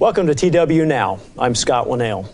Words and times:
Welcome 0.00 0.28
to 0.28 0.34
TW 0.34 0.86
Now. 0.86 1.20
I'm 1.38 1.54
Scott 1.54 1.86
Winnail. 1.86 2.26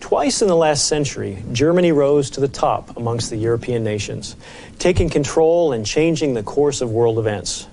Twice 0.00 0.42
in 0.42 0.48
the 0.48 0.56
last 0.56 0.88
century, 0.88 1.40
Germany 1.52 1.92
rose 1.92 2.28
to 2.30 2.40
the 2.40 2.48
top 2.48 2.96
amongst 2.96 3.30
the 3.30 3.36
European 3.36 3.84
nations, 3.84 4.34
taking 4.80 5.08
control 5.08 5.72
and 5.72 5.86
changing 5.86 6.34
the 6.34 6.42
course 6.42 6.80
of 6.80 6.90
world 6.90 7.20
events. 7.20 7.68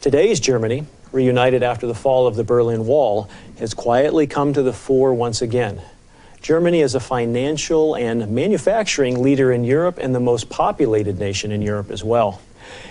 Today's 0.00 0.38
Germany, 0.38 0.86
reunited 1.10 1.64
after 1.64 1.88
the 1.88 1.94
fall 1.94 2.28
of 2.28 2.36
the 2.36 2.44
Berlin 2.44 2.86
Wall, 2.86 3.28
has 3.58 3.74
quietly 3.74 4.28
come 4.28 4.52
to 4.52 4.62
the 4.62 4.72
fore 4.72 5.12
once 5.12 5.42
again. 5.42 5.82
Germany 6.40 6.80
is 6.80 6.94
a 6.94 7.00
financial 7.00 7.96
and 7.96 8.30
manufacturing 8.30 9.20
leader 9.20 9.50
in 9.50 9.64
Europe 9.64 9.98
and 10.00 10.14
the 10.14 10.20
most 10.20 10.50
populated 10.50 11.18
nation 11.18 11.50
in 11.50 11.62
Europe 11.62 11.90
as 11.90 12.04
well. 12.04 12.40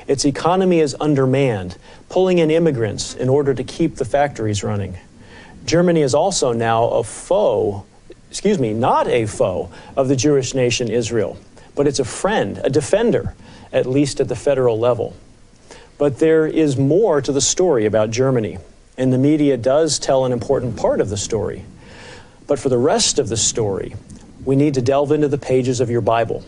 Its 0.06 0.26
economy 0.26 0.82
is 0.82 0.98
undermanned, 1.00 1.78
pulling 2.10 2.40
in 2.40 2.52
immigrants 2.52 3.16
in 3.16 3.30
order 3.30 3.54
to 3.54 3.64
keep 3.64 3.96
the 3.96 4.04
factories 4.04 4.66
running. 4.66 4.98
Germany 5.68 6.02
is 6.02 6.16
also 6.16 6.54
now 6.54 6.86
a 6.86 7.04
foe, 7.04 7.86
excuse 8.32 8.58
me, 8.58 8.74
not 8.74 9.06
a 9.10 9.26
foe 9.26 9.70
of 9.98 10.08
the 10.08 10.16
Jewish 10.16 10.54
nation 10.54 10.88
Israel, 10.90 11.38
but 11.76 11.88
it's 11.88 12.00
a 12.00 12.06
friend, 12.06 12.62
a 12.64 12.70
defender, 12.70 13.36
at 13.74 13.86
least 13.86 14.22
at 14.22 14.30
the 14.30 14.36
federal 14.36 14.80
level. 14.80 15.14
But 15.98 16.20
there 16.20 16.48
is 16.48 16.78
more 16.78 17.22
to 17.22 17.34
the 17.34 17.42
story 17.42 17.86
about 17.86 18.12
Germany, 18.12 18.60
and 18.98 19.12
the 19.12 19.18
media 19.18 19.58
does 19.58 20.00
tell 20.00 20.24
an 20.24 20.32
important 20.32 20.78
part 20.78 21.02
of 21.02 21.10
the 21.10 21.18
story. 21.18 21.66
But 22.48 22.60
for 22.60 22.70
the 22.70 22.78
rest 22.78 23.20
of 23.20 23.28
the 23.28 23.36
story, 23.36 23.94
we 24.46 24.56
need 24.56 24.74
to 24.76 24.82
delve 24.82 25.12
into 25.12 25.28
the 25.28 25.38
pages 25.38 25.82
of 25.82 25.90
your 25.90 26.00
Bible. 26.00 26.46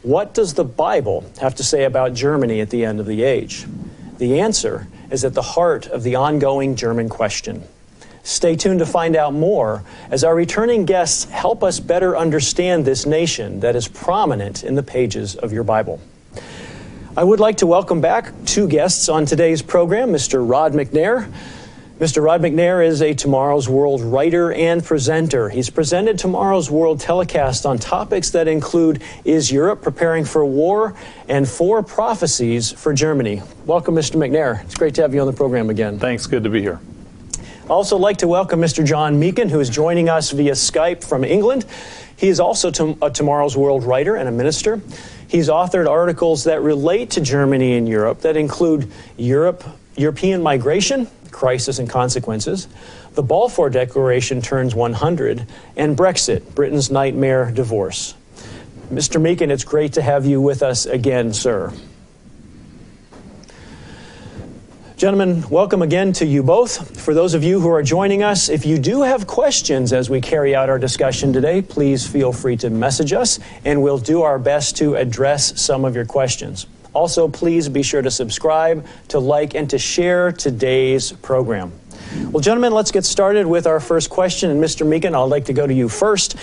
What 0.00 0.32
does 0.32 0.54
the 0.54 0.64
Bible 0.64 1.30
have 1.42 1.54
to 1.56 1.64
say 1.64 1.84
about 1.84 2.14
Germany 2.14 2.62
at 2.62 2.70
the 2.70 2.86
end 2.86 2.98
of 2.98 3.04
the 3.04 3.24
age? 3.24 3.66
The 4.16 4.40
answer 4.40 4.86
is 5.10 5.22
at 5.22 5.34
the 5.34 5.42
heart 5.42 5.86
of 5.86 6.02
the 6.02 6.14
ongoing 6.14 6.76
German 6.76 7.10
question. 7.10 7.64
Stay 8.28 8.56
tuned 8.56 8.80
to 8.80 8.86
find 8.86 9.16
out 9.16 9.32
more 9.32 9.82
as 10.10 10.22
our 10.22 10.34
returning 10.34 10.84
guests 10.84 11.24
help 11.30 11.64
us 11.64 11.80
better 11.80 12.14
understand 12.14 12.84
this 12.84 13.06
nation 13.06 13.60
that 13.60 13.74
is 13.74 13.88
prominent 13.88 14.64
in 14.64 14.74
the 14.74 14.82
pages 14.82 15.34
of 15.34 15.50
your 15.50 15.64
Bible. 15.64 15.98
I 17.16 17.24
would 17.24 17.40
like 17.40 17.56
to 17.56 17.66
welcome 17.66 18.02
back 18.02 18.30
two 18.44 18.68
guests 18.68 19.08
on 19.08 19.24
today's 19.24 19.62
program 19.62 20.10
Mr. 20.10 20.46
Rod 20.46 20.74
McNair. 20.74 21.32
Mr. 22.00 22.22
Rod 22.22 22.42
McNair 22.42 22.86
is 22.86 23.00
a 23.00 23.14
Tomorrow's 23.14 23.66
World 23.66 24.02
writer 24.02 24.52
and 24.52 24.84
presenter. 24.84 25.48
He's 25.48 25.70
presented 25.70 26.18
Tomorrow's 26.18 26.70
World 26.70 27.00
telecast 27.00 27.64
on 27.64 27.78
topics 27.78 28.28
that 28.32 28.46
include 28.46 29.02
Is 29.24 29.50
Europe 29.50 29.80
preparing 29.80 30.26
for 30.26 30.44
war 30.44 30.94
and 31.30 31.48
four 31.48 31.82
prophecies 31.82 32.70
for 32.70 32.92
Germany. 32.92 33.40
Welcome, 33.64 33.94
Mr. 33.94 34.16
McNair. 34.16 34.62
It's 34.64 34.74
great 34.74 34.94
to 34.96 35.02
have 35.02 35.14
you 35.14 35.22
on 35.22 35.26
the 35.26 35.32
program 35.32 35.70
again. 35.70 35.98
Thanks, 35.98 36.26
good 36.26 36.44
to 36.44 36.50
be 36.50 36.60
here. 36.60 36.78
I'd 37.68 37.72
also, 37.72 37.98
like 37.98 38.16
to 38.18 38.28
welcome 38.28 38.62
Mr. 38.62 38.82
John 38.82 39.20
Meakin, 39.20 39.50
who 39.50 39.60
is 39.60 39.68
joining 39.68 40.08
us 40.08 40.30
via 40.30 40.52
Skype 40.52 41.04
from 41.04 41.22
England. 41.22 41.66
He 42.16 42.28
is 42.28 42.40
also 42.40 42.70
a 42.70 43.04
uh, 43.04 43.10
Tomorrow's 43.10 43.58
World 43.58 43.84
writer 43.84 44.16
and 44.16 44.26
a 44.26 44.32
minister. 44.32 44.80
He's 45.28 45.50
authored 45.50 45.86
articles 45.86 46.44
that 46.44 46.62
relate 46.62 47.10
to 47.10 47.20
Germany 47.20 47.76
and 47.76 47.86
Europe 47.86 48.22
that 48.22 48.38
include 48.38 48.90
Europe, 49.18 49.64
European 49.98 50.42
migration, 50.42 51.08
crisis 51.30 51.78
and 51.78 51.90
consequences, 51.90 52.68
the 53.12 53.22
Balfour 53.22 53.68
Declaration 53.68 54.40
turns 54.40 54.74
100, 54.74 55.46
and 55.76 55.94
Brexit, 55.94 56.54
Britain's 56.54 56.90
nightmare 56.90 57.50
divorce. 57.50 58.14
Mr. 58.90 59.20
Meakin, 59.20 59.50
it's 59.50 59.64
great 59.64 59.92
to 59.92 60.00
have 60.00 60.24
you 60.24 60.40
with 60.40 60.62
us 60.62 60.86
again, 60.86 61.34
sir. 61.34 61.70
Gentlemen, 64.98 65.48
welcome 65.48 65.82
again 65.82 66.12
to 66.14 66.26
you 66.26 66.42
both. 66.42 67.00
For 67.00 67.14
those 67.14 67.34
of 67.34 67.44
you 67.44 67.60
who 67.60 67.70
are 67.70 67.84
joining 67.84 68.24
us, 68.24 68.48
if 68.48 68.66
you 68.66 68.80
do 68.80 69.02
have 69.02 69.28
questions 69.28 69.92
as 69.92 70.10
we 70.10 70.20
carry 70.20 70.56
out 70.56 70.68
our 70.68 70.76
discussion 70.76 71.32
today, 71.32 71.62
please 71.62 72.04
feel 72.04 72.32
free 72.32 72.56
to 72.56 72.68
message 72.68 73.12
us 73.12 73.38
and 73.64 73.80
we'll 73.80 73.98
do 73.98 74.22
our 74.22 74.40
best 74.40 74.76
to 74.78 74.96
address 74.96 75.62
some 75.62 75.84
of 75.84 75.94
your 75.94 76.04
questions. 76.04 76.66
Also, 76.94 77.28
please 77.28 77.68
be 77.68 77.84
sure 77.84 78.02
to 78.02 78.10
subscribe, 78.10 78.84
to 79.06 79.20
like, 79.20 79.54
and 79.54 79.70
to 79.70 79.78
share 79.78 80.32
today's 80.32 81.12
program. 81.12 81.70
Well, 82.16 82.40
gentlemen, 82.40 82.72
let's 82.72 82.90
get 82.90 83.04
started 83.04 83.46
with 83.46 83.66
our 83.66 83.80
first 83.80 84.08
question. 84.08 84.50
And 84.50 84.62
Mr. 84.62 84.86
Meakin, 84.86 85.14
I'd 85.14 85.30
like 85.30 85.46
to 85.46 85.52
go 85.52 85.66
to 85.66 85.74
you 85.74 85.88
first. 85.88 86.36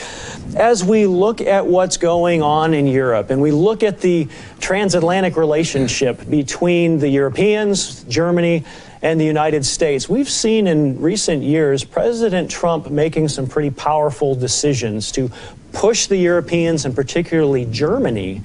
As 0.55 0.83
we 0.83 1.07
look 1.07 1.41
at 1.41 1.65
what's 1.65 1.97
going 1.97 2.43
on 2.43 2.73
in 2.73 2.85
Europe 2.85 3.31
and 3.31 3.41
we 3.41 3.51
look 3.51 3.81
at 3.81 3.99
the 3.99 4.27
transatlantic 4.59 5.35
relationship 5.35 6.29
between 6.29 6.99
the 6.99 7.09
Europeans, 7.09 8.03
Germany, 8.03 8.63
and 9.01 9.19
the 9.19 9.25
United 9.25 9.65
States, 9.65 10.07
we've 10.07 10.29
seen 10.29 10.67
in 10.67 11.01
recent 11.01 11.41
years 11.41 11.83
President 11.83 12.49
Trump 12.51 12.91
making 12.91 13.27
some 13.27 13.47
pretty 13.47 13.71
powerful 13.71 14.35
decisions 14.35 15.11
to 15.13 15.31
push 15.71 16.05
the 16.05 16.17
Europeans 16.17 16.85
and 16.85 16.95
particularly 16.95 17.65
Germany 17.65 18.41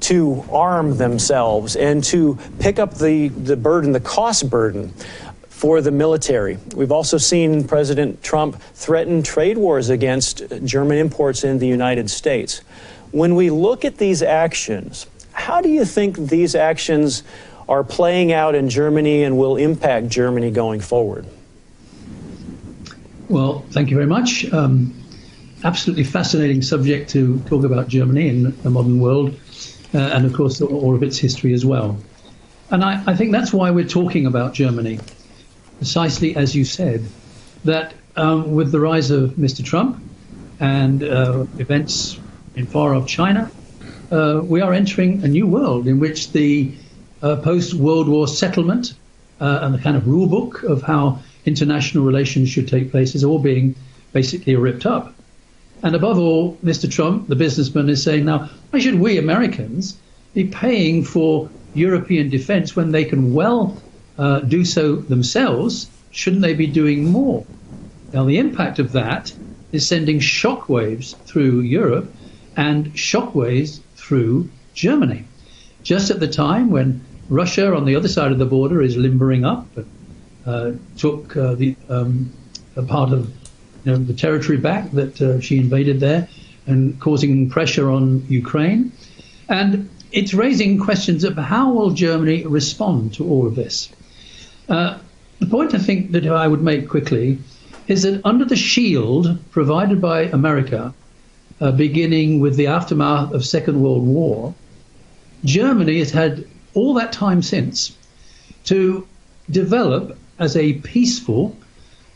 to 0.00 0.44
arm 0.50 0.96
themselves 0.96 1.76
and 1.76 2.02
to 2.02 2.38
pick 2.58 2.78
up 2.78 2.94
the, 2.94 3.28
the 3.28 3.56
burden, 3.56 3.92
the 3.92 4.00
cost 4.00 4.48
burden 4.48 4.92
for 5.60 5.82
the 5.82 5.90
military. 5.90 6.56
We've 6.74 6.90
also 6.90 7.18
seen 7.18 7.68
President 7.68 8.22
Trump 8.22 8.58
threaten 8.72 9.22
trade 9.22 9.58
wars 9.58 9.90
against 9.90 10.42
German 10.64 10.96
imports 10.96 11.44
in 11.44 11.58
the 11.58 11.66
United 11.66 12.08
States. 12.08 12.62
When 13.10 13.34
we 13.34 13.50
look 13.50 13.84
at 13.84 13.98
these 13.98 14.22
actions, 14.22 15.06
how 15.32 15.60
do 15.60 15.68
you 15.68 15.84
think 15.84 16.16
these 16.16 16.54
actions 16.54 17.24
are 17.68 17.84
playing 17.84 18.32
out 18.32 18.54
in 18.54 18.70
Germany 18.70 19.22
and 19.22 19.36
will 19.36 19.56
impact 19.56 20.08
Germany 20.08 20.50
going 20.50 20.80
forward? 20.80 21.26
Well, 23.28 23.62
thank 23.70 23.90
you 23.90 23.96
very 23.96 24.08
much. 24.08 24.50
Um, 24.54 24.94
absolutely 25.62 26.04
fascinating 26.04 26.62
subject 26.62 27.10
to 27.10 27.38
talk 27.40 27.64
about 27.64 27.88
Germany 27.88 28.30
in 28.30 28.56
the 28.62 28.70
modern 28.70 28.98
world 28.98 29.38
uh, 29.92 29.98
and 29.98 30.24
of 30.24 30.32
course 30.32 30.62
all 30.62 30.94
of 30.94 31.02
its 31.02 31.18
history 31.18 31.52
as 31.52 31.66
well. 31.66 31.98
And 32.70 32.82
I, 32.82 33.02
I, 33.06 33.14
think 33.14 33.32
that's 33.32 33.52
why 33.52 33.70
we're 33.70 33.84
talking 33.84 34.24
about 34.24 34.54
Germany, 34.54 35.00
precisely 35.80 36.36
as 36.36 36.54
you 36.54 36.62
said, 36.62 37.02
that 37.64 37.94
um, 38.14 38.54
with 38.54 38.70
the 38.70 38.78
rise 38.78 39.10
of 39.10 39.30
Mr. 39.44 39.64
Trump 39.64 39.98
and 40.60 41.02
uh, 41.02 41.46
events 41.56 42.20
in 42.54 42.66
far 42.66 42.94
off 42.94 43.08
China, 43.08 43.50
uh, 44.12 44.42
we 44.44 44.60
are 44.60 44.74
entering 44.74 45.24
a 45.24 45.28
new 45.28 45.46
world 45.46 45.88
in 45.88 45.98
which 45.98 46.32
the 46.32 46.70
uh, 47.22 47.36
post 47.36 47.72
World 47.72 48.10
War 48.10 48.28
settlement 48.28 48.92
uh, 49.40 49.60
and 49.62 49.74
the 49.74 49.78
kind 49.78 49.96
of 49.96 50.06
rule 50.06 50.26
book 50.26 50.62
of 50.64 50.82
how 50.82 51.18
international 51.46 52.04
relations 52.04 52.50
should 52.50 52.68
take 52.68 52.90
place 52.90 53.14
is 53.14 53.24
all 53.24 53.38
being 53.38 53.74
basically 54.12 54.56
ripped 54.56 54.84
up. 54.84 55.14
And 55.82 55.94
above 55.94 56.18
all, 56.18 56.58
Mr. 56.62 56.92
Trump, 56.92 57.28
the 57.28 57.36
businessman, 57.36 57.88
is 57.88 58.02
saying 58.02 58.26
now, 58.26 58.50
why 58.68 58.80
should 58.80 59.00
we 59.00 59.16
Americans 59.16 59.96
be 60.34 60.44
paying 60.44 61.04
for 61.04 61.48
European 61.72 62.28
defense 62.28 62.76
when 62.76 62.92
they 62.92 63.06
can 63.06 63.32
well 63.32 63.80
uh, 64.20 64.40
do 64.40 64.64
so 64.64 64.96
themselves? 64.96 65.90
Shouldn't 66.10 66.42
they 66.42 66.54
be 66.54 66.66
doing 66.66 67.06
more? 67.10 67.46
Now, 68.12 68.24
the 68.24 68.38
impact 68.38 68.78
of 68.78 68.92
that 68.92 69.32
is 69.72 69.86
sending 69.86 70.18
shockwaves 70.18 71.16
through 71.24 71.60
Europe 71.60 72.12
and 72.56 72.92
shockwaves 72.94 73.80
through 73.96 74.50
Germany. 74.74 75.24
Just 75.82 76.10
at 76.10 76.20
the 76.20 76.28
time 76.28 76.70
when 76.70 77.00
Russia 77.28 77.74
on 77.74 77.86
the 77.86 77.96
other 77.96 78.08
side 78.08 78.32
of 78.32 78.38
the 78.38 78.46
border 78.46 78.82
is 78.82 78.96
limbering 78.96 79.44
up, 79.44 79.66
uh, 80.44 80.72
took 80.98 81.36
uh, 81.36 81.54
the 81.54 81.76
um, 81.88 82.30
a 82.76 82.82
part 82.82 83.12
of 83.12 83.32
you 83.84 83.92
know, 83.92 83.98
the 83.98 84.14
territory 84.14 84.58
back 84.58 84.90
that 84.90 85.20
uh, 85.22 85.40
she 85.40 85.58
invaded 85.58 86.00
there 86.00 86.28
and 86.66 87.00
causing 87.00 87.48
pressure 87.48 87.90
on 87.90 88.26
Ukraine. 88.28 88.92
And 89.48 89.88
it's 90.12 90.34
raising 90.34 90.78
questions 90.78 91.24
of 91.24 91.36
how 91.36 91.72
will 91.72 91.90
Germany 91.90 92.44
respond 92.46 93.14
to 93.14 93.24
all 93.24 93.46
of 93.46 93.54
this. 93.54 93.90
Uh, 94.68 94.98
the 95.38 95.46
point 95.46 95.74
I 95.74 95.78
think 95.78 96.12
that 96.12 96.26
I 96.26 96.46
would 96.46 96.62
make 96.62 96.88
quickly 96.88 97.38
is 97.88 98.02
that 98.02 98.20
under 98.24 98.44
the 98.44 98.56
shield 98.56 99.38
provided 99.50 100.00
by 100.00 100.22
America, 100.22 100.94
uh, 101.60 101.72
beginning 101.72 102.40
with 102.40 102.56
the 102.56 102.68
aftermath 102.68 103.32
of 103.32 103.44
Second 103.44 103.80
World 103.80 104.06
War, 104.06 104.54
Germany 105.44 105.98
has 105.98 106.10
had 106.10 106.46
all 106.74 106.94
that 106.94 107.12
time 107.12 107.42
since 107.42 107.96
to 108.64 109.06
develop 109.50 110.16
as 110.38 110.56
a 110.56 110.74
peaceful 110.74 111.56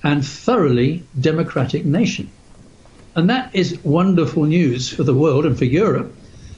and 0.02 0.24
thoroughly 0.24 1.02
democratic 1.18 1.84
nation. 1.84 2.30
And 3.16 3.30
that 3.30 3.50
is 3.54 3.78
wonderful 3.84 4.44
news 4.44 4.88
for 4.88 5.02
the 5.02 5.14
world 5.14 5.46
and 5.46 5.56
for 5.56 5.64
Europe. 5.64 6.14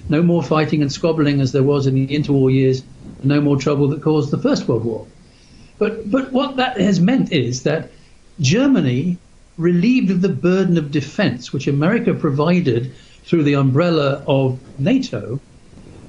No 0.09 0.23
more 0.23 0.43
fighting 0.43 0.83
and 0.83 0.93
squabbling 0.93 1.41
as 1.41 1.53
there 1.53 1.63
was 1.63 1.87
in 1.87 1.95
the 1.95 2.07
interwar 2.07 2.53
years, 2.53 2.83
no 3.23 3.41
more 3.41 3.57
trouble 3.57 3.89
that 3.89 4.03
caused 4.03 4.31
the 4.31 4.39
First 4.39 4.69
World 4.69 4.85
War. 4.85 5.07
But, 5.79 6.11
but 6.11 6.33
what 6.33 6.57
that 6.57 6.81
has 6.81 7.01
meant 7.01 7.33
is 7.33 7.63
that 7.65 7.91
Germany, 8.41 9.19
relieved 9.57 10.11
of 10.11 10.21
the 10.21 10.29
burden 10.29 10.77
of 10.77 10.91
defense, 10.91 11.53
which 11.53 11.67
America 11.67 12.15
provided 12.15 12.95
through 13.25 13.43
the 13.43 13.55
umbrella 13.55 14.23
of 14.27 14.61
NATO, 14.79 15.41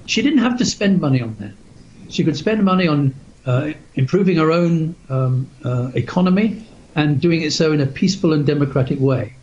she 0.06 0.22
didn't 0.22 0.40
have 0.40 0.58
to 0.58 0.66
spend 0.66 1.02
money 1.02 1.22
on 1.22 1.36
that. 1.40 1.54
She 2.10 2.24
could 2.24 2.38
spend 2.38 2.64
money 2.64 2.88
on 2.88 3.14
uh, 3.46 3.72
improving 3.96 4.38
her 4.38 4.52
own 4.52 4.96
um, 5.10 5.50
uh, 5.64 5.92
economy, 5.96 6.68
and 6.96 7.22
doing 7.22 7.44
it 7.44 7.54
so 7.54 7.72
in 7.72 7.80
a 7.80 7.86
peaceful 7.86 8.34
and 8.34 8.46
democratic 8.46 9.00
way. 9.00 9.34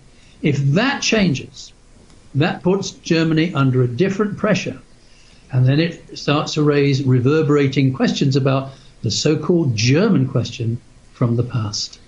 If 0.43 0.59
that 0.75 1.01
changes, 1.03 1.73
that 2.35 2.63
puts 2.63 2.91
Germany 2.91 3.55
under 3.55 3.83
a 3.83 3.89
different 3.89 4.37
pressure. 4.37 4.79
And 5.53 5.65
then 5.65 5.79
it 5.79 6.19
starts 6.19 6.55
to 6.55 6.63
raise 6.63 7.03
reverberating 7.05 7.93
questions 7.93 8.35
about 8.35 8.73
the 9.05 9.11
so 9.11 9.37
called 9.37 9.77
German 9.77 10.27
question 10.27 10.81
from 11.13 11.37
the 11.37 11.43
past. 11.43 12.01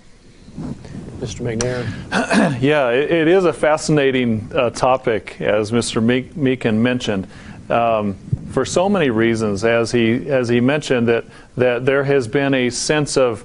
Mr. 1.19 1.41
McNair. 1.41 1.87
Yeah, 2.59 2.89
it, 2.89 3.11
it 3.11 3.27
is 3.27 3.45
a 3.45 3.53
fascinating 3.53 4.49
uh, 4.53 4.71
topic, 4.71 5.39
as 5.39 5.71
Mr. 5.71 6.03
Meek, 6.03 6.33
Meakin 6.33 6.75
mentioned, 6.75 7.27
um, 7.69 8.15
for 8.51 8.65
so 8.65 8.89
many 8.89 9.11
reasons. 9.11 9.63
As 9.63 9.91
he 9.91 10.27
as 10.27 10.49
he 10.49 10.59
mentioned 10.59 11.07
that 11.07 11.25
that 11.55 11.85
there 11.85 12.03
has 12.03 12.27
been 12.27 12.55
a 12.55 12.71
sense 12.71 13.15
of 13.15 13.43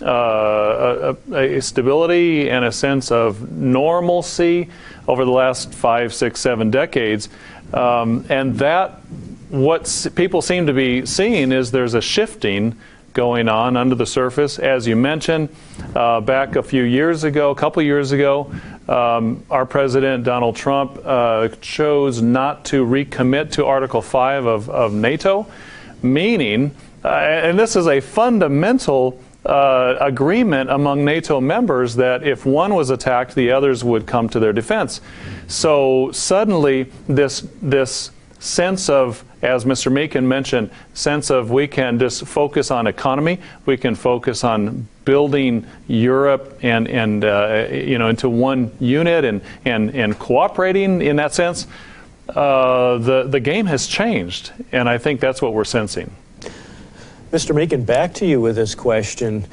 uh, 0.00 1.14
a, 1.32 1.56
a, 1.56 1.60
stability 1.60 2.48
and 2.48 2.64
a 2.64 2.72
sense 2.72 3.10
of 3.10 3.50
normalcy 3.50 4.70
over 5.08 5.24
the 5.24 5.30
last 5.30 5.74
five, 5.74 6.14
six, 6.14 6.40
seven 6.40 6.70
decades, 6.70 7.28
um, 7.74 8.24
and 8.30 8.58
that 8.58 9.00
what 9.48 10.08
people 10.14 10.42
seem 10.42 10.66
to 10.66 10.72
be 10.72 11.06
seeing 11.06 11.52
is 11.52 11.70
there's 11.70 11.94
a 11.94 12.00
shifting 12.00 12.76
going 13.12 13.48
on 13.48 13.76
under 13.76 13.94
the 13.94 14.06
surface. 14.06 14.58
As 14.58 14.86
you 14.86 14.94
mentioned, 14.94 15.48
uh, 15.94 16.20
back 16.20 16.56
a 16.56 16.62
few 16.62 16.82
years 16.82 17.24
ago, 17.24 17.50
a 17.50 17.54
couple 17.54 17.82
years 17.82 18.12
ago, 18.12 18.52
um, 18.88 19.42
our 19.50 19.64
president, 19.64 20.24
Donald 20.24 20.54
Trump, 20.54 21.00
uh, 21.04 21.48
chose 21.60 22.20
not 22.20 22.64
to 22.66 22.84
recommit 22.84 23.52
to 23.52 23.64
Article 23.64 24.02
5 24.02 24.44
of, 24.44 24.68
of 24.68 24.92
NATO, 24.92 25.46
meaning, 26.02 26.74
uh, 27.04 27.08
and 27.08 27.58
this 27.58 27.74
is 27.74 27.86
a 27.86 28.00
fundamental 28.00 29.18
uh, 29.46 29.96
agreement 30.00 30.68
among 30.70 31.04
NATO 31.04 31.40
members 31.40 31.94
that 31.96 32.26
if 32.26 32.44
one 32.44 32.74
was 32.74 32.90
attacked, 32.90 33.34
the 33.34 33.50
others 33.50 33.82
would 33.82 34.06
come 34.06 34.28
to 34.28 34.40
their 34.40 34.52
defense. 34.52 35.00
So 35.46 36.10
suddenly, 36.12 36.92
this 37.08 37.46
this 37.62 38.10
sense 38.38 38.88
of, 38.88 39.24
as 39.46 39.64
Mr. 39.64 39.92
Meakin 39.92 40.24
mentioned, 40.24 40.70
sense 40.94 41.30
of 41.30 41.50
we 41.50 41.68
can 41.68 41.98
just 41.98 42.26
focus 42.26 42.70
on 42.70 42.86
economy, 42.86 43.38
we 43.64 43.76
can 43.76 43.94
focus 43.94 44.42
on 44.42 44.88
building 45.04 45.64
Europe 45.86 46.58
and, 46.62 46.88
and 46.88 47.24
uh, 47.24 47.68
you 47.70 47.96
know, 47.96 48.08
into 48.08 48.28
one 48.28 48.72
unit 48.80 49.24
and, 49.24 49.40
and, 49.64 49.94
and 49.94 50.18
cooperating 50.18 51.00
in 51.00 51.16
that 51.16 51.32
sense, 51.32 51.66
uh, 52.30 52.98
the, 52.98 53.22
the 53.22 53.38
game 53.38 53.66
has 53.66 53.86
changed. 53.86 54.52
And 54.72 54.88
I 54.88 54.98
think 54.98 55.20
that's 55.20 55.40
what 55.40 55.54
we're 55.54 55.64
sensing. 55.64 56.14
Mr. 57.30 57.54
Meakin, 57.54 57.86
back 57.86 58.14
to 58.14 58.26
you 58.26 58.40
with 58.40 58.56
this 58.56 58.74
question. 58.74 59.46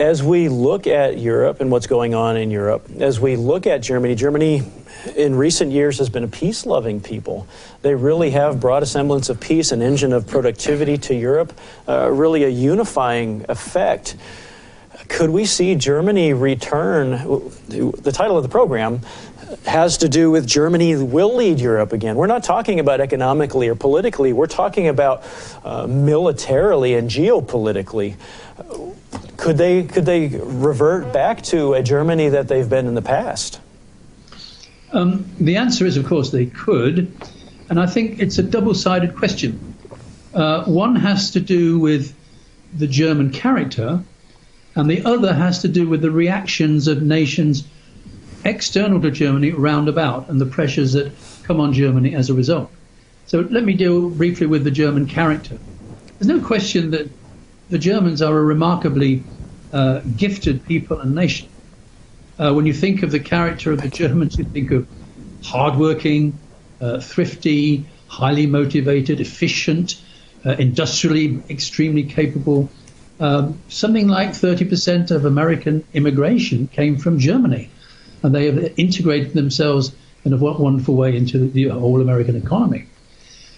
As 0.00 0.22
we 0.22 0.48
look 0.48 0.86
at 0.86 1.18
Europe 1.18 1.60
and 1.60 1.70
what's 1.70 1.86
going 1.86 2.14
on 2.14 2.38
in 2.38 2.50
Europe, 2.50 2.88
as 3.00 3.20
we 3.20 3.36
look 3.36 3.66
at 3.66 3.82
Germany, 3.82 4.14
Germany 4.14 4.62
in 5.14 5.34
recent 5.34 5.72
years 5.72 5.98
has 5.98 6.08
been 6.08 6.24
a 6.24 6.28
peace 6.28 6.64
loving 6.64 7.02
people. 7.02 7.46
They 7.82 7.94
really 7.94 8.30
have 8.30 8.60
brought 8.60 8.82
a 8.82 8.86
semblance 8.86 9.28
of 9.28 9.38
peace, 9.40 9.72
an 9.72 9.82
engine 9.82 10.14
of 10.14 10.26
productivity 10.26 10.96
to 10.96 11.14
Europe, 11.14 11.52
uh, 11.86 12.10
really 12.10 12.44
a 12.44 12.48
unifying 12.48 13.44
effect. 13.50 14.16
Could 15.08 15.28
we 15.28 15.44
see 15.44 15.74
Germany 15.74 16.32
return? 16.32 17.10
The 17.68 18.12
title 18.12 18.38
of 18.38 18.42
the 18.42 18.48
program 18.48 19.02
has 19.66 19.98
to 19.98 20.08
do 20.08 20.30
with 20.30 20.46
Germany 20.46 20.96
will 20.96 21.36
lead 21.36 21.60
Europe 21.60 21.92
again. 21.92 22.16
We're 22.16 22.26
not 22.26 22.42
talking 22.42 22.80
about 22.80 23.02
economically 23.02 23.68
or 23.68 23.74
politically, 23.74 24.32
we're 24.32 24.46
talking 24.46 24.88
about 24.88 25.24
uh, 25.62 25.86
militarily 25.86 26.94
and 26.94 27.10
geopolitically. 27.10 28.16
Could 29.40 29.56
they, 29.56 29.84
could 29.84 30.04
they 30.04 30.28
revert 30.28 31.14
back 31.14 31.40
to 31.44 31.72
a 31.72 31.82
Germany 31.82 32.28
that 32.28 32.48
they've 32.48 32.68
been 32.68 32.86
in 32.86 32.94
the 32.94 33.02
past? 33.02 33.58
Um, 34.92 35.24
the 35.40 35.56
answer 35.56 35.86
is, 35.86 35.96
of 35.96 36.06
course, 36.06 36.30
they 36.30 36.46
could. 36.46 37.10
And 37.70 37.80
I 37.80 37.86
think 37.86 38.20
it's 38.20 38.36
a 38.36 38.42
double 38.42 38.74
sided 38.74 39.16
question. 39.16 39.74
Uh, 40.34 40.64
one 40.64 40.94
has 40.94 41.30
to 41.30 41.40
do 41.40 41.78
with 41.78 42.14
the 42.74 42.86
German 42.86 43.30
character, 43.30 44.02
and 44.74 44.90
the 44.90 45.02
other 45.04 45.32
has 45.32 45.62
to 45.62 45.68
do 45.68 45.88
with 45.88 46.02
the 46.02 46.10
reactions 46.10 46.86
of 46.86 47.02
nations 47.02 47.64
external 48.44 49.00
to 49.00 49.10
Germany 49.10 49.52
roundabout 49.52 50.28
and 50.28 50.40
the 50.40 50.46
pressures 50.46 50.92
that 50.92 51.12
come 51.44 51.60
on 51.60 51.72
Germany 51.72 52.14
as 52.14 52.28
a 52.28 52.34
result. 52.34 52.70
So 53.26 53.40
let 53.50 53.64
me 53.64 53.72
deal 53.72 54.10
briefly 54.10 54.46
with 54.46 54.64
the 54.64 54.70
German 54.70 55.06
character. 55.06 55.56
There's 56.18 56.28
no 56.28 56.46
question 56.46 56.90
that 56.90 57.08
the 57.70 57.78
Germans 57.78 58.20
are 58.20 58.36
a 58.36 58.42
remarkably 58.42 59.22
uh, 59.72 60.00
gifted 60.16 60.64
people 60.66 61.00
and 61.00 61.14
nation. 61.14 61.48
Uh, 62.38 62.52
when 62.52 62.66
you 62.66 62.74
think 62.74 63.02
of 63.02 63.12
the 63.12 63.20
character 63.20 63.72
of 63.72 63.80
the 63.80 63.88
Germans, 63.88 64.36
you 64.36 64.44
think 64.44 64.72
of 64.72 64.88
hardworking, 65.42 66.38
uh, 66.80 67.00
thrifty, 67.00 67.86
highly 68.08 68.46
motivated, 68.46 69.20
efficient, 69.20 70.02
uh, 70.44 70.50
industrially 70.52 71.42
extremely 71.48 72.02
capable. 72.02 72.68
Um, 73.20 73.60
something 73.68 74.08
like 74.08 74.30
30% 74.30 75.10
of 75.10 75.24
American 75.24 75.84
immigration 75.92 76.66
came 76.66 76.96
from 76.96 77.18
Germany, 77.18 77.70
and 78.22 78.34
they 78.34 78.46
have 78.46 78.72
integrated 78.78 79.34
themselves 79.34 79.94
in 80.24 80.32
a 80.32 80.36
wonderful 80.36 80.96
way 80.96 81.16
into 81.16 81.48
the 81.48 81.68
whole 81.68 82.00
American 82.00 82.36
economy. 82.36 82.86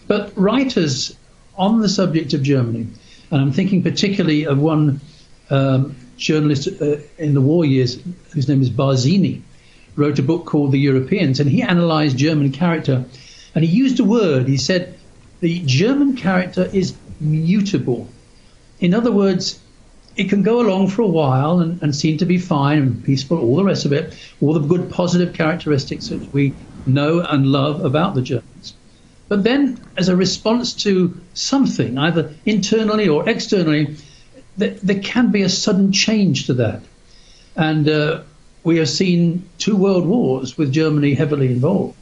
But 0.07 0.33
writers 0.37 1.17
on 1.57 1.81
the 1.81 1.89
subject 1.89 2.35
of 2.35 2.43
Germany, 2.43 2.89
and 3.33 3.41
I'm 3.41 3.53
thinking 3.53 3.83
particularly 3.83 4.45
of 4.45 4.59
one 4.59 5.01
um, 5.49 5.97
journalist 6.17 6.69
uh, 6.81 6.99
in 7.19 7.33
the 7.35 7.41
war 7.41 7.65
years 7.65 7.99
whose 8.33 8.47
name 8.47 8.61
is 8.61 8.71
Barzini, 8.71 9.41
wrote 9.97 10.19
a 10.19 10.23
book 10.23 10.45
called 10.45 10.73
The 10.73 10.79
Europeans, 10.79 11.41
and 11.41 11.51
he 11.51 11.63
analyzed 11.63 12.19
German 12.19 12.53
character. 12.53 13.05
And 13.55 13.65
he 13.65 13.71
used 13.71 13.99
a 14.01 14.05
word. 14.05 14.49
He 14.49 14.59
said, 14.59 14.99
the 15.41 15.63
German 15.65 16.15
character 16.17 16.71
is 16.73 16.95
mutable. 17.21 18.07
In 18.81 18.95
other 18.95 19.11
words, 19.11 19.59
it 20.17 20.29
can 20.29 20.43
go 20.43 20.61
along 20.61 20.89
for 20.89 21.03
a 21.03 21.07
while 21.07 21.61
and, 21.61 21.83
and 21.83 21.97
seem 21.97 22.19
to 22.19 22.27
be 22.27 22.39
fine 22.39 22.79
and 22.79 23.05
peaceful, 23.05 23.39
all 23.39 23.57
the 23.57 23.65
rest 23.65 23.87
of 23.87 23.93
it, 23.93 24.15
all 24.43 24.53
the 24.53 24.61
good 24.61 24.91
positive 24.91 25.35
characteristics 25.35 26.09
that 26.09 26.33
we 26.35 26.55
know 26.87 27.21
and 27.21 27.47
love 27.47 27.83
about 27.85 28.15
the 28.15 28.23
Germans. 28.23 28.52
But 29.29 29.45
then, 29.45 29.81
as 29.97 30.09
a 30.09 30.17
response 30.17 30.75
to 30.83 31.19
something, 31.35 31.97
either 31.97 32.35
internally 32.45 33.09
or 33.09 33.29
externally, 33.29 33.97
there 34.57 35.01
can 35.01 35.31
be 35.31 35.43
a 35.43 35.49
sudden 35.49 35.93
change 35.93 36.47
to 36.47 36.55
that. 36.55 36.83
And 37.57 37.89
uh, 37.89 38.23
we 38.65 38.79
have 38.79 38.89
seen 38.89 39.49
two 39.59 39.77
world 39.77 40.07
wars 40.07 40.57
with 40.57 40.73
Germany 40.73 41.15
heavily 41.15 41.47
involved. 41.51 41.97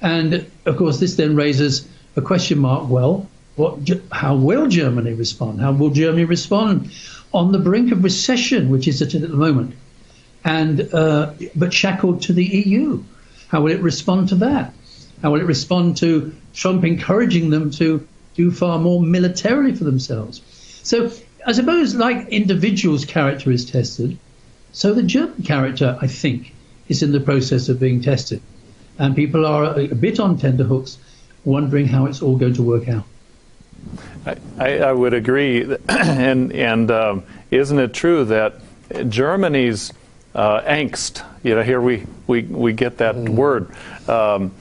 And 0.00 0.50
of 0.64 0.76
course, 0.76 1.00
this 1.00 1.16
then 1.16 1.36
raises 1.36 1.88
a 2.16 2.22
question 2.22 2.58
mark 2.58 2.88
well, 2.88 3.28
what, 3.56 3.78
how 4.12 4.36
will 4.36 4.68
Germany 4.68 5.14
respond? 5.14 5.60
How 5.60 5.72
will 5.72 5.90
Germany 5.90 6.24
respond 6.24 6.92
on 7.34 7.52
the 7.52 7.58
brink 7.58 7.90
of 7.92 8.04
recession, 8.04 8.70
which 8.70 8.86
is 8.86 9.02
at 9.02 9.10
the 9.10 9.28
moment, 9.28 9.74
and 10.44 10.94
uh, 10.94 11.32
but 11.56 11.72
shackled 11.72 12.22
to 12.22 12.32
the 12.32 12.44
EU? 12.44 13.02
How 13.48 13.62
will 13.62 13.72
it 13.72 13.80
respond 13.80 14.28
to 14.28 14.36
that? 14.36 14.72
How 15.22 15.32
will 15.32 15.40
it 15.40 15.46
respond 15.46 15.96
to 15.98 16.34
Trump 16.54 16.84
encouraging 16.84 17.50
them 17.50 17.70
to 17.72 18.06
do 18.34 18.50
far 18.50 18.78
more 18.78 19.02
militarily 19.02 19.74
for 19.74 19.84
themselves? 19.84 20.42
So 20.82 21.10
I 21.46 21.52
suppose, 21.52 21.94
like 21.94 22.28
individuals' 22.28 23.04
character 23.04 23.50
is 23.50 23.70
tested, 23.70 24.18
so 24.72 24.94
the 24.94 25.02
German 25.02 25.42
character, 25.42 25.98
I 26.00 26.06
think, 26.06 26.54
is 26.88 27.02
in 27.02 27.12
the 27.12 27.20
process 27.20 27.68
of 27.68 27.80
being 27.80 28.00
tested. 28.00 28.40
And 28.98 29.14
people 29.14 29.46
are 29.46 29.64
a, 29.64 29.90
a 29.90 29.94
bit 29.94 30.20
on 30.20 30.38
tenterhooks, 30.38 30.98
wondering 31.44 31.86
how 31.86 32.06
it's 32.06 32.22
all 32.22 32.36
going 32.36 32.54
to 32.54 32.62
work 32.62 32.88
out. 32.88 33.04
I, 34.58 34.78
I 34.78 34.92
would 34.92 35.14
agree. 35.14 35.76
and 35.88 36.52
and 36.52 36.90
um, 36.90 37.22
isn't 37.50 37.78
it 37.78 37.94
true 37.94 38.24
that 38.24 38.60
Germany's 39.08 39.92
uh, 40.34 40.60
angst, 40.62 41.24
you 41.42 41.54
know, 41.54 41.62
here 41.62 41.80
we, 41.80 42.06
we, 42.26 42.42
we 42.42 42.72
get 42.72 42.98
that 42.98 43.14
mm. 43.14 43.30
word, 43.30 43.70
um, 44.08 44.52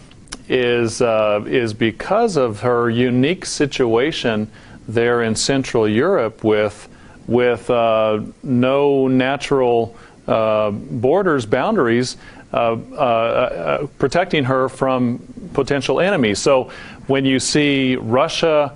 is, 0.49 1.01
uh, 1.01 1.43
is 1.47 1.73
because 1.73 2.37
of 2.37 2.61
her 2.61 2.89
unique 2.89 3.45
situation 3.45 4.49
there 4.87 5.21
in 5.21 5.35
Central 5.35 5.87
Europe 5.87 6.43
with, 6.43 6.87
with 7.27 7.69
uh, 7.69 8.21
no 8.43 9.07
natural 9.07 9.95
uh, 10.27 10.71
borders, 10.71 11.45
boundaries, 11.45 12.17
uh, 12.53 12.77
uh, 12.93 12.95
uh, 12.95 13.87
protecting 13.99 14.45
her 14.45 14.69
from 14.69 15.19
potential 15.53 15.99
enemies. 15.99 16.39
So 16.39 16.71
when 17.07 17.25
you 17.25 17.39
see 17.39 17.97
Russia 17.97 18.73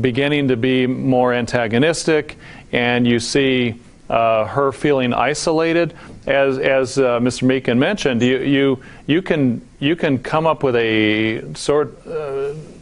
beginning 0.00 0.48
to 0.48 0.56
be 0.56 0.86
more 0.86 1.34
antagonistic 1.34 2.38
and 2.72 3.06
you 3.06 3.18
see 3.18 3.74
her 4.12 4.72
feeling 4.72 5.12
isolated, 5.12 5.94
as, 6.26 6.58
as 6.58 6.96
Mr. 6.96 7.42
Meakin 7.44 7.78
mentioned, 7.78 8.22
you, 8.22 8.38
you, 8.38 8.82
you, 9.06 9.22
can, 9.22 9.66
you 9.80 9.96
can 9.96 10.18
come 10.18 10.46
up 10.46 10.62
with 10.62 10.76
a 10.76 11.54
sort 11.54 11.96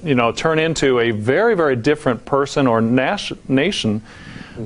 you 0.02 0.14
know, 0.14 0.32
turn 0.32 0.58
into 0.58 0.98
a 1.00 1.10
very, 1.10 1.54
very 1.54 1.76
different 1.76 2.24
person 2.24 2.66
or 2.66 2.80
nation 2.80 4.02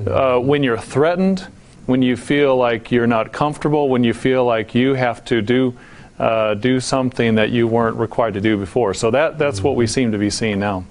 uh, 0.07 0.39
when 0.39 0.63
you're 0.63 0.77
threatened, 0.77 1.41
when 1.85 2.01
you 2.01 2.17
feel 2.17 2.55
like 2.55 2.91
you're 2.91 3.07
not 3.07 3.31
comfortable, 3.31 3.89
when 3.89 4.03
you 4.03 4.13
feel 4.13 4.45
like 4.45 4.73
you 4.73 4.93
have 4.93 5.23
to 5.25 5.41
do 5.41 5.75
uh, 6.17 6.53
do 6.53 6.79
something 6.79 7.35
that 7.35 7.49
you 7.49 7.67
weren't 7.67 7.97
required 7.97 8.33
to 8.33 8.41
do 8.41 8.57
before. 8.57 8.93
So 8.93 9.11
that 9.11 9.37
that's 9.37 9.61
what 9.61 9.75
we 9.75 9.85
seem 9.85 10.13
to 10.13 10.17
be 10.17 10.29
seeing 10.29 10.59
now. 10.59 10.85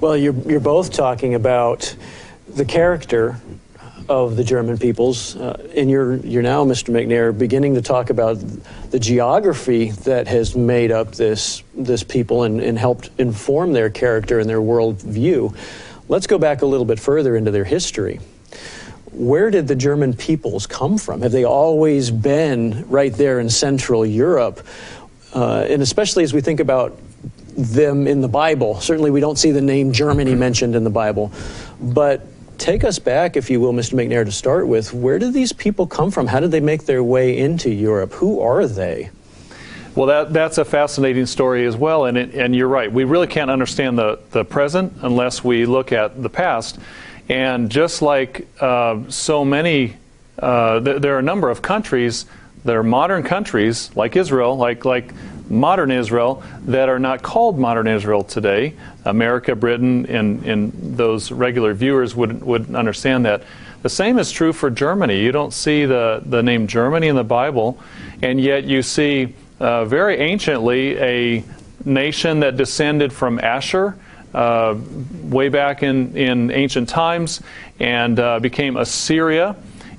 Well, 0.00 0.16
you're, 0.16 0.34
you're 0.48 0.60
both 0.60 0.92
talking 0.92 1.34
about 1.34 1.96
the 2.54 2.64
character 2.64 3.40
of 4.08 4.36
the 4.36 4.44
German 4.44 4.78
peoples, 4.78 5.36
uh, 5.36 5.68
and 5.76 5.90
you're, 5.90 6.16
you're 6.16 6.42
now, 6.42 6.64
Mr. 6.64 6.90
McNair, 6.90 7.36
beginning 7.36 7.74
to 7.74 7.82
talk 7.82 8.10
about 8.10 8.38
the 8.90 8.98
geography 8.98 9.90
that 9.90 10.26
has 10.28 10.54
made 10.54 10.90
up 10.90 11.12
this, 11.12 11.62
this 11.74 12.02
people 12.02 12.42
and, 12.44 12.60
and 12.60 12.78
helped 12.78 13.10
inform 13.18 13.72
their 13.72 13.90
character 13.90 14.38
and 14.38 14.48
their 14.48 14.60
worldview. 14.60 15.54
Let's 16.08 16.26
go 16.26 16.38
back 16.38 16.62
a 16.62 16.66
little 16.66 16.86
bit 16.86 17.00
further 17.00 17.36
into 17.36 17.50
their 17.50 17.64
history. 17.64 18.20
Where 19.12 19.50
did 19.50 19.68
the 19.68 19.76
German 19.76 20.14
peoples 20.14 20.66
come 20.66 20.98
from? 20.98 21.22
Have 21.22 21.32
they 21.32 21.44
always 21.44 22.10
been 22.10 22.88
right 22.88 23.12
there 23.12 23.40
in 23.40 23.50
Central 23.50 24.06
Europe? 24.06 24.66
Uh, 25.34 25.66
and 25.68 25.82
especially 25.82 26.24
as 26.24 26.32
we 26.32 26.40
think 26.40 26.60
about 26.60 26.98
them 27.56 28.06
in 28.06 28.20
the 28.20 28.28
Bible. 28.28 28.80
Certainly, 28.80 29.10
we 29.10 29.20
don't 29.20 29.38
see 29.38 29.50
the 29.50 29.60
name 29.60 29.92
Germany 29.92 30.34
mentioned 30.34 30.74
in 30.74 30.84
the 30.84 30.90
Bible. 30.90 31.32
But 31.80 32.26
take 32.58 32.84
us 32.84 32.98
back, 32.98 33.36
if 33.36 33.50
you 33.50 33.60
will, 33.60 33.72
Mr. 33.72 33.94
McNair, 33.94 34.24
to 34.24 34.32
start 34.32 34.66
with. 34.68 34.92
Where 34.92 35.18
did 35.18 35.32
these 35.32 35.52
people 35.52 35.86
come 35.86 36.10
from? 36.10 36.26
How 36.26 36.40
did 36.40 36.50
they 36.50 36.60
make 36.60 36.84
their 36.84 37.02
way 37.02 37.38
into 37.38 37.70
Europe? 37.70 38.12
Who 38.14 38.40
are 38.40 38.66
they? 38.66 39.10
Well, 39.94 40.06
that, 40.06 40.32
that's 40.32 40.56
a 40.56 40.64
fascinating 40.64 41.26
story 41.26 41.66
as 41.66 41.76
well, 41.76 42.06
and, 42.06 42.16
it, 42.16 42.34
and 42.34 42.56
you're 42.56 42.68
right. 42.68 42.90
We 42.90 43.04
really 43.04 43.26
can't 43.26 43.50
understand 43.50 43.98
the, 43.98 44.20
the 44.30 44.44
present 44.44 44.94
unless 45.02 45.44
we 45.44 45.66
look 45.66 45.92
at 45.92 46.22
the 46.22 46.30
past. 46.30 46.78
And 47.28 47.70
just 47.70 48.00
like 48.00 48.46
uh, 48.60 49.00
so 49.08 49.44
many, 49.44 49.96
uh, 50.38 50.80
th- 50.80 51.02
there 51.02 51.16
are 51.16 51.18
a 51.18 51.22
number 51.22 51.50
of 51.50 51.60
countries 51.60 52.24
that 52.64 52.74
are 52.74 52.82
modern 52.82 53.22
countries, 53.22 53.90
like 53.94 54.16
Israel, 54.16 54.56
like, 54.56 54.84
like 54.84 55.12
modern 55.52 55.90
Israel 55.90 56.42
that 56.64 56.88
are 56.88 56.98
not 56.98 57.22
called 57.22 57.58
modern 57.58 57.86
Israel 57.86 58.24
today. 58.24 58.74
America, 59.04 59.54
Britain, 59.54 60.06
and, 60.06 60.44
and 60.44 60.96
those 60.96 61.30
regular 61.30 61.74
viewers 61.74 62.16
would, 62.16 62.42
would 62.42 62.74
understand 62.74 63.26
that. 63.26 63.42
The 63.82 63.90
same 63.90 64.18
is 64.18 64.32
true 64.32 64.52
for 64.52 64.70
Germany. 64.70 65.20
You 65.20 65.30
don't 65.30 65.52
see 65.52 65.84
the, 65.84 66.22
the 66.24 66.42
name 66.42 66.66
Germany 66.66 67.08
in 67.08 67.16
the 67.16 67.24
Bible, 67.24 67.78
and 68.22 68.40
yet 68.40 68.64
you 68.64 68.82
see 68.82 69.34
uh, 69.60 69.84
very 69.84 70.18
anciently 70.18 70.98
a 70.98 71.44
nation 71.84 72.40
that 72.40 72.56
descended 72.56 73.12
from 73.12 73.38
Asher. 73.38 73.96
Uh, 74.32 74.78
way 75.24 75.50
back 75.50 75.82
in, 75.82 76.16
in 76.16 76.50
ancient 76.52 76.88
times 76.88 77.42
and 77.78 78.18
uh, 78.18 78.40
became 78.40 78.78
Assyria 78.78 79.54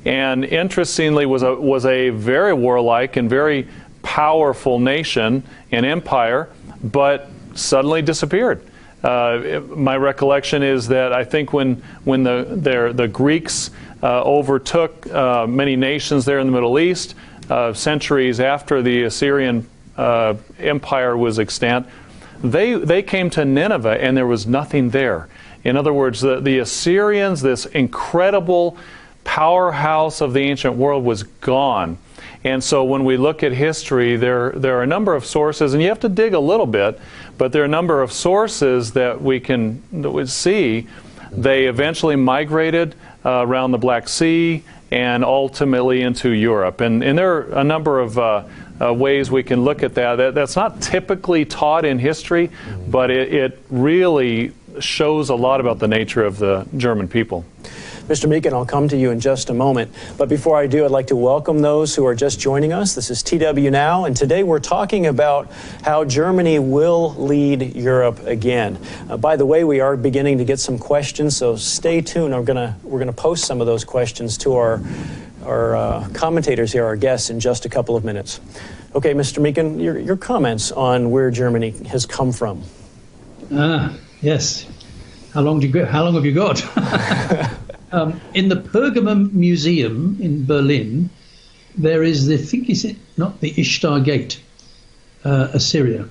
and 0.05 0.43
interestingly 0.43 1.25
was 1.25 1.43
a, 1.43 1.55
was 1.55 1.86
a 1.86 2.10
very 2.10 2.53
warlike 2.53 3.15
and 3.15 3.29
very 3.29 3.67
powerful 4.03 4.77
nation 4.79 5.41
and 5.72 5.86
empire, 5.86 6.50
but 6.83 7.29
suddenly 7.55 8.03
disappeared. 8.03 8.63
Uh, 9.03 9.62
my 9.75 9.98
recollection 9.98 10.63
is 10.63 10.88
that 10.88 11.12
I 11.12 11.25
think 11.25 11.51
when 11.51 11.83
when 12.05 12.24
the 12.24 12.48
their, 12.50 12.93
the 12.93 13.07
Greeks 13.07 13.72
uh, 14.01 14.24
overtook 14.24 15.07
uh, 15.07 15.45
many 15.48 15.75
nations 15.75 16.24
there 16.24 16.39
in 16.39 16.48
the 16.48 16.53
Middle 16.53 16.79
East, 16.79 17.15
uh, 17.50 17.74
centuries 17.74 18.39
after 18.39 18.81
the 18.81 19.03
Assyrian 19.03 19.67
uh, 19.98 20.36
Empire 20.57 21.17
was 21.17 21.38
extant, 21.38 21.86
they 22.41 22.75
they 22.75 23.01
came 23.01 23.29
to 23.31 23.43
Nineveh 23.43 24.01
and 24.01 24.15
there 24.15 24.27
was 24.27 24.48
nothing 24.48 24.91
there. 24.91 25.27
In 25.65 25.77
other 25.77 25.93
words, 25.93 26.22
the, 26.22 26.39
the 26.39 26.60
Assyrians, 26.60 27.41
this 27.41 27.65
incredible 27.65 28.77
powerhouse 29.24 30.22
of 30.22 30.33
the 30.33 30.41
ancient 30.41 30.75
world, 30.75 31.03
was 31.03 31.24
gone. 31.24 31.98
And 32.44 32.64
so 32.64 32.84
when 32.84 33.06
we 33.06 33.16
look 33.16 33.42
at 33.42 33.54
history, 33.54 34.18
there, 34.18 34.52
there 34.52 34.78
are 34.78 34.84
a 34.84 34.88
number 34.88 35.16
of 35.16 35.26
sources, 35.26 35.74
and 35.74 35.82
you 35.82 35.90
have 35.90 36.02
to 36.02 36.10
dig 36.10 36.34
a 36.34 36.40
little 36.40 36.66
bit, 36.66 37.00
but 37.38 37.52
there 37.52 37.62
are 37.62 37.66
a 37.66 37.70
number 37.70 38.02
of 38.02 38.12
sources 38.12 38.92
that 38.94 39.22
we 39.22 39.40
can 39.40 39.82
that 40.02 40.12
we 40.12 40.26
see. 40.26 40.88
They 41.32 41.66
eventually 41.66 42.16
migrated 42.16 42.96
uh, 43.26 43.46
around 43.48 43.72
the 43.72 43.78
Black 43.78 44.08
Sea 44.08 44.64
and 44.92 45.24
ultimately 45.24 46.02
into 46.02 46.30
Europe. 46.30 46.82
And, 46.82 47.04
and 47.04 47.18
there 47.18 47.34
are 47.34 47.60
a 47.60 47.64
number 47.64 48.00
of 48.00 48.20
uh, 48.20 48.44
uh, 48.80 48.94
ways 48.94 49.32
we 49.32 49.42
can 49.42 49.64
look 49.64 49.82
at 49.82 49.96
that. 49.96 50.18
that. 50.18 50.36
That's 50.36 50.56
not 50.56 50.82
typically 50.82 51.46
taught 51.46 51.86
in 51.86 51.98
history, 51.98 52.52
but 52.88 53.10
it, 53.10 53.34
it 53.34 53.66
really 53.72 54.52
shows 54.80 55.30
a 55.30 55.36
lot 55.36 55.60
about 55.62 55.80
the 55.80 55.88
nature 55.88 56.24
of 56.24 56.38
the 56.38 56.68
German 56.78 57.08
people. 57.08 57.46
Mr. 58.07 58.27
Meakin, 58.27 58.51
I'll 58.51 58.65
come 58.65 58.89
to 58.89 58.98
you 58.98 59.12
in 59.12 59.22
just 59.22 59.50
a 59.50 59.53
moment. 59.53 59.89
But 60.17 60.27
before 60.27 60.57
I 60.57 60.67
do, 60.67 60.83
I'd 60.83 60.91
like 60.91 61.07
to 61.07 61.15
welcome 61.15 61.60
those 61.60 61.95
who 61.95 62.05
are 62.05 62.13
just 62.13 62.38
joining 62.38 62.74
us. 62.74 62.95
This 62.95 63.10
is 63.10 63.24
TW 63.24 63.72
Now, 63.72 64.03
and 64.03 64.13
today 64.13 64.43
we're 64.43 64.60
talking 64.60 65.05
about 65.05 65.50
how 65.83 66.03
Germany 66.03 66.60
will 66.60 67.15
lead 67.15 67.77
Europe 67.77 68.19
again. 68.25 68.77
Uh, 69.10 69.15
by 69.15 69.38
the 69.38 69.45
way, 69.45 69.63
we 69.63 69.79
are 69.79 69.95
beginning 69.95 70.38
to 70.39 70.43
get 70.43 70.60
some 70.60 70.77
questions, 70.77 71.38
so 71.38 71.55
stay 71.55 72.01
tuned. 72.01 72.36
I'm 72.36 72.43
gonna, 72.43 72.77
we're 72.83 73.00
going 73.00 73.07
to 73.07 73.13
post 73.13 73.45
some 73.45 73.62
of 73.62 73.67
those 73.67 73.86
questions 73.86 74.38
to 74.39 74.55
our, 74.55 74.81
our 75.45 75.77
uh, 75.77 76.10
commentators 76.13 76.74
here, 76.74 76.83
our 76.83 76.98
guests, 76.98 77.29
in 77.29 77.39
just 77.39 77.65
a 77.65 77.69
couple 77.69 77.95
of 77.95 78.03
minutes. 78.03 78.41
Okay, 78.95 79.13
Mr. 79.13 79.41
Meakin, 79.41 79.81
your, 79.81 79.98
your 79.98 80.17
comments 80.17 80.74
on 80.74 81.10
where 81.10 81.31
Germany 81.31 81.69
has 81.88 82.05
come 82.05 82.33
from. 82.33 82.63
Ah, 83.50 83.95
yes. 84.22 84.67
How 85.33 85.39
long 85.39 85.62
do 85.62 85.67
you 85.67 85.72
go, 85.72 85.86
How 85.86 86.03
long 86.03 86.15
have 86.15 86.25
you 86.25 86.33
got? 86.33 86.62
Um, 87.94 88.20
in 88.34 88.50
the 88.50 88.56
Pergamon 88.56 89.34
Museum 89.34 90.18
in 90.20 90.48
Berlin, 90.48 91.12
there 91.78 92.02
is 92.02 92.26
the, 92.26 92.34
I 92.34 92.38
think 92.38 92.68
is 92.68 92.86
it 92.86 92.98
not 93.18 93.40
the 93.40 93.54
Ishtar 93.56 94.00
Gate, 94.00 94.42
uh, 95.24 95.50
Assyria, 95.54 96.10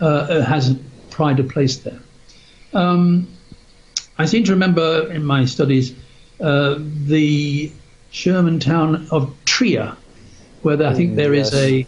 uh, 0.00 0.40
has 0.42 0.76
pride 1.10 1.38
of 1.38 1.48
place 1.48 1.76
there. 1.78 2.00
Um, 2.74 3.28
I 4.18 4.26
seem 4.26 4.42
to 4.44 4.52
remember 4.52 5.12
in 5.12 5.24
my 5.24 5.44
studies 5.44 5.94
uh, 6.40 6.74
the 6.78 7.70
German 8.10 8.58
town 8.58 9.06
of 9.12 9.32
Trier, 9.44 9.96
where 10.62 10.76
there, 10.76 10.88
I 10.88 10.94
think 10.94 11.14
there 11.14 11.34
is 11.34 11.52
yes. 11.52 11.62
a, 11.62 11.86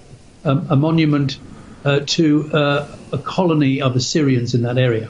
um, 0.49 0.67
a 0.71 0.77
monument 0.77 1.41
uh, 1.85 2.01
to 2.07 2.53
uh, 2.53 2.97
a 3.13 3.19
colony 3.19 3.83
of 3.83 3.97
Assyrians 3.97 4.55
in 4.55 4.63
that 4.63 4.79
area. 4.79 5.09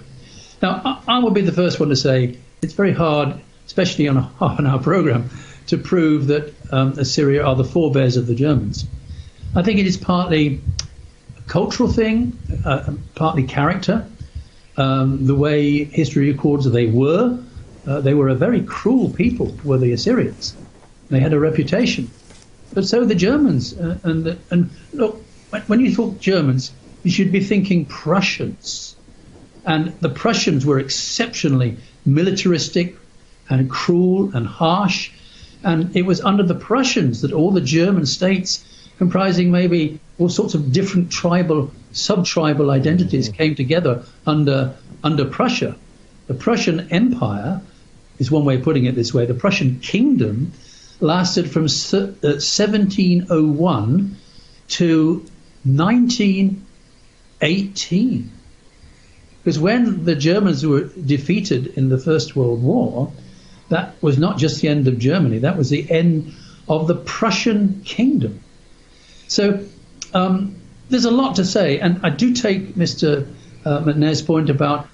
Now, 0.62 0.80
I, 0.82 1.16
I 1.16 1.18
will 1.18 1.32
be 1.32 1.42
the 1.42 1.52
first 1.52 1.78
one 1.78 1.90
to 1.90 1.96
say 1.96 2.38
it's 2.62 2.72
very 2.72 2.94
hard 2.94 3.38
especially 3.72 4.06
on 4.06 4.18
a 4.18 4.20
half 4.38 4.58
an 4.58 4.66
hour 4.66 4.78
program, 4.78 5.30
to 5.66 5.78
prove 5.78 6.26
that 6.26 6.52
um, 6.70 6.92
Assyria 6.98 7.42
are 7.42 7.56
the 7.56 7.64
forebears 7.64 8.18
of 8.18 8.26
the 8.26 8.34
Germans. 8.34 8.84
I 9.56 9.62
think 9.62 9.78
it 9.78 9.86
is 9.86 9.96
partly 9.96 10.60
a 11.38 11.42
cultural 11.48 11.90
thing, 11.90 12.38
uh, 12.66 12.92
partly 13.14 13.44
character. 13.44 14.06
Um, 14.76 15.26
the 15.26 15.34
way 15.34 15.84
history 15.84 16.32
records 16.32 16.70
they 16.70 16.86
were, 16.86 17.38
uh, 17.86 18.00
they 18.00 18.14
were 18.14 18.28
a 18.28 18.34
very 18.34 18.62
cruel 18.62 19.08
people, 19.10 19.56
were 19.64 19.78
the 19.78 19.92
Assyrians. 19.92 20.54
They 21.08 21.20
had 21.20 21.32
a 21.32 21.40
reputation. 21.40 22.10
But 22.74 22.84
so 22.84 23.04
the 23.04 23.14
Germans. 23.14 23.72
Uh, 23.72 23.98
and, 24.02 24.38
and 24.50 24.70
look, 24.92 25.22
when 25.66 25.80
you 25.80 25.94
talk 25.94 26.20
Germans, 26.20 26.72
you 27.04 27.10
should 27.10 27.32
be 27.32 27.40
thinking 27.40 27.86
Prussians. 27.86 28.96
And 29.64 29.92
the 30.00 30.08
Prussians 30.08 30.66
were 30.66 30.78
exceptionally 30.78 31.78
militaristic, 32.04 32.96
and 33.52 33.70
cruel 33.70 34.34
and 34.34 34.46
harsh. 34.46 35.10
And 35.62 35.94
it 35.96 36.02
was 36.02 36.20
under 36.20 36.42
the 36.42 36.54
Prussians 36.54 37.22
that 37.22 37.32
all 37.32 37.50
the 37.50 37.60
German 37.60 38.06
states, 38.06 38.64
comprising 38.98 39.50
maybe 39.50 39.98
all 40.18 40.28
sorts 40.28 40.54
of 40.54 40.72
different 40.72 41.10
tribal, 41.10 41.70
sub-tribal 41.92 42.70
identities, 42.70 43.28
came 43.28 43.54
together 43.54 44.04
under 44.26 44.74
under 45.04 45.24
Prussia. 45.24 45.76
The 46.28 46.34
Prussian 46.34 46.88
Empire 46.90 47.60
is 48.18 48.30
one 48.30 48.44
way 48.44 48.54
of 48.56 48.62
putting 48.62 48.84
it 48.86 48.94
this 48.94 49.12
way. 49.12 49.26
The 49.26 49.34
Prussian 49.34 49.80
kingdom 49.80 50.52
lasted 51.00 51.50
from 51.50 51.64
uh, 51.64 51.66
1701 51.66 54.16
to 54.68 55.26
1918. 55.64 58.30
Because 59.42 59.58
when 59.58 60.04
the 60.04 60.14
Germans 60.14 60.64
were 60.64 60.84
defeated 60.84 61.66
in 61.76 61.88
the 61.88 61.98
First 61.98 62.36
World 62.36 62.62
War, 62.62 63.12
that 63.72 64.00
was 64.02 64.18
not 64.18 64.38
just 64.38 64.60
the 64.60 64.68
end 64.68 64.86
of 64.86 64.98
Germany, 64.98 65.38
that 65.38 65.56
was 65.56 65.70
the 65.70 65.90
end 65.90 66.32
of 66.68 66.86
the 66.86 66.94
Prussian 66.94 67.80
kingdom. 67.84 68.40
So 69.28 69.64
um, 70.12 70.54
there's 70.90 71.06
a 71.06 71.10
lot 71.10 71.36
to 71.36 71.44
say, 71.44 71.80
and 71.80 71.98
I 72.02 72.10
do 72.10 72.34
take 72.34 72.74
Mr. 72.74 73.26
Uh, 73.64 73.80
McNair's 73.80 74.20
point 74.20 74.50
about 74.50 74.88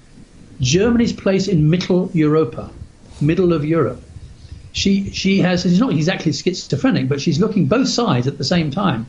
Germany's 0.61 1.11
place 1.11 1.47
in 1.47 1.69
Middle 1.69 2.09
Europa, 2.13 2.71
middle 3.19 3.51
of 3.51 3.65
Europe. 3.65 4.01
She 4.71 5.11
she 5.11 5.39
has 5.39 5.63
she's 5.63 5.79
not 5.79 5.91
exactly 5.91 6.31
schizophrenic, 6.31 7.09
but 7.09 7.19
she's 7.19 7.39
looking 7.39 7.65
both 7.65 7.89
sides 7.89 8.27
at 8.27 8.37
the 8.37 8.45
same 8.45 8.71
time, 8.71 9.07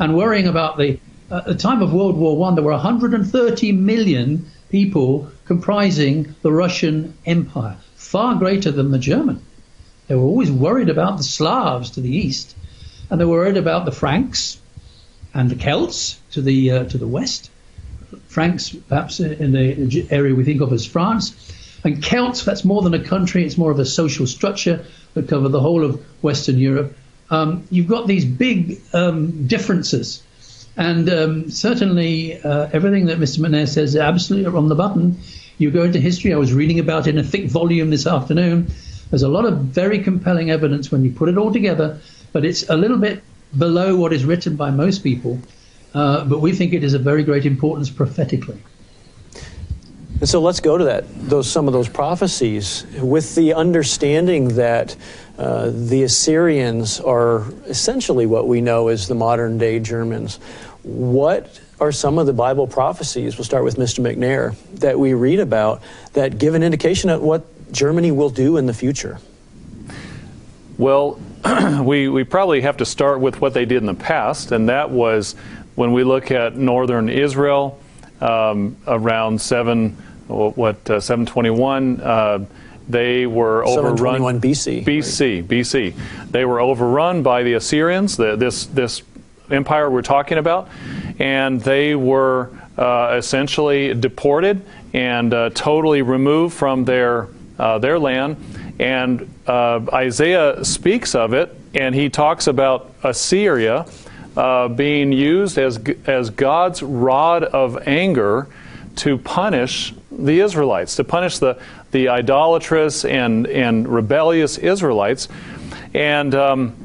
and 0.00 0.16
worrying 0.16 0.48
about 0.48 0.78
the 0.78 0.98
at 1.30 1.44
the 1.44 1.54
time 1.54 1.80
of 1.80 1.92
World 1.92 2.16
War 2.16 2.36
One 2.36 2.54
there 2.54 2.64
were 2.64 2.72
130 2.72 3.72
million 3.72 4.46
people 4.70 5.30
comprising 5.44 6.34
the 6.42 6.50
Russian 6.50 7.14
Empire 7.26 7.76
far 8.12 8.34
greater 8.34 8.70
than 8.70 8.90
the 8.90 8.98
German. 8.98 9.40
They 10.06 10.14
were 10.14 10.26
always 10.26 10.52
worried 10.52 10.90
about 10.90 11.16
the 11.16 11.22
Slavs 11.22 11.92
to 11.92 12.02
the 12.02 12.14
east, 12.14 12.54
and 13.08 13.18
they 13.18 13.24
were 13.24 13.38
worried 13.38 13.56
about 13.56 13.86
the 13.86 13.90
Franks 13.90 14.60
and 15.32 15.48
the 15.50 15.56
Celts 15.56 16.20
to 16.32 16.42
the 16.42 16.70
uh, 16.70 16.84
to 16.84 16.98
the 16.98 17.06
west. 17.06 17.50
Franks, 18.26 18.68
perhaps 18.68 19.18
in 19.18 19.52
the 19.52 20.06
area 20.10 20.34
we 20.34 20.44
think 20.44 20.60
of 20.60 20.74
as 20.74 20.84
France, 20.84 21.32
and 21.84 22.02
Celts. 22.04 22.44
That's 22.44 22.66
more 22.66 22.82
than 22.82 22.92
a 22.92 23.02
country; 23.02 23.46
it's 23.46 23.56
more 23.56 23.70
of 23.70 23.78
a 23.78 23.86
social 23.86 24.26
structure 24.26 24.84
that 25.14 25.28
cover 25.28 25.48
the 25.48 25.60
whole 25.60 25.82
of 25.82 26.04
Western 26.20 26.58
Europe. 26.58 26.94
Um, 27.30 27.66
you've 27.70 27.88
got 27.88 28.06
these 28.06 28.26
big 28.26 28.82
um, 28.92 29.46
differences, 29.46 30.22
and 30.76 31.08
um, 31.08 31.50
certainly 31.50 32.38
uh, 32.42 32.68
everything 32.74 33.06
that 33.06 33.18
Mr. 33.18 33.38
McNair 33.38 33.66
says 33.66 33.94
is 33.94 33.96
absolutely 33.96 34.54
on 34.54 34.68
the 34.68 34.74
button. 34.74 35.16
You 35.58 35.70
go 35.70 35.82
into 35.82 36.00
history. 36.00 36.32
I 36.32 36.36
was 36.36 36.52
reading 36.52 36.78
about 36.78 37.06
it 37.06 37.10
in 37.10 37.18
a 37.18 37.24
thick 37.24 37.46
volume 37.46 37.90
this 37.90 38.06
afternoon. 38.06 38.66
There's 39.10 39.22
a 39.22 39.28
lot 39.28 39.44
of 39.44 39.58
very 39.58 40.02
compelling 40.02 40.50
evidence 40.50 40.90
when 40.90 41.04
you 41.04 41.12
put 41.12 41.28
it 41.28 41.36
all 41.36 41.52
together, 41.52 42.00
but 42.32 42.44
it's 42.44 42.68
a 42.68 42.76
little 42.76 42.98
bit 42.98 43.22
below 43.56 43.96
what 43.96 44.12
is 44.12 44.24
written 44.24 44.56
by 44.56 44.70
most 44.70 45.02
people. 45.02 45.38
Uh, 45.94 46.24
but 46.24 46.40
we 46.40 46.52
think 46.52 46.72
it 46.72 46.82
is 46.82 46.94
of 46.94 47.02
very 47.02 47.22
great 47.22 47.44
importance 47.44 47.90
prophetically. 47.90 48.58
And 50.20 50.28
so 50.28 50.40
let's 50.40 50.60
go 50.60 50.78
to 50.78 50.84
that, 50.84 51.04
those 51.28 51.50
some 51.50 51.66
of 51.66 51.72
those 51.72 51.88
prophecies, 51.88 52.86
with 53.00 53.34
the 53.34 53.54
understanding 53.54 54.54
that 54.54 54.96
uh, 55.36 55.70
the 55.74 56.04
Assyrians 56.04 57.00
are 57.00 57.50
essentially 57.66 58.24
what 58.26 58.46
we 58.46 58.60
know 58.60 58.88
as 58.88 59.08
the 59.08 59.16
modern 59.16 59.58
day 59.58 59.80
Germans. 59.80 60.36
What 60.84 61.60
are 61.82 61.90
some 61.90 62.16
of 62.16 62.26
the 62.26 62.32
Bible 62.32 62.68
prophecies? 62.68 63.36
We'll 63.36 63.44
start 63.44 63.64
with 63.64 63.76
Mr. 63.76 63.98
McNair 63.98 64.54
that 64.78 65.00
we 65.00 65.14
read 65.14 65.40
about 65.40 65.82
that 66.12 66.38
give 66.38 66.54
an 66.54 66.62
indication 66.62 67.10
of 67.10 67.22
what 67.22 67.44
Germany 67.72 68.12
will 68.12 68.30
do 68.30 68.56
in 68.56 68.66
the 68.66 68.72
future. 68.72 69.18
Well, 70.78 71.20
we, 71.82 72.08
we 72.08 72.22
probably 72.22 72.60
have 72.60 72.76
to 72.76 72.84
start 72.84 73.18
with 73.18 73.40
what 73.40 73.52
they 73.52 73.64
did 73.64 73.78
in 73.78 73.86
the 73.86 73.94
past, 73.94 74.52
and 74.52 74.68
that 74.68 74.90
was 74.90 75.34
when 75.74 75.92
we 75.92 76.04
look 76.04 76.30
at 76.30 76.56
northern 76.56 77.08
Israel 77.08 77.80
um, 78.20 78.76
around 78.86 79.40
7, 79.40 79.90
what, 80.28 80.88
uh, 80.88 81.00
721. 81.00 82.00
Uh, 82.00 82.44
they 82.88 83.26
were 83.26 83.64
overrun. 83.64 83.96
721 83.96 84.40
BC. 84.40 84.84
BC, 84.84 85.40
right? 85.40 85.48
BC. 85.48 86.30
They 86.30 86.44
were 86.44 86.60
overrun 86.60 87.24
by 87.24 87.42
the 87.42 87.54
Assyrians, 87.54 88.16
the, 88.16 88.36
this, 88.36 88.66
this 88.66 89.02
empire 89.52 89.90
we're 89.90 90.02
talking 90.02 90.38
about, 90.38 90.68
and 91.18 91.60
they 91.60 91.94
were 91.94 92.50
uh, 92.76 93.16
essentially 93.18 93.94
deported 93.94 94.64
and 94.94 95.32
uh, 95.32 95.50
totally 95.50 96.02
removed 96.02 96.54
from 96.54 96.84
their, 96.84 97.28
uh, 97.58 97.78
their 97.78 97.98
land. 97.98 98.36
And 98.78 99.28
uh, 99.46 99.80
Isaiah 99.92 100.64
speaks 100.64 101.14
of 101.14 101.34
it, 101.34 101.54
and 101.74 101.94
he 101.94 102.08
talks 102.08 102.46
about 102.46 102.92
Assyria 103.02 103.86
uh, 104.36 104.68
being 104.68 105.12
used 105.12 105.58
as, 105.58 105.78
as 106.06 106.30
God's 106.30 106.82
rod 106.82 107.44
of 107.44 107.86
anger 107.86 108.48
to 108.96 109.18
punish 109.18 109.94
the 110.10 110.40
Israelites, 110.40 110.96
to 110.96 111.04
punish 111.04 111.38
the, 111.38 111.60
the 111.90 112.08
idolatrous 112.08 113.04
and, 113.04 113.46
and 113.46 113.88
rebellious 113.88 114.58
Israelites. 114.58 115.28
And 115.94 116.34
um, 116.34 116.81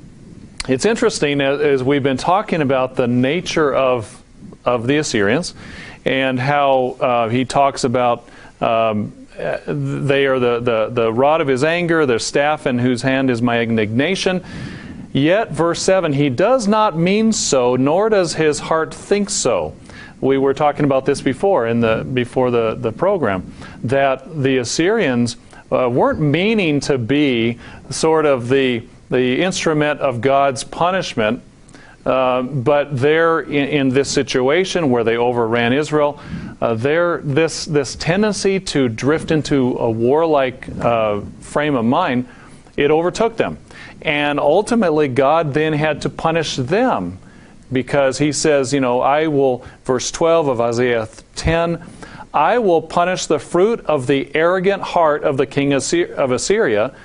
it's 0.67 0.85
interesting 0.85 1.41
as, 1.41 1.61
as, 1.61 1.83
we've 1.83 2.03
been 2.03 2.17
talking 2.17 2.61
about 2.61 2.95
the 2.95 3.07
nature 3.07 3.73
of, 3.73 4.21
of 4.65 4.87
the 4.87 4.97
Assyrians 4.97 5.53
and 6.05 6.39
how 6.39 6.97
uh, 6.99 7.29
he 7.29 7.45
talks 7.45 7.83
about 7.83 8.27
um, 8.59 9.27
they 9.37 10.25
are 10.25 10.39
the, 10.39 10.59
the, 10.59 10.89
the 10.89 11.13
rod 11.13 11.41
of 11.41 11.47
his 11.47 11.63
anger, 11.63 12.05
their 12.05 12.19
staff 12.19 12.65
in 12.65 12.79
whose 12.79 13.03
hand 13.03 13.29
is 13.29 13.41
my 13.41 13.61
indignation. 13.61 14.43
Yet, 15.13 15.51
verse 15.51 15.81
7, 15.81 16.13
he 16.13 16.29
does 16.29 16.67
not 16.67 16.97
mean 16.97 17.31
so, 17.31 17.75
nor 17.75 18.09
does 18.09 18.33
his 18.33 18.59
heart 18.59 18.93
think 18.93 19.29
so. 19.29 19.75
We 20.19 20.37
were 20.37 20.53
talking 20.53 20.85
about 20.85 21.05
this 21.05 21.21
before 21.21 21.67
in 21.67 21.79
the 21.79 22.03
before 22.13 22.49
the, 22.49 22.75
the 22.75 22.91
program, 22.91 23.53
that 23.83 24.41
the 24.41 24.57
Assyrians 24.57 25.37
uh, 25.71 25.87
weren't 25.89 26.19
meaning 26.19 26.79
to 26.81 26.97
be 26.97 27.59
sort 27.91 28.25
of 28.25 28.49
the 28.49 28.83
the 29.09 29.41
instrument 29.41 29.99
of 29.99 30.21
God's 30.21 30.63
punishment, 30.63 31.41
uh, 32.05 32.41
but 32.41 32.97
they're 32.97 33.41
in, 33.41 33.67
in, 33.69 33.89
this 33.89 34.09
situation 34.09 34.89
where 34.89 35.03
they 35.03 35.17
overran 35.17 35.73
Israel. 35.73 36.19
Uh, 36.61 36.73
they're 36.73 37.17
this 37.19 37.65
this 37.65 37.95
tendency 37.95 38.59
to 38.61 38.87
drift 38.87 39.31
into 39.31 39.77
a 39.77 39.89
warlike 39.89 40.67
uh, 40.79 41.21
frame 41.41 41.75
of 41.75 41.83
mind. 41.83 42.27
It 42.77 42.91
overtook 42.91 43.35
them. 43.35 43.57
And 44.03 44.39
ultimately, 44.39 45.07
God 45.07 45.53
then 45.53 45.73
had 45.73 46.01
to 46.03 46.09
punish 46.09 46.55
them 46.55 47.19
because 47.71 48.17
he 48.17 48.31
says, 48.31 48.73
you 48.73 48.79
know, 48.79 49.01
I 49.01 49.27
will, 49.27 49.65
verse 49.83 50.11
12 50.11 50.47
of 50.47 50.61
Isaiah 50.61 51.09
10, 51.35 51.83
I 52.33 52.59
will 52.59 52.81
punish 52.81 53.25
the 53.25 53.39
fruit 53.39 53.81
of 53.85 54.07
the 54.07 54.33
arrogant 54.35 54.81
heart 54.81 55.23
of 55.23 55.37
the 55.37 55.45
king 55.45 55.73
of 55.73 56.31
Assyria 56.31 56.95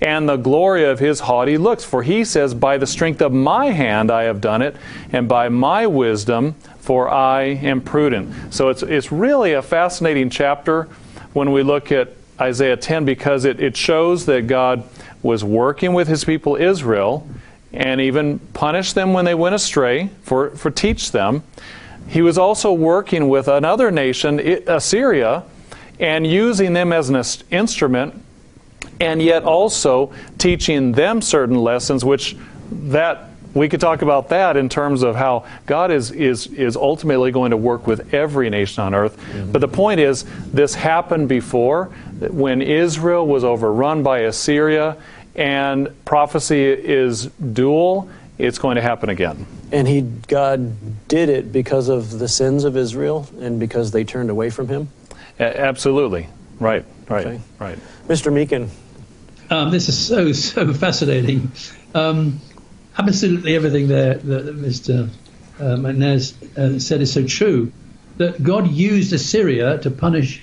and 0.00 0.28
the 0.28 0.36
glory 0.36 0.84
of 0.84 0.98
his 0.98 1.20
haughty 1.20 1.58
looks. 1.58 1.84
For 1.84 2.02
he 2.02 2.24
says, 2.24 2.54
By 2.54 2.78
the 2.78 2.86
strength 2.86 3.20
of 3.20 3.32
my 3.32 3.66
hand 3.66 4.10
I 4.10 4.24
have 4.24 4.40
done 4.40 4.62
it, 4.62 4.76
and 5.12 5.28
by 5.28 5.48
my 5.48 5.86
wisdom, 5.86 6.54
for 6.78 7.08
I 7.08 7.42
am 7.42 7.80
prudent. 7.80 8.54
So 8.54 8.68
it's, 8.68 8.82
it's 8.82 9.12
really 9.12 9.52
a 9.52 9.62
fascinating 9.62 10.30
chapter 10.30 10.88
when 11.32 11.52
we 11.52 11.62
look 11.62 11.92
at 11.92 12.10
Isaiah 12.40 12.76
10 12.76 13.04
because 13.04 13.44
it, 13.44 13.60
it 13.60 13.76
shows 13.76 14.26
that 14.26 14.46
God 14.46 14.84
was 15.22 15.44
working 15.44 15.92
with 15.92 16.08
his 16.08 16.24
people 16.24 16.56
Israel 16.56 17.28
and 17.72 18.00
even 18.00 18.38
punished 18.38 18.94
them 18.94 19.12
when 19.12 19.24
they 19.24 19.34
went 19.34 19.54
astray 19.54 20.10
for, 20.22 20.50
for 20.50 20.70
teach 20.70 21.12
them. 21.12 21.42
He 22.08 22.22
was 22.22 22.38
also 22.38 22.72
working 22.72 23.28
with 23.28 23.46
another 23.46 23.90
nation, 23.90 24.40
Assyria, 24.66 25.44
and 26.00 26.26
using 26.26 26.72
them 26.72 26.92
as 26.92 27.10
an 27.10 27.22
instrument 27.50 28.24
and 29.00 29.22
yet 29.22 29.44
also 29.44 30.12
teaching 30.38 30.92
them 30.92 31.22
certain 31.22 31.56
lessons 31.56 32.04
which 32.04 32.36
that 32.70 33.30
we 33.54 33.68
could 33.68 33.80
talk 33.80 34.02
about 34.02 34.28
that 34.28 34.56
in 34.56 34.68
terms 34.68 35.02
of 35.02 35.16
how 35.16 35.44
God 35.66 35.90
is, 35.90 36.10
is, 36.12 36.46
is 36.48 36.76
ultimately 36.76 37.32
going 37.32 37.50
to 37.50 37.56
work 37.56 37.86
with 37.86 38.14
every 38.14 38.48
nation 38.48 38.84
on 38.84 38.94
earth. 38.94 39.18
Mm-hmm. 39.18 39.52
But 39.52 39.60
the 39.60 39.68
point 39.68 40.00
is, 40.00 40.24
this 40.52 40.74
happened 40.74 41.28
before 41.28 41.86
when 42.20 42.62
Israel 42.62 43.26
was 43.26 43.42
overrun 43.42 44.02
by 44.02 44.20
Assyria, 44.20 44.96
and 45.34 45.88
prophecy 46.04 46.62
is 46.62 47.26
dual. 47.26 48.08
It's 48.38 48.58
going 48.58 48.76
to 48.76 48.82
happen 48.82 49.08
again. 49.08 49.46
And 49.72 49.86
he, 49.86 50.02
God 50.02 51.08
did 51.08 51.28
it 51.28 51.52
because 51.52 51.88
of 51.88 52.18
the 52.18 52.28
sins 52.28 52.64
of 52.64 52.76
Israel 52.76 53.28
and 53.40 53.58
because 53.60 53.90
they 53.90 54.04
turned 54.04 54.30
away 54.30 54.50
from 54.50 54.68
him? 54.68 54.88
A- 55.38 55.60
absolutely. 55.60 56.28
Right, 56.58 56.84
right, 57.08 57.26
okay. 57.26 57.40
right. 57.58 57.78
Mr. 58.06 58.32
Meakin. 58.32 58.68
Um, 59.50 59.72
this 59.72 59.88
is 59.88 59.98
so, 59.98 60.32
so 60.32 60.72
fascinating. 60.72 61.50
Um, 61.92 62.40
absolutely 62.96 63.56
everything 63.56 63.88
there 63.88 64.14
that 64.14 64.46
Mr. 64.56 65.08
Uh, 65.58 66.60
uh, 66.60 66.78
said 66.78 67.00
is 67.00 67.12
so 67.12 67.26
true. 67.26 67.72
That 68.18 68.42
God 68.42 68.70
used 68.70 69.12
Assyria 69.12 69.78
to 69.78 69.90
punish 69.90 70.42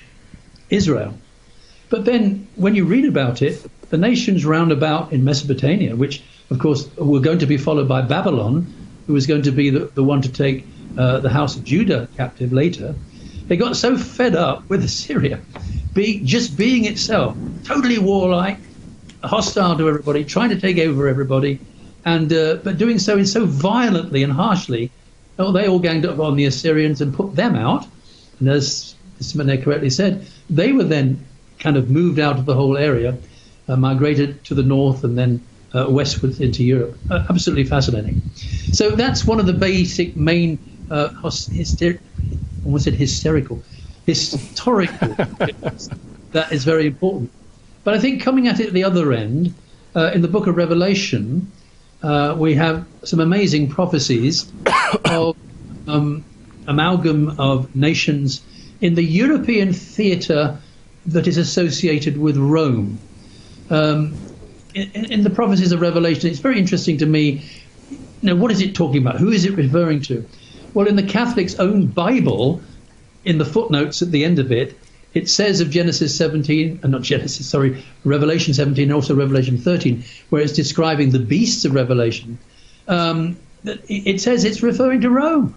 Israel. 0.68 1.14
But 1.88 2.04
then 2.04 2.48
when 2.56 2.74
you 2.74 2.84
read 2.84 3.06
about 3.06 3.40
it, 3.40 3.64
the 3.88 3.96
nations 3.96 4.44
round 4.44 4.72
about 4.72 5.12
in 5.12 5.24
Mesopotamia, 5.24 5.96
which 5.96 6.22
of 6.50 6.58
course 6.58 6.94
were 6.96 7.20
going 7.20 7.38
to 7.38 7.46
be 7.46 7.56
followed 7.56 7.88
by 7.88 8.02
Babylon, 8.02 8.66
who 9.06 9.14
was 9.14 9.26
going 9.26 9.42
to 9.42 9.52
be 9.52 9.70
the, 9.70 9.86
the 9.86 10.04
one 10.04 10.20
to 10.20 10.30
take 10.30 10.66
uh, 10.98 11.20
the 11.20 11.30
house 11.30 11.56
of 11.56 11.64
Judah 11.64 12.08
captive 12.16 12.52
later, 12.52 12.94
they 13.46 13.56
got 13.56 13.76
so 13.76 13.96
fed 13.96 14.36
up 14.36 14.68
with 14.68 14.84
Assyria, 14.84 15.40
be, 15.94 16.20
just 16.22 16.58
being 16.58 16.84
itself, 16.84 17.34
totally 17.64 17.98
warlike, 17.98 18.58
hostile 19.22 19.76
to 19.78 19.88
everybody, 19.88 20.24
trying 20.24 20.50
to 20.50 20.60
take 20.60 20.78
over 20.78 21.08
everybody, 21.08 21.60
and 22.04 22.32
uh, 22.32 22.56
but 22.56 22.78
doing 22.78 22.98
so 22.98 23.18
in 23.18 23.26
so 23.26 23.46
violently 23.46 24.22
and 24.22 24.32
harshly, 24.32 24.90
oh, 25.38 25.52
they 25.52 25.66
all 25.66 25.78
ganged 25.78 26.06
up 26.06 26.18
on 26.18 26.36
the 26.36 26.44
Assyrians 26.44 27.00
and 27.00 27.14
put 27.14 27.34
them 27.34 27.56
out. 27.56 27.86
And 28.40 28.48
as 28.48 28.94
Simone 29.20 29.60
correctly 29.60 29.90
said, 29.90 30.26
they 30.48 30.72
were 30.72 30.84
then 30.84 31.24
kind 31.58 31.76
of 31.76 31.90
moved 31.90 32.18
out 32.18 32.38
of 32.38 32.46
the 32.46 32.54
whole 32.54 32.76
area, 32.76 33.16
uh, 33.68 33.76
migrated 33.76 34.44
to 34.44 34.54
the 34.54 34.62
north, 34.62 35.04
and 35.04 35.18
then 35.18 35.44
uh, 35.74 35.86
westward 35.88 36.40
into 36.40 36.64
Europe. 36.64 36.96
Uh, 37.10 37.24
absolutely 37.28 37.64
fascinating. 37.64 38.22
So 38.72 38.90
that's 38.90 39.26
one 39.26 39.40
of 39.40 39.46
the 39.46 39.52
basic 39.52 40.16
main 40.16 40.58
uh, 40.90 41.08
hyster- 41.20 41.98
almost 42.64 42.84
said 42.84 42.94
hysterical, 42.94 43.62
historical 44.06 45.08
that 46.32 46.52
is 46.52 46.64
very 46.64 46.86
important. 46.86 47.30
But 47.88 47.94
I 47.94 48.00
think 48.00 48.20
coming 48.20 48.48
at 48.48 48.60
it 48.60 48.66
at 48.66 48.72
the 48.74 48.84
other 48.84 49.14
end, 49.14 49.54
uh, 49.96 50.10
in 50.12 50.20
the 50.20 50.28
book 50.28 50.46
of 50.46 50.58
Revelation, 50.58 51.50
uh, 52.02 52.36
we 52.36 52.52
have 52.52 52.86
some 53.02 53.18
amazing 53.18 53.70
prophecies 53.70 54.52
of 55.06 55.38
um, 55.86 56.22
amalgam 56.66 57.40
of 57.40 57.74
nations 57.74 58.42
in 58.82 58.94
the 58.94 59.02
European 59.02 59.72
theatre 59.72 60.58
that 61.06 61.26
is 61.26 61.38
associated 61.38 62.18
with 62.18 62.36
Rome. 62.36 62.98
Um, 63.70 64.18
in, 64.74 65.10
in 65.10 65.22
the 65.22 65.30
prophecies 65.30 65.72
of 65.72 65.80
Revelation, 65.80 66.28
it's 66.28 66.40
very 66.40 66.58
interesting 66.58 66.98
to 66.98 67.06
me. 67.06 67.42
Now, 68.20 68.34
what 68.34 68.50
is 68.50 68.60
it 68.60 68.74
talking 68.74 69.00
about? 69.00 69.16
Who 69.16 69.30
is 69.30 69.46
it 69.46 69.52
referring 69.56 70.02
to? 70.02 70.28
Well, 70.74 70.88
in 70.88 70.96
the 70.96 71.04
Catholic's 71.04 71.58
own 71.58 71.86
Bible, 71.86 72.60
in 73.24 73.38
the 73.38 73.46
footnotes 73.46 74.02
at 74.02 74.10
the 74.10 74.26
end 74.26 74.38
of 74.38 74.52
it, 74.52 74.76
it 75.14 75.28
says 75.28 75.60
of 75.60 75.70
Genesis 75.70 76.16
17, 76.16 76.80
uh, 76.82 76.88
not 76.88 77.02
Genesis, 77.02 77.48
sorry, 77.48 77.82
Revelation 78.04 78.54
17 78.54 78.84
and 78.84 78.92
also 78.92 79.14
Revelation 79.14 79.58
13, 79.58 80.04
where 80.30 80.42
it's 80.42 80.52
describing 80.52 81.10
the 81.10 81.18
beasts 81.18 81.64
of 81.64 81.74
Revelation, 81.74 82.38
um, 82.86 83.36
it 83.64 84.20
says 84.20 84.44
it's 84.44 84.62
referring 84.62 85.00
to 85.00 85.10
Rome. 85.10 85.54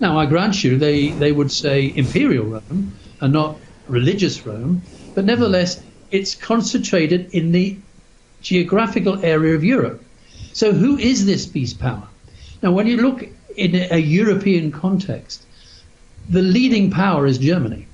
Now, 0.00 0.18
I 0.18 0.26
grant 0.26 0.64
you, 0.64 0.78
they, 0.78 1.08
they 1.08 1.32
would 1.32 1.52
say 1.52 1.92
imperial 1.94 2.46
Rome 2.46 2.92
and 3.20 3.32
not 3.32 3.56
religious 3.86 4.44
Rome, 4.46 4.82
but 5.14 5.24
nevertheless, 5.24 5.82
it's 6.10 6.34
concentrated 6.34 7.34
in 7.34 7.52
the 7.52 7.76
geographical 8.40 9.24
area 9.24 9.54
of 9.54 9.64
Europe. 9.64 10.02
So, 10.52 10.72
who 10.72 10.98
is 10.98 11.26
this 11.26 11.46
beast 11.46 11.78
power? 11.78 12.08
Now, 12.62 12.72
when 12.72 12.86
you 12.86 12.96
look 12.96 13.26
in 13.56 13.74
a 13.90 13.98
European 13.98 14.72
context, 14.72 15.44
the 16.28 16.42
leading 16.42 16.90
power 16.90 17.26
is 17.26 17.38
Germany. 17.38 17.86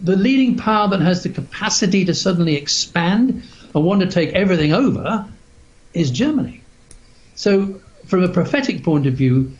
The 0.00 0.16
leading 0.16 0.56
power 0.56 0.88
that 0.88 1.00
has 1.00 1.22
the 1.22 1.30
capacity 1.30 2.04
to 2.04 2.14
suddenly 2.14 2.56
expand 2.56 3.42
and 3.74 3.84
want 3.84 4.00
to 4.00 4.06
take 4.06 4.30
everything 4.30 4.72
over 4.72 5.26
is 5.94 6.10
Germany. 6.10 6.62
So, 7.34 7.80
from 8.06 8.22
a 8.22 8.28
prophetic 8.28 8.84
point 8.84 9.06
of 9.06 9.14
view, 9.14 9.52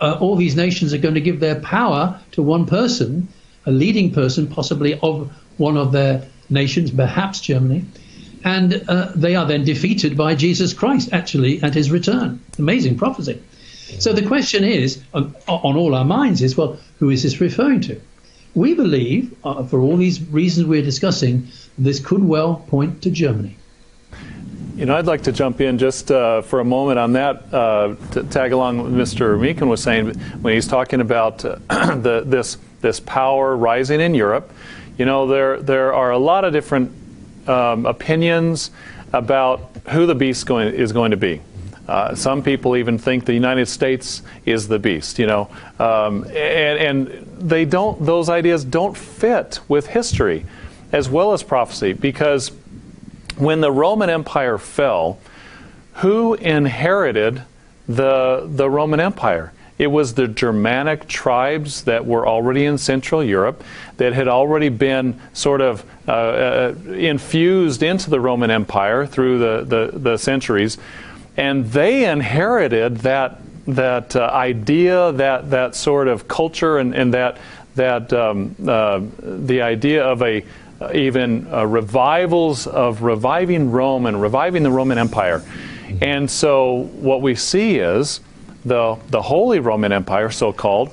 uh, 0.00 0.16
all 0.20 0.36
these 0.36 0.56
nations 0.56 0.94
are 0.94 0.98
going 0.98 1.14
to 1.14 1.20
give 1.20 1.40
their 1.40 1.60
power 1.60 2.20
to 2.32 2.42
one 2.42 2.66
person, 2.66 3.28
a 3.66 3.70
leading 3.70 4.12
person, 4.12 4.46
possibly 4.46 4.98
of 5.00 5.30
one 5.58 5.76
of 5.76 5.92
their 5.92 6.26
nations, 6.48 6.90
perhaps 6.90 7.40
Germany, 7.40 7.84
and 8.42 8.82
uh, 8.88 9.12
they 9.14 9.36
are 9.36 9.46
then 9.46 9.64
defeated 9.64 10.16
by 10.16 10.34
Jesus 10.34 10.72
Christ, 10.72 11.12
actually, 11.12 11.62
at 11.62 11.74
his 11.74 11.90
return. 11.90 12.40
Amazing 12.58 12.96
prophecy. 12.96 13.42
So 13.98 14.12
the 14.12 14.26
question 14.26 14.64
is, 14.64 15.02
on, 15.12 15.34
on 15.46 15.76
all 15.76 15.94
our 15.94 16.04
minds, 16.04 16.40
is 16.42 16.56
well, 16.56 16.78
who 16.98 17.10
is 17.10 17.22
this 17.22 17.40
referring 17.40 17.82
to? 17.82 18.00
We 18.54 18.74
believe, 18.74 19.34
uh, 19.44 19.64
for 19.64 19.80
all 19.80 19.96
these 19.96 20.20
reasons 20.30 20.66
we're 20.66 20.82
discussing, 20.82 21.48
this 21.78 22.00
could 22.00 22.24
well 22.24 22.64
point 22.68 23.02
to 23.02 23.10
Germany. 23.10 23.56
You 24.76 24.86
know, 24.86 24.96
I'd 24.96 25.06
like 25.06 25.22
to 25.22 25.32
jump 25.32 25.60
in 25.60 25.78
just 25.78 26.10
uh, 26.10 26.42
for 26.42 26.60
a 26.60 26.64
moment 26.64 26.98
on 26.98 27.12
that 27.12 27.52
uh, 27.52 27.94
to 28.12 28.24
tag 28.24 28.52
along 28.52 28.78
what 28.78 28.92
Mr. 28.92 29.38
Meakin 29.38 29.68
was 29.68 29.82
saying 29.82 30.14
when 30.40 30.54
he's 30.54 30.66
talking 30.66 31.00
about 31.00 31.44
uh, 31.44 31.56
the, 31.96 32.22
this 32.26 32.56
this 32.80 32.98
power 32.98 33.56
rising 33.56 34.00
in 34.00 34.14
Europe. 34.14 34.50
You 34.96 35.04
know, 35.04 35.26
there 35.26 35.60
there 35.60 35.92
are 35.92 36.10
a 36.12 36.18
lot 36.18 36.44
of 36.44 36.52
different 36.52 36.92
um, 37.46 37.84
opinions 37.84 38.70
about 39.12 39.70
who 39.90 40.06
the 40.06 40.14
beast 40.14 40.46
going, 40.46 40.72
is 40.72 40.92
going 40.92 41.10
to 41.10 41.16
be. 41.16 41.40
Uh, 41.90 42.14
some 42.14 42.40
people 42.40 42.76
even 42.76 42.98
think 42.98 43.24
the 43.24 43.34
United 43.34 43.66
States 43.66 44.22
is 44.46 44.68
the 44.68 44.78
beast, 44.78 45.18
you 45.18 45.26
know, 45.26 45.50
um, 45.80 46.22
and, 46.26 46.78
and 46.78 47.08
they 47.36 47.64
don't; 47.64 48.06
those 48.06 48.28
ideas 48.28 48.64
don't 48.64 48.96
fit 48.96 49.58
with 49.66 49.88
history, 49.88 50.46
as 50.92 51.08
well 51.08 51.32
as 51.32 51.42
prophecy, 51.42 51.92
because 51.92 52.52
when 53.38 53.60
the 53.60 53.72
Roman 53.72 54.08
Empire 54.08 54.56
fell, 54.56 55.18
who 55.94 56.34
inherited 56.34 57.42
the, 57.88 58.48
the 58.48 58.70
Roman 58.70 59.00
Empire? 59.00 59.52
It 59.76 59.88
was 59.88 60.14
the 60.14 60.28
Germanic 60.28 61.08
tribes 61.08 61.84
that 61.84 62.06
were 62.06 62.24
already 62.24 62.66
in 62.66 62.78
Central 62.78 63.24
Europe 63.24 63.64
that 63.96 64.12
had 64.12 64.28
already 64.28 64.68
been 64.68 65.18
sort 65.32 65.60
of 65.60 65.84
uh, 66.06 66.12
uh, 66.12 66.74
infused 66.92 67.82
into 67.82 68.10
the 68.10 68.20
Roman 68.20 68.50
Empire 68.50 69.06
through 69.06 69.38
the, 69.38 69.64
the, 69.64 69.98
the 69.98 70.16
centuries. 70.18 70.78
And 71.40 71.64
they 71.72 72.04
inherited 72.04 72.98
that, 72.98 73.40
that 73.66 74.14
uh, 74.14 74.28
idea, 74.30 75.10
that, 75.12 75.48
that 75.48 75.74
sort 75.74 76.06
of 76.06 76.28
culture, 76.28 76.76
and, 76.76 76.94
and 76.94 77.14
that, 77.14 77.38
that 77.76 78.12
um, 78.12 78.54
uh, 78.68 79.00
the 79.22 79.62
idea 79.62 80.04
of 80.04 80.20
a 80.20 80.44
uh, 80.82 80.92
even 80.92 81.50
uh, 81.50 81.66
revivals 81.66 82.66
of 82.66 83.00
reviving 83.00 83.70
Rome 83.70 84.04
and 84.04 84.20
reviving 84.20 84.62
the 84.62 84.70
Roman 84.70 84.98
Empire. 84.98 85.42
And 86.02 86.30
so 86.30 86.90
what 87.00 87.22
we 87.22 87.34
see 87.34 87.78
is 87.78 88.20
the, 88.66 88.98
the 89.08 89.22
Holy 89.22 89.60
Roman 89.60 89.92
Empire, 89.92 90.28
so 90.28 90.52
called, 90.52 90.92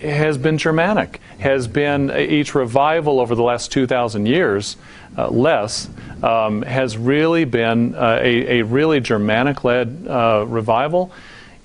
has 0.00 0.38
been 0.38 0.56
Germanic, 0.56 1.20
has 1.40 1.68
been 1.68 2.10
uh, 2.10 2.16
each 2.16 2.54
revival 2.54 3.20
over 3.20 3.34
the 3.34 3.42
last 3.42 3.70
2,000 3.70 4.24
years, 4.24 4.78
uh, 5.16 5.28
less, 5.28 5.88
um, 6.22 6.62
has 6.62 6.96
really 6.96 7.44
been 7.44 7.94
uh, 7.94 8.18
a, 8.22 8.60
a, 8.60 8.64
really 8.64 9.00
Germanic 9.00 9.64
led 9.64 10.06
uh, 10.08 10.44
revival. 10.48 11.12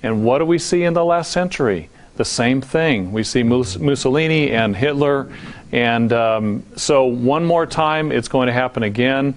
And 0.02 0.24
what 0.24 0.38
do 0.38 0.44
we 0.44 0.58
see 0.58 0.84
in 0.84 0.94
the 0.94 1.04
last 1.04 1.32
century? 1.32 1.88
The 2.16 2.24
same 2.24 2.60
thing. 2.60 3.12
We 3.12 3.22
see 3.22 3.42
Mussolini 3.42 4.50
and 4.50 4.76
Hitler 4.76 5.30
and 5.72 6.12
um, 6.12 6.64
so, 6.76 7.04
one 7.04 7.44
more 7.44 7.66
time, 7.66 8.10
it's 8.10 8.28
going 8.28 8.48
to 8.48 8.52
happen 8.52 8.82
again. 8.82 9.34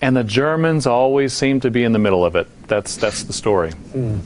And 0.00 0.16
the 0.16 0.24
Germans 0.24 0.86
always 0.86 1.32
seem 1.32 1.60
to 1.60 1.70
be 1.70 1.84
in 1.84 1.92
the 1.92 1.98
middle 1.98 2.24
of 2.24 2.36
it. 2.36 2.48
That's, 2.68 2.96
that's 2.96 3.24
the 3.24 3.32
story. 3.32 3.72
Mm. 3.92 4.20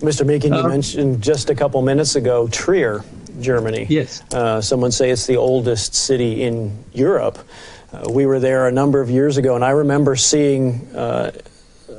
Mr. 0.00 0.24
Meakin, 0.24 0.54
you 0.56 0.64
uh, 0.64 0.68
mentioned 0.68 1.22
just 1.22 1.50
a 1.50 1.54
couple 1.54 1.80
minutes 1.82 2.16
ago 2.16 2.48
Trier, 2.48 3.04
Germany. 3.40 3.86
Yes. 3.88 4.22
Uh, 4.32 4.60
someone 4.60 4.92
say 4.92 5.10
it's 5.10 5.26
the 5.26 5.36
oldest 5.36 5.94
city 5.94 6.42
in 6.42 6.84
Europe. 6.94 7.38
Uh, 7.92 8.08
we 8.10 8.24
were 8.24 8.38
there 8.38 8.68
a 8.68 8.72
number 8.72 9.00
of 9.00 9.10
years 9.10 9.36
ago, 9.36 9.56
and 9.56 9.64
I 9.64 9.70
remember 9.70 10.14
seeing 10.14 10.86
uh, 10.94 11.32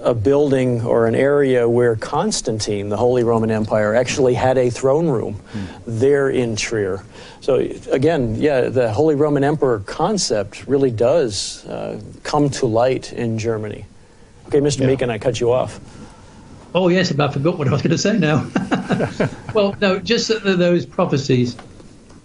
a 0.04 0.14
building 0.14 0.82
or 0.82 1.06
an 1.06 1.16
area 1.16 1.68
where 1.68 1.96
Constantine, 1.96 2.90
the 2.90 2.98
Holy 2.98 3.24
Roman 3.24 3.52
Empire, 3.52 3.94
actually 3.94 4.34
had 4.34 4.58
a 4.58 4.70
throne 4.70 5.08
room 5.10 5.36
mm. 5.54 5.68
there 5.86 6.30
in 6.30 6.56
Trier. 6.56 7.04
So 7.42 7.56
again, 7.92 8.36
yeah, 8.36 8.70
the 8.70 8.92
Holy 8.92 9.16
Roman 9.16 9.44
Emperor 9.44 9.80
concept 9.80 10.66
really 10.66 10.92
does 10.92 11.66
uh, 11.66 12.00
come 12.24 12.50
to 12.52 12.68
light 12.68 13.12
in 13.12 13.38
Germany. 13.38 13.86
Okay, 14.48 14.60
Mr. 14.60 14.82
yeah. 14.82 14.88
Meakin, 14.88 15.10
I 15.10 15.18
cut 15.18 15.40
you 15.40 15.52
off. 15.52 15.80
Oh 16.74 16.88
yes, 16.88 17.12
I 17.18 17.28
forgot 17.28 17.58
what 17.58 17.68
I 17.68 17.72
was 17.72 17.82
going 17.82 17.92
to 17.92 17.98
say 17.98 18.18
now. 18.18 18.50
well, 19.54 19.76
no, 19.82 20.00
just 20.00 20.30
those 20.44 20.86
prophecies 20.86 21.58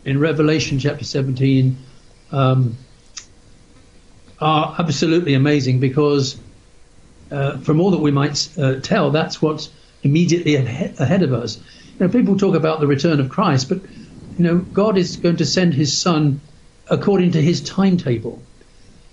in 0.05 0.21
Revelation 0.21 0.79
chapter 0.79 1.05
17 1.05 1.77
um, 2.31 2.77
are 4.41 4.77
absolutely 4.79 5.35
amazing 5.35 5.81
because 5.81 6.39
uh, 7.31 7.59
from 7.59 7.81
all 7.81 7.91
that 7.91 7.99
we 7.99 8.11
might 8.11 8.49
uh, 8.59 8.81
tell, 8.81 9.11
that's 9.11 9.41
what's 9.41 9.71
immediately 10.03 10.55
ahead 10.55 11.23
of 11.23 11.33
us. 11.33 11.59
You 11.99 12.07
know, 12.07 12.13
people 12.13 12.37
talk 12.37 12.55
about 12.55 12.81
the 12.81 12.87
return 12.87 13.21
of 13.21 13.29
Christ, 13.29 13.69
but 13.69 13.81
you 14.39 14.45
know, 14.45 14.59
God 14.59 14.99
is 14.99 15.17
going 15.17 15.37
to 15.37 15.47
send 15.47 15.75
His 15.75 15.99
Son 15.99 16.41
according 16.89 17.33
to 17.33 17.43
His 17.43 17.61
timetable, 17.63 18.41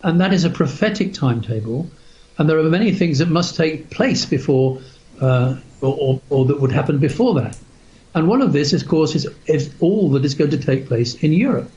and 0.03 0.19
that 0.21 0.33
is 0.33 0.43
a 0.43 0.49
prophetic 0.49 1.13
timetable. 1.13 1.89
And 2.37 2.49
there 2.49 2.57
are 2.57 2.63
many 2.63 2.91
things 2.91 3.19
that 3.19 3.29
must 3.29 3.55
take 3.55 3.89
place 3.89 4.25
before, 4.25 4.81
uh, 5.21 5.55
or, 5.81 5.97
or, 5.99 6.21
or, 6.29 6.45
that 6.45 6.59
would 6.59 6.71
happen 6.71 6.97
before 6.97 7.35
that. 7.35 7.57
And 8.15 8.27
one 8.27 8.41
of 8.41 8.53
this, 8.53 8.73
of 8.73 8.87
course, 8.87 9.15
is, 9.15 9.27
is 9.45 9.73
all 9.79 10.09
that 10.11 10.25
is 10.25 10.33
going 10.33 10.51
to 10.51 10.57
take 10.57 10.87
place 10.87 11.15
in 11.15 11.31
Europe. 11.31 11.71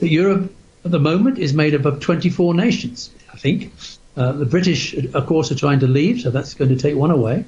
That 0.00 0.08
Europe 0.08 0.52
at 0.84 0.90
the 0.90 0.98
moment 0.98 1.38
is 1.38 1.52
made 1.52 1.74
up 1.74 1.84
of 1.84 2.00
24 2.00 2.54
nations, 2.54 3.10
I 3.32 3.36
think. 3.36 3.72
Uh, 4.16 4.32
the 4.32 4.46
British, 4.46 4.94
of 4.94 5.26
course, 5.26 5.50
are 5.50 5.54
trying 5.56 5.80
to 5.80 5.86
leave, 5.86 6.20
so 6.20 6.30
that's 6.30 6.54
going 6.54 6.70
to 6.70 6.76
take 6.76 6.96
one 6.96 7.10
away. 7.10 7.44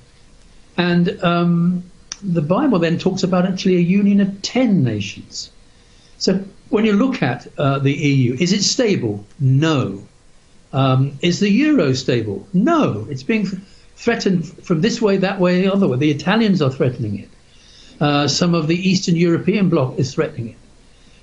And 0.77 1.23
um, 1.23 1.85
the 2.23 2.43
Bible 2.43 2.79
then 2.79 2.99
talks 2.99 3.23
about 3.23 3.47
actually 3.47 3.77
a 3.77 3.81
union 3.81 4.21
of 4.21 4.43
10 4.43 4.85
nations. 4.85 5.51
So 6.19 6.45
when 6.69 6.85
you 6.85 6.93
look 6.93 7.23
at 7.23 7.47
uh, 7.59 7.79
the 7.79 7.93
EU, 7.93 8.35
is 8.39 8.53
it 8.53 8.63
stable? 8.63 9.25
No. 9.41 10.07
Um, 10.73 11.19
is 11.21 11.41
the 11.41 11.51
euro 11.51 11.93
stable? 11.95 12.47
No. 12.53 13.07
It's 13.11 13.23
being 13.23 13.47
threatened 13.97 14.47
from 14.65 14.81
this 14.81 15.03
way, 15.03 15.19
that 15.19 15.41
way, 15.41 15.63
the 15.63 15.73
other 15.73 15.89
way. 15.89 15.99
The 15.99 16.11
Italians 16.11 16.63
are 16.63 16.71
threatening 16.71 17.19
it. 17.19 17.29
Uh, 18.01 18.29
some 18.29 18.55
of 18.55 18.69
the 18.69 18.77
Eastern 18.77 19.17
European 19.17 19.69
bloc 19.69 19.99
is 19.99 20.15
threatening 20.15 20.51
it. 20.51 20.57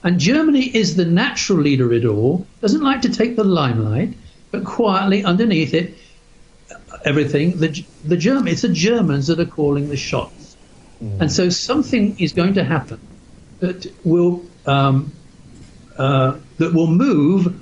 And 0.04 0.20
Germany 0.20 0.66
is 0.76 0.96
the 0.96 1.06
natural 1.06 1.60
leader 1.60 1.92
it 1.92 2.06
all, 2.06 2.48
doesn't 2.62 2.82
like 2.82 3.02
to 3.02 3.10
take 3.10 3.36
the 3.36 3.44
limelight, 3.44 4.14
but 4.52 4.64
quietly 4.64 5.24
underneath 5.24 5.74
it, 5.74 5.98
everything, 7.06 7.58
the, 7.58 7.86
the 8.06 8.18
German, 8.18 8.48
it's 8.48 8.62
the 8.62 8.70
Germans 8.70 9.28
that 9.28 9.40
are 9.40 9.46
calling 9.46 9.90
the 9.90 9.98
shots. 9.98 10.56
Mm. 11.04 11.22
And 11.22 11.32
so 11.32 11.50
something 11.50 12.18
is 12.20 12.34
going 12.34 12.54
to 12.54 12.64
happen 12.64 13.00
that 13.60 13.92
will 14.06 14.44
um, 14.66 15.12
uh, 15.98 16.38
that 16.58 16.74
will 16.74 16.88
move 16.88 17.60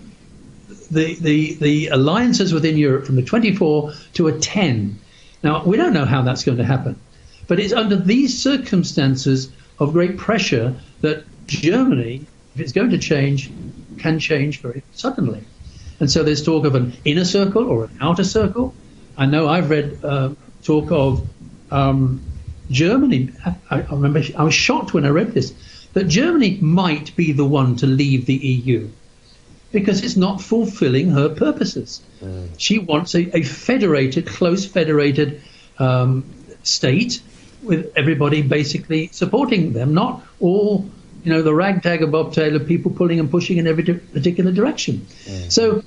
the, 0.91 1.15
the 1.15 1.55
the 1.55 1.87
alliances 1.87 2.53
within 2.53 2.77
Europe 2.77 3.05
from 3.05 3.15
the 3.15 3.23
24 3.23 3.93
to 4.13 4.27
a 4.27 4.39
10. 4.39 4.99
Now 5.43 5.63
we 5.63 5.77
don't 5.77 5.93
know 5.93 6.05
how 6.05 6.21
that's 6.21 6.43
going 6.43 6.57
to 6.57 6.63
happen, 6.63 6.99
but 7.47 7.59
it's 7.59 7.73
under 7.73 7.95
these 7.95 8.41
circumstances 8.41 9.51
of 9.79 9.93
great 9.93 10.17
pressure 10.17 10.75
that 11.01 11.23
Germany, 11.47 12.25
if 12.55 12.61
it's 12.61 12.73
going 12.73 12.91
to 12.91 12.97
change, 12.97 13.51
can 13.97 14.19
change 14.19 14.61
very 14.61 14.83
suddenly. 14.93 15.43
And 15.99 16.11
so 16.11 16.23
there's 16.23 16.43
talk 16.43 16.65
of 16.65 16.75
an 16.75 16.93
inner 17.05 17.25
circle 17.25 17.67
or 17.67 17.85
an 17.85 17.97
outer 18.01 18.23
circle. 18.23 18.73
I 19.17 19.25
know 19.25 19.47
I've 19.47 19.69
read 19.69 19.99
uh, 20.03 20.29
talk 20.63 20.91
of 20.91 21.27
um, 21.71 22.21
Germany. 22.69 23.31
I, 23.45 23.55
I 23.69 23.79
remember 23.91 24.21
I 24.37 24.43
was 24.43 24.53
shocked 24.53 24.93
when 24.93 25.05
I 25.05 25.09
read 25.09 25.33
this 25.33 25.53
that 25.93 26.07
Germany 26.07 26.59
might 26.61 27.15
be 27.15 27.31
the 27.31 27.45
one 27.45 27.75
to 27.77 27.87
leave 27.87 28.27
the 28.27 28.35
EU 28.35 28.87
because 29.71 30.03
it's 30.03 30.15
not 30.15 30.41
fulfilling 30.41 31.09
her 31.09 31.29
purposes. 31.29 32.01
Mm. 32.21 32.49
She 32.57 32.79
wants 32.79 33.15
a, 33.15 33.35
a, 33.35 33.43
federated, 33.43 34.27
close 34.27 34.65
federated 34.65 35.41
um, 35.79 36.25
state 36.63 37.21
with 37.63 37.91
everybody 37.95 38.41
basically 38.41 39.07
supporting 39.07 39.73
them, 39.73 39.93
not 39.93 40.23
all, 40.39 40.89
you 41.27 41.33
know, 41.33 41.41
the 41.41 41.53
ragtag 41.53 42.01
of 42.01 42.09
Bob 42.09 42.31
Taylor 42.31 42.57
people 42.57 42.89
pulling 42.89 43.19
and 43.19 43.29
pushing 43.29 43.57
in 43.57 43.67
every 43.67 43.83
particular 43.83 44.49
direction. 44.49 45.05
Mm. 45.25 45.51
So, 45.51 45.83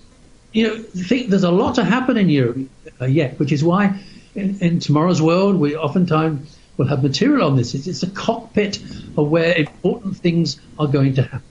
you 0.53 0.69
know, 0.69 0.77
think 0.77 1.31
there's 1.31 1.45
a 1.45 1.51
lot 1.51 1.77
to 1.77 1.85
happen 1.85 2.19
in 2.19 2.29
Europe 2.29 2.59
uh, 3.01 3.07
yet, 3.07 3.39
which 3.39 3.51
is 3.51 3.65
why 3.65 3.99
in, 4.35 4.59
in 4.61 4.81
tomorrow's 4.81 5.23
world 5.23 5.57
we 5.57 5.75
oftentimes 5.75 6.59
will 6.77 6.89
have 6.89 7.03
material 7.03 7.47
on 7.47 7.57
this. 7.57 7.75
It's, 7.75 7.87
it's 7.87 8.03
a 8.03 8.11
cockpit 8.11 8.83
of 9.17 9.31
where 9.31 9.55
important 9.57 10.19
things 10.19 10.61
are 10.79 10.87
going 10.87 11.15
to 11.15 11.23
happen. 11.23 11.49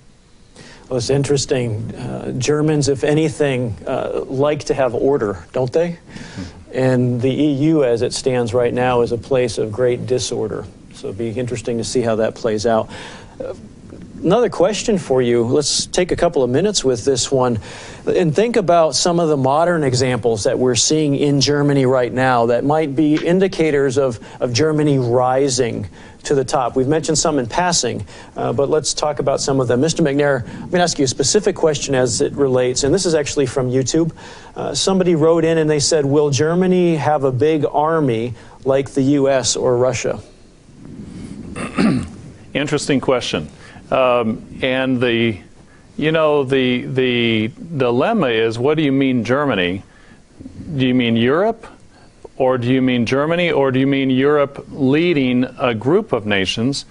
Well, 0.88 0.98
it's 0.98 1.10
interesting. 1.10 1.96
Uh, 1.96 2.34
Germans, 2.34 2.90
if 2.90 3.04
anything, 3.04 3.76
uh, 3.88 4.24
like 4.28 4.66
to 4.66 4.76
have 4.76 4.94
order, 4.94 5.48
don't 5.52 5.74
they? 5.74 5.94
Mm-hmm. 5.94 6.78
And 6.78 7.22
the 7.22 7.32
EU, 7.32 7.84
as 7.84 8.04
it 8.04 8.14
stands 8.14 8.54
right 8.54 8.74
now, 8.74 9.02
is 9.02 9.12
a 9.12 9.18
place 9.18 9.58
of 9.58 9.72
great 9.72 10.06
disorder. 10.06 10.68
So 10.94 11.08
it'll 11.08 11.18
be 11.18 11.32
interesting 11.32 11.80
to 11.80 11.84
see 11.84 12.02
how 12.02 12.18
that 12.18 12.36
plays 12.36 12.68
out. 12.68 12.88
Another 14.24 14.50
question 14.50 14.98
for 14.98 15.22
you. 15.22 15.44
Let's 15.44 15.86
take 15.86 16.12
a 16.12 16.16
couple 16.18 16.44
of 16.44 16.50
minutes 16.50 16.84
with 16.84 17.06
this 17.06 17.32
one 17.32 17.58
and 18.06 18.36
think 18.36 18.58
about 18.58 18.94
some 18.94 19.18
of 19.18 19.30
the 19.30 19.38
modern 19.38 19.82
examples 19.82 20.44
that 20.44 20.60
we're 20.60 20.76
seeing 20.76 21.16
in 21.16 21.40
Germany 21.40 21.86
right 21.86 22.12
now 22.12 22.48
that 22.48 22.66
might 22.66 22.98
be 22.98 23.16
indicators 23.16 23.98
of, 23.98 24.20
of 24.42 24.52
Germany 24.52 25.00
rising 25.00 25.88
to 26.24 26.36
the 26.36 26.44
top. 26.44 26.76
We've 26.76 26.88
mentioned 26.88 27.18
some 27.18 27.40
in 27.40 27.48
passing, 27.48 28.06
uh, 28.36 28.52
but 28.52 28.70
let's 28.70 28.94
talk 28.94 29.20
about 29.20 29.40
some 29.40 29.62
of 29.62 29.70
them. 29.70 29.80
Mr. 29.80 30.02
McNair, 30.02 30.44
I'm 30.44 30.60
going 30.64 30.72
to 30.72 30.82
ask 30.82 31.00
you 31.00 31.06
a 31.06 31.08
specific 31.08 31.56
question 31.56 31.96
as 31.96 32.20
it 32.20 32.34
relates, 32.34 32.84
and 32.84 32.94
this 32.94 33.06
is 33.06 33.16
actually 33.16 33.46
from 33.46 33.72
YouTube. 33.72 34.12
Uh, 34.54 34.76
somebody 34.76 35.16
wrote 35.16 35.46
in 35.46 35.58
and 35.58 35.70
they 35.70 35.80
said, 35.80 36.06
Will 36.06 36.30
Germany 36.30 36.98
have 36.98 37.24
a 37.24 37.32
big 37.32 37.64
army 37.72 38.34
like 38.66 38.90
the 38.92 39.02
U.S. 39.02 39.56
or 39.56 39.78
Russia? 39.78 40.22
Interesting 42.54 43.00
question. 43.00 43.50
Um, 43.92 44.60
and 44.62 45.02
the, 45.02 45.40
you 45.98 46.12
know, 46.12 46.44
the, 46.44 46.86
the 46.86 47.52
dilemma 47.78 48.28
is 48.28 48.60
what 48.60 48.76
do 48.76 48.84
you 48.84 48.92
mean 48.92 49.24
Germany? 49.24 49.84
Do 50.76 50.86
you 50.86 50.94
mean 50.94 51.16
Europe? 51.16 51.66
Or 52.38 52.58
do 52.58 52.72
you 52.72 52.82
mean 52.82 53.06
Germany? 53.06 53.52
Or 53.52 53.72
do 53.72 53.80
you 53.80 53.88
mean 53.88 54.10
Europe 54.10 54.66
leading 54.72 55.44
a 55.60 55.74
group 55.74 56.14
of 56.14 56.26
nations? 56.26 56.86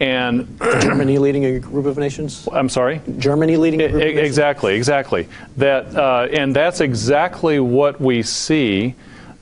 And 0.00 0.60
Germany 0.80 1.18
leading 1.18 1.44
a 1.46 1.58
group 1.58 1.86
of 1.86 1.96
nations. 1.96 2.46
I'm 2.52 2.68
sorry. 2.68 3.00
Germany 3.18 3.56
leading 3.56 3.80
a 3.80 3.88
group 3.88 4.02
of 4.02 4.08
nations? 4.08 4.26
Exactly, 4.26 4.74
exactly. 4.74 5.28
That 5.56 5.96
uh, 5.96 6.28
and 6.32 6.54
that's 6.54 6.80
exactly 6.80 7.60
what 7.60 8.00
we 8.00 8.22
see. 8.22 8.94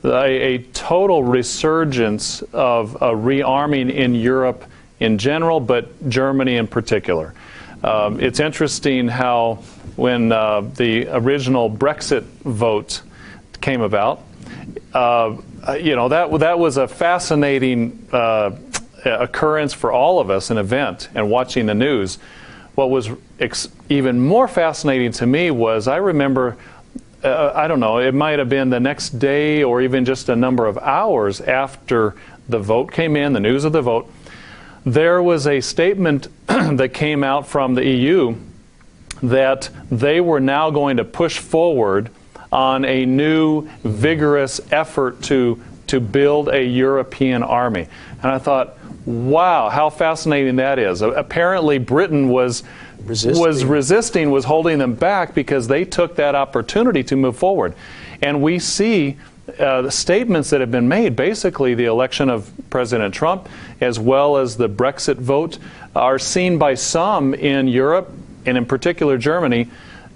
A, 0.05 0.55
a 0.55 0.59
total 0.72 1.22
resurgence 1.22 2.42
of 2.52 2.96
a 2.96 3.11
rearming 3.11 3.92
in 3.92 4.14
Europe 4.16 4.64
in 5.03 5.19
general, 5.19 5.61
but 5.61 6.09
Germany 6.09 6.57
in 6.57 6.67
particular. 6.67 7.35
Um, 7.83 8.21
it's 8.21 8.38
interesting 8.38 9.09
how 9.09 9.57
when 9.97 10.31
uh, 10.31 10.61
the 10.61 11.09
original 11.09 11.69
Brexit 11.69 12.23
vote 12.23 13.03
came 13.61 13.81
about, 13.81 14.23
uh, 14.95 15.37
you 15.81 15.97
know 15.97 16.09
that 16.09 16.31
that 16.38 16.59
was 16.59 16.77
a 16.77 16.87
fascinating 16.87 18.07
uh, 18.12 18.53
occurrence 19.05 19.73
for 19.73 19.93
all 19.93 20.21
of 20.21 20.31
us, 20.31 20.51
an 20.51 20.59
event, 20.59 21.09
and 21.15 21.29
watching 21.29 21.67
the 21.67 21.75
news. 21.75 22.19
What 22.75 22.91
was 22.91 23.11
ex- 23.41 23.69
even 23.88 24.21
more 24.21 24.49
fascinating 24.49 25.12
to 25.12 25.27
me 25.27 25.51
was 25.51 25.88
I 25.88 25.97
remember. 25.97 26.57
Uh, 27.25 27.53
I 27.55 27.69
don't 27.69 27.79
know, 27.79 27.99
it 27.99 28.15
might 28.15 28.41
have 28.41 28.49
been 28.49 28.71
the 28.71 28.81
next 28.81 29.11
day 29.21 29.62
or 29.62 29.81
even 29.81 30.05
just 30.05 30.29
a 30.29 30.35
number 30.35 30.67
of 30.67 30.77
hours 30.79 31.41
after 31.41 32.17
the 32.49 32.59
vote 32.59 32.91
came 32.91 33.15
in, 33.15 33.33
the 33.33 33.38
news 33.38 33.65
of 33.65 33.73
the 33.73 33.81
vote, 33.81 34.11
there 34.85 35.23
was 35.23 35.47
a 35.47 35.61
statement 35.61 36.29
that 36.47 36.92
came 36.92 37.23
out 37.23 37.47
from 37.47 37.75
the 37.75 37.85
EU 37.85 38.37
that 39.23 39.71
they 39.90 40.21
were 40.21 40.40
now 40.40 40.71
going 40.71 40.97
to 40.97 41.05
push 41.05 41.38
forward 41.38 42.11
on 42.51 42.85
a 42.85 43.07
new, 43.07 43.68
vigorous 43.85 44.61
effort 44.71 45.23
to, 45.23 45.62
to 45.87 46.01
build 46.01 46.49
a 46.49 46.62
European 46.62 47.42
army. 47.42 47.87
And 48.23 48.31
I 48.31 48.38
thought, 48.38 48.77
wow, 49.07 49.68
how 49.68 49.90
fascinating 49.90 50.57
that 50.57 50.79
is. 50.79 51.03
Apparently, 51.03 51.79
Britain 51.79 52.29
was 52.29 52.62
resisting. 53.05 53.42
was 53.42 53.64
resisting, 53.64 54.31
was 54.31 54.45
holding 54.45 54.79
them 54.79 54.95
back 54.95 55.35
because 55.35 55.68
they 55.68 55.85
took 55.85 56.16
that 56.16 56.35
opportunity 56.35 57.03
to 57.05 57.16
move 57.16 57.37
forward. 57.37 57.75
And 58.21 58.42
we 58.42 58.59
see 58.59 59.16
uh, 59.59 59.83
the 59.83 59.90
statements 59.90 60.50
that 60.50 60.61
have 60.61 60.70
been 60.70 60.88
made, 60.88 61.16
basically 61.16 61.74
the 61.74 61.87
election 61.87 62.31
of 62.31 62.50
President 62.70 63.12
Trump, 63.12 63.48
as 63.81 63.98
well 63.98 64.37
as 64.37 64.57
the 64.57 64.68
Brexit 64.68 65.16
vote, 65.16 65.59
are 65.96 66.18
seen 66.18 66.59
by 66.59 66.74
some 66.74 67.35
in 67.35 67.66
Europe, 67.66 68.11
and 68.46 68.57
in 68.57 68.64
particular 68.64 69.18
Germany, 69.18 69.68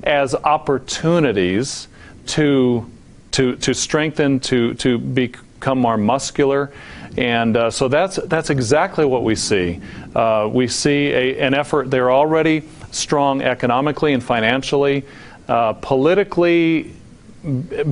as 0.04 0.34
opportunities 0.34 1.88
to, 2.26 2.88
to, 3.32 3.56
to 3.56 3.74
strengthen, 3.74 4.38
to, 4.40 4.74
to 4.74 4.98
become 4.98 5.78
more 5.78 5.96
muscular. 5.96 6.72
And 7.16 7.56
uh, 7.56 7.70
so 7.70 7.88
that's, 7.88 8.16
that's 8.16 8.50
exactly 8.50 9.04
what 9.04 9.24
we 9.24 9.34
see. 9.34 9.80
Uh, 10.14 10.48
we 10.52 10.68
see 10.68 11.08
a, 11.08 11.40
an 11.40 11.54
effort, 11.54 11.90
they're 11.90 12.12
already 12.12 12.62
strong 12.92 13.42
economically 13.42 14.12
and 14.12 14.22
financially. 14.22 15.04
Uh, 15.48 15.72
politically, 15.74 16.92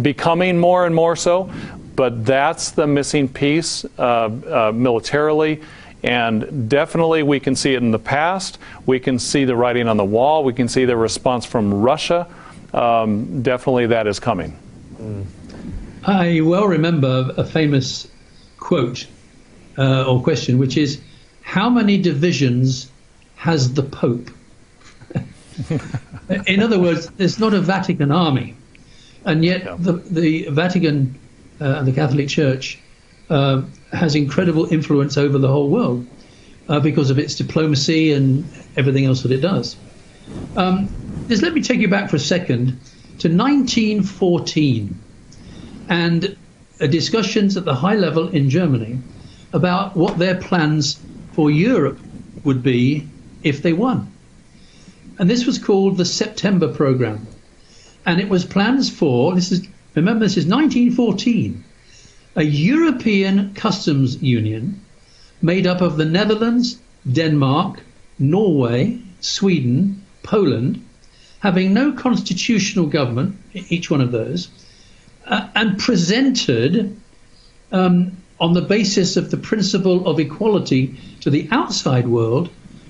becoming 0.02 0.58
more 0.58 0.86
and 0.86 0.94
more 0.94 1.16
so, 1.16 1.50
but 1.96 2.24
that's 2.24 2.72
the 2.72 2.86
missing 2.86 3.28
piece 3.28 3.84
uh, 3.98 4.02
uh, 4.02 4.72
militarily. 4.74 5.62
And 6.02 6.68
definitely, 6.68 7.22
we 7.22 7.40
can 7.40 7.56
see 7.56 7.72
it 7.74 7.82
in 7.82 7.90
the 7.90 7.98
past. 7.98 8.58
We 8.84 9.00
can 9.00 9.18
see 9.18 9.46
the 9.46 9.56
writing 9.56 9.88
on 9.88 9.96
the 9.96 10.04
wall. 10.04 10.44
We 10.44 10.52
can 10.52 10.68
see 10.68 10.84
the 10.84 10.96
response 10.96 11.46
from 11.46 11.72
Russia. 11.72 12.28
Um, 12.74 13.42
definitely, 13.42 13.86
that 13.86 14.06
is 14.06 14.20
coming. 14.20 14.54
I 16.04 16.42
well 16.42 16.66
remember 16.66 17.32
a 17.38 17.44
famous 17.44 18.06
quote 18.58 19.06
uh, 19.78 20.04
or 20.04 20.22
question, 20.22 20.58
which 20.58 20.76
is 20.76 21.00
How 21.40 21.70
many 21.70 21.96
divisions 21.96 22.90
has 23.36 23.72
the 23.72 23.82
Pope? 23.82 24.30
in 26.46 26.60
other 26.60 26.78
words, 26.78 27.06
there's 27.16 27.38
not 27.38 27.54
a 27.54 27.60
Vatican 27.60 28.10
army. 28.10 28.54
And 29.24 29.44
yet, 29.44 29.64
yeah. 29.64 29.76
the, 29.78 29.92
the 29.92 30.48
Vatican 30.50 31.18
uh, 31.60 31.76
and 31.78 31.88
the 31.88 31.92
Catholic 31.92 32.28
Church 32.28 32.78
uh, 33.30 33.62
has 33.92 34.14
incredible 34.14 34.72
influence 34.72 35.16
over 35.16 35.38
the 35.38 35.48
whole 35.48 35.70
world 35.70 36.06
uh, 36.68 36.80
because 36.80 37.10
of 37.10 37.18
its 37.18 37.34
diplomacy 37.34 38.12
and 38.12 38.44
everything 38.76 39.06
else 39.06 39.22
that 39.22 39.32
it 39.32 39.40
does. 39.40 39.76
Um, 40.56 40.88
just 41.28 41.42
let 41.42 41.54
me 41.54 41.62
take 41.62 41.80
you 41.80 41.88
back 41.88 42.10
for 42.10 42.16
a 42.16 42.20
second 42.20 42.78
to 43.18 43.28
1914 43.28 44.98
and 45.88 46.36
discussions 46.78 47.56
at 47.56 47.64
the 47.64 47.74
high 47.74 47.94
level 47.94 48.28
in 48.28 48.50
Germany 48.50 48.98
about 49.52 49.96
what 49.96 50.18
their 50.18 50.34
plans 50.34 51.00
for 51.32 51.50
Europe 51.50 51.98
would 52.42 52.62
be 52.62 53.08
if 53.42 53.62
they 53.62 53.72
won. 53.72 54.12
And 55.18 55.30
this 55.30 55.46
was 55.46 55.58
called 55.58 55.96
the 55.96 56.04
September 56.04 56.72
Program 56.72 57.26
and 58.06 58.20
it 58.20 58.28
was 58.28 58.44
plans 58.44 58.90
for 58.90 59.34
this 59.34 59.52
is 59.52 59.66
remember 59.94 60.24
this 60.24 60.36
is 60.36 60.46
1914, 60.46 61.64
a 62.36 62.42
European 62.42 63.54
customs 63.54 64.22
union 64.22 64.80
made 65.40 65.66
up 65.66 65.80
of 65.80 65.96
the 65.96 66.04
Netherlands, 66.04 66.78
Denmark, 67.10 67.80
Norway, 68.18 68.98
Sweden, 69.20 70.02
Poland, 70.22 70.82
having 71.40 71.74
no 71.74 71.92
constitutional 71.92 72.86
government, 72.86 73.36
each 73.68 73.90
one 73.90 74.00
of 74.00 74.12
those, 74.12 74.48
uh, 75.26 75.48
and 75.54 75.78
presented 75.78 76.96
um, 77.72 78.16
on 78.40 78.52
the 78.52 78.62
basis 78.62 79.16
of 79.16 79.30
the 79.30 79.36
principle 79.36 80.06
of 80.08 80.18
equality 80.18 80.98
to 81.20 81.30
the 81.30 81.48
outside 81.50 82.08
world, 82.08 82.48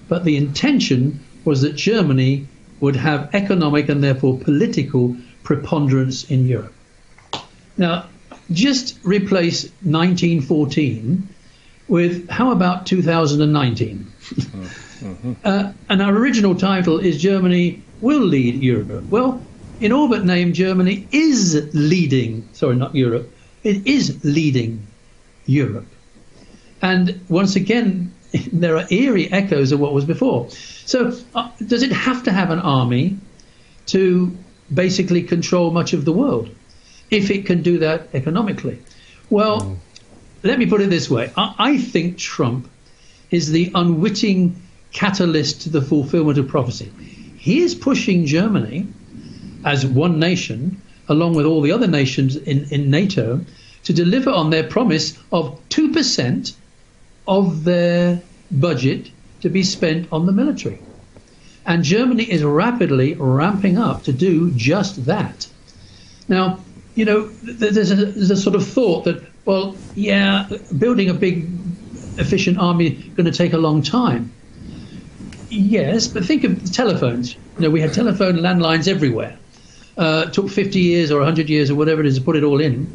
but 0.08 0.24
the 0.24 0.36
intention 0.36 1.20
was 1.44 1.62
that 1.62 1.74
Germany 1.76 2.46
would 2.84 2.96
have 2.96 3.34
economic 3.34 3.88
and 3.88 4.04
therefore 4.04 4.38
political 4.38 5.16
preponderance 5.42 6.30
in 6.30 6.46
Europe. 6.46 6.74
Now, 7.78 8.08
just 8.52 8.98
replace 9.02 9.64
1914 9.82 11.26
with 11.88 12.28
how 12.28 12.50
about 12.52 12.84
2019? 12.86 14.06
mm-hmm. 14.20 15.32
uh, 15.44 15.72
and 15.88 16.02
our 16.02 16.14
original 16.14 16.54
title 16.54 16.98
is 16.98 17.20
Germany 17.20 17.82
will 18.02 18.20
lead 18.20 18.62
Europe. 18.62 19.04
Well, 19.08 19.40
in 19.80 19.90
all 19.90 20.08
but 20.08 20.26
name, 20.26 20.52
Germany 20.52 21.08
is 21.10 21.70
leading, 21.72 22.46
sorry, 22.52 22.76
not 22.76 22.94
Europe, 22.94 23.30
it 23.62 23.86
is 23.86 24.22
leading 24.24 24.86
Europe. 25.46 25.88
And 26.82 27.20
once 27.30 27.56
again, 27.56 28.12
there 28.52 28.76
are 28.76 28.84
eerie 28.90 29.32
echoes 29.32 29.72
of 29.72 29.80
what 29.80 29.94
was 29.94 30.04
before. 30.04 30.50
So, 30.86 31.16
uh, 31.34 31.50
does 31.66 31.82
it 31.82 31.92
have 31.92 32.24
to 32.24 32.32
have 32.32 32.50
an 32.50 32.58
army 32.58 33.16
to 33.86 34.36
basically 34.72 35.22
control 35.22 35.70
much 35.70 35.92
of 35.92 36.04
the 36.04 36.12
world 36.12 36.50
if 37.10 37.30
it 37.30 37.46
can 37.46 37.62
do 37.62 37.78
that 37.78 38.08
economically? 38.12 38.78
Well, 39.30 39.60
mm. 39.60 39.76
let 40.42 40.58
me 40.58 40.66
put 40.66 40.80
it 40.80 40.90
this 40.90 41.08
way 41.08 41.32
I, 41.36 41.54
I 41.58 41.78
think 41.78 42.18
Trump 42.18 42.70
is 43.30 43.50
the 43.50 43.70
unwitting 43.74 44.60
catalyst 44.92 45.62
to 45.62 45.70
the 45.70 45.82
fulfillment 45.82 46.38
of 46.38 46.48
prophecy. 46.48 46.90
He 47.36 47.60
is 47.60 47.74
pushing 47.74 48.26
Germany 48.26 48.86
as 49.64 49.84
one 49.84 50.18
nation, 50.18 50.80
along 51.08 51.34
with 51.34 51.46
all 51.46 51.62
the 51.62 51.72
other 51.72 51.86
nations 51.86 52.36
in, 52.36 52.66
in 52.70 52.90
NATO, 52.90 53.40
to 53.84 53.92
deliver 53.92 54.30
on 54.30 54.50
their 54.50 54.64
promise 54.64 55.18
of 55.32 55.58
2% 55.70 56.54
of 57.26 57.64
their 57.64 58.22
budget 58.50 59.10
to 59.44 59.50
be 59.50 59.62
spent 59.62 60.08
on 60.10 60.24
the 60.24 60.32
military. 60.32 60.80
And 61.66 61.84
Germany 61.84 62.24
is 62.24 62.42
rapidly 62.42 63.12
ramping 63.12 63.76
up 63.76 64.04
to 64.04 64.12
do 64.12 64.50
just 64.52 65.04
that. 65.04 65.46
Now, 66.28 66.60
you 66.94 67.04
know, 67.04 67.28
there's 67.42 67.90
a, 67.90 67.94
there's 67.94 68.30
a 68.30 68.38
sort 68.38 68.56
of 68.56 68.66
thought 68.66 69.04
that, 69.04 69.22
well, 69.44 69.76
yeah, 69.94 70.48
building 70.78 71.10
a 71.10 71.14
big, 71.14 71.46
efficient 72.16 72.56
army 72.56 72.86
is 72.86 73.04
going 73.16 73.26
to 73.26 73.36
take 73.36 73.52
a 73.52 73.58
long 73.58 73.82
time. 73.82 74.32
Yes, 75.50 76.08
but 76.08 76.24
think 76.24 76.44
of 76.44 76.64
the 76.64 76.70
telephones. 76.70 77.34
You 77.34 77.64
know, 77.64 77.70
we 77.70 77.82
had 77.82 77.92
telephone 77.92 78.36
landlines 78.36 78.88
everywhere. 78.88 79.36
Uh, 79.98 80.24
took 80.30 80.48
50 80.48 80.80
years 80.80 81.10
or 81.10 81.18
100 81.18 81.50
years 81.50 81.70
or 81.70 81.74
whatever 81.74 82.00
it 82.00 82.06
is 82.06 82.18
to 82.18 82.24
put 82.24 82.36
it 82.36 82.44
all 82.44 82.62
in. 82.62 82.88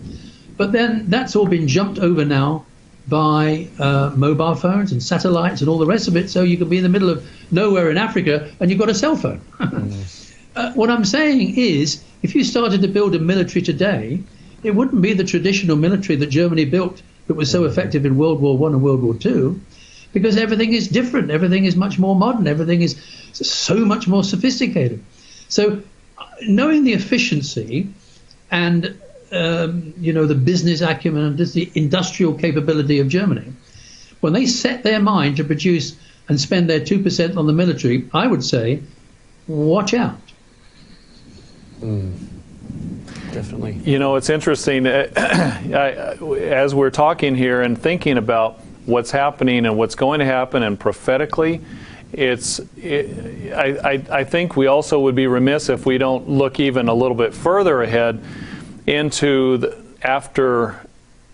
But 0.58 0.72
then 0.72 1.10
that's 1.12 1.36
all 1.36 1.46
been 1.46 1.68
jumped 1.68 2.00
over 2.00 2.26
now 2.26 2.66
by 3.10 3.68
uh, 3.80 4.14
mobile 4.16 4.56
phones 4.56 4.92
and 4.92 5.02
satellites 5.02 5.62
and 5.62 5.70
all 5.70 5.78
the 5.78 5.86
rest 5.86 6.08
of 6.08 6.16
it. 6.16 6.30
So 6.30 6.44
you 6.44 6.58
can 6.58 6.70
be 6.70 6.78
in 6.78 6.84
the 6.84 6.90
middle 6.90 7.10
of 7.10 7.28
nowhere 7.52 7.90
in 7.90 7.98
Africa 7.98 8.52
and 8.60 8.70
you've 8.70 8.80
got 8.80 8.90
a 8.90 8.94
cell 8.94 9.16
phone. 9.16 9.42
mm. 9.60 10.34
uh, 10.56 10.74
what 10.74 10.90
I'm 10.90 11.06
saying 11.06 11.58
is, 11.58 12.04
if 12.22 12.36
you 12.36 12.44
started 12.44 12.82
to 12.82 12.88
build 12.88 13.16
a 13.16 13.20
military 13.20 13.62
today, 13.62 14.22
it 14.64 14.76
wouldn't 14.76 15.02
be 15.02 15.14
the 15.14 15.24
traditional 15.24 15.76
military 15.76 16.16
that 16.18 16.28
Germany 16.28 16.66
built 16.66 17.02
that 17.28 17.34
was 17.34 17.50
so 17.50 17.64
mm. 17.64 17.70
effective 17.70 18.06
in 18.06 18.18
World 18.18 18.42
War 18.42 18.58
One 18.58 18.74
and 18.74 18.84
World 18.84 19.02
War 19.02 19.16
Two, 19.16 19.62
because 20.14 20.38
everything 20.38 20.74
is 20.74 20.88
different. 20.88 21.32
Everything 21.32 21.66
is 21.66 21.76
much 21.76 21.98
more 22.00 22.16
modern. 22.16 22.48
Everything 22.48 22.82
is 22.82 23.00
so 23.34 23.78
much 23.78 24.08
more 24.08 24.24
sophisticated. 24.24 25.04
So, 25.48 25.82
uh, 26.18 26.26
knowing 26.42 26.84
the 26.84 26.94
efficiency 26.94 27.88
and 28.52 29.00
um, 29.32 29.94
you 30.00 30.14
know, 30.14 30.26
the 30.26 30.36
business 30.36 30.82
acumen 30.82 31.24
and 31.24 31.38
the 31.38 31.72
industrial 31.76 32.34
capability 32.34 33.00
of 33.00 33.08
Germany. 33.08 33.54
When 34.22 34.34
they 34.34 34.46
set 34.46 34.84
their 34.84 35.00
mind 35.00 35.38
to 35.38 35.44
produce 35.44 35.96
and 36.28 36.40
spend 36.40 36.70
their 36.70 36.80
2% 36.80 37.38
on 37.38 37.48
the 37.48 37.54
military, 37.54 38.08
I 38.14 38.28
would 38.28 38.44
say, 38.44 38.82
watch 39.48 39.94
out. 39.94 40.20
Mm. 41.82 42.14
Definitely. 43.32 43.80
You 43.86 44.00
know, 44.00 44.16
it's 44.16 44.30
interesting. 44.30 44.88
as 44.88 46.76
we're 46.76 46.90
talking 46.90 47.36
here 47.36 47.62
and 47.62 47.78
thinking 47.78 48.18
about 48.18 48.60
what's 48.86 49.12
happening 49.12 49.66
and 49.66 49.78
what's 49.78 49.96
going 49.96 50.20
to 50.20 50.26
happen, 50.26 50.64
and 50.64 50.80
prophetically, 50.80 51.62
it's. 52.12 52.60
It, 52.78 53.54
I, 53.54 53.92
I, 53.92 54.04
I 54.12 54.24
think 54.24 54.56
we 54.58 54.68
also 54.68 55.00
would 55.00 55.16
be 55.16 55.28
remiss 55.28 55.70
if 55.70 55.86
we 55.86 55.98
don't 55.98 56.28
look 56.28 56.60
even 56.60 56.88
a 56.88 56.94
little 56.94 57.16
bit 57.16 57.34
further 57.34 57.84
ahead 57.84 58.24
into 58.90 59.58
the, 59.58 59.86
after 60.02 60.86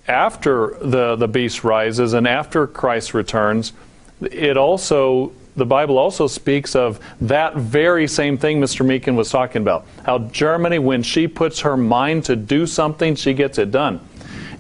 after 0.07 0.77
the, 0.81 1.15
the 1.15 1.27
beast 1.27 1.63
rises 1.63 2.13
and 2.13 2.27
after 2.27 2.67
Christ 2.67 3.15
returns, 3.15 3.73
it 4.21 4.55
also 4.55 5.31
the 5.55 5.65
Bible 5.65 5.97
also 5.97 6.27
speaks 6.27 6.75
of 6.75 6.99
that 7.21 7.55
very 7.55 8.07
same 8.07 8.37
thing 8.37 8.59
Mr. 8.59 8.85
Meakin 8.85 9.15
was 9.15 9.29
talking 9.29 9.61
about. 9.61 9.85
How 10.05 10.19
Germany, 10.19 10.79
when 10.79 11.01
she 11.01 11.29
puts 11.29 11.61
her 11.61 11.77
mind 11.77 12.25
to 12.25 12.35
do 12.35 12.67
something, 12.67 13.15
she 13.15 13.33
gets 13.33 13.57
it 13.57 13.71
done. 13.71 14.05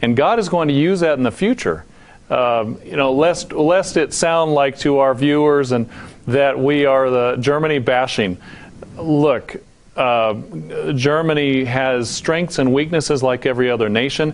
And 0.01 0.15
God 0.15 0.39
is 0.39 0.47
going 0.47 0.69
to 0.69 0.73
use 0.73 1.01
that 1.01 1.17
in 1.17 1.23
the 1.23 1.31
future. 1.31 1.83
Um, 2.29 2.79
you 2.85 2.95
know, 2.95 3.11
lest, 3.11 3.51
lest 3.51 3.97
it 3.97 4.13
sound 4.13 4.53
like 4.53 4.79
to 4.79 4.99
our 4.99 5.13
viewers 5.13 5.73
and 5.73 5.89
that 6.27 6.57
we 6.57 6.85
are 6.85 7.09
the 7.09 7.35
Germany 7.41 7.79
bashing. 7.79 8.37
Look, 8.97 9.57
uh, 9.95 10.33
Germany 10.93 11.63
has 11.65 12.09
strengths 12.09 12.59
and 12.59 12.73
weaknesses 12.73 13.23
like 13.23 13.45
every 13.45 13.69
other 13.69 13.89
nation. 13.89 14.33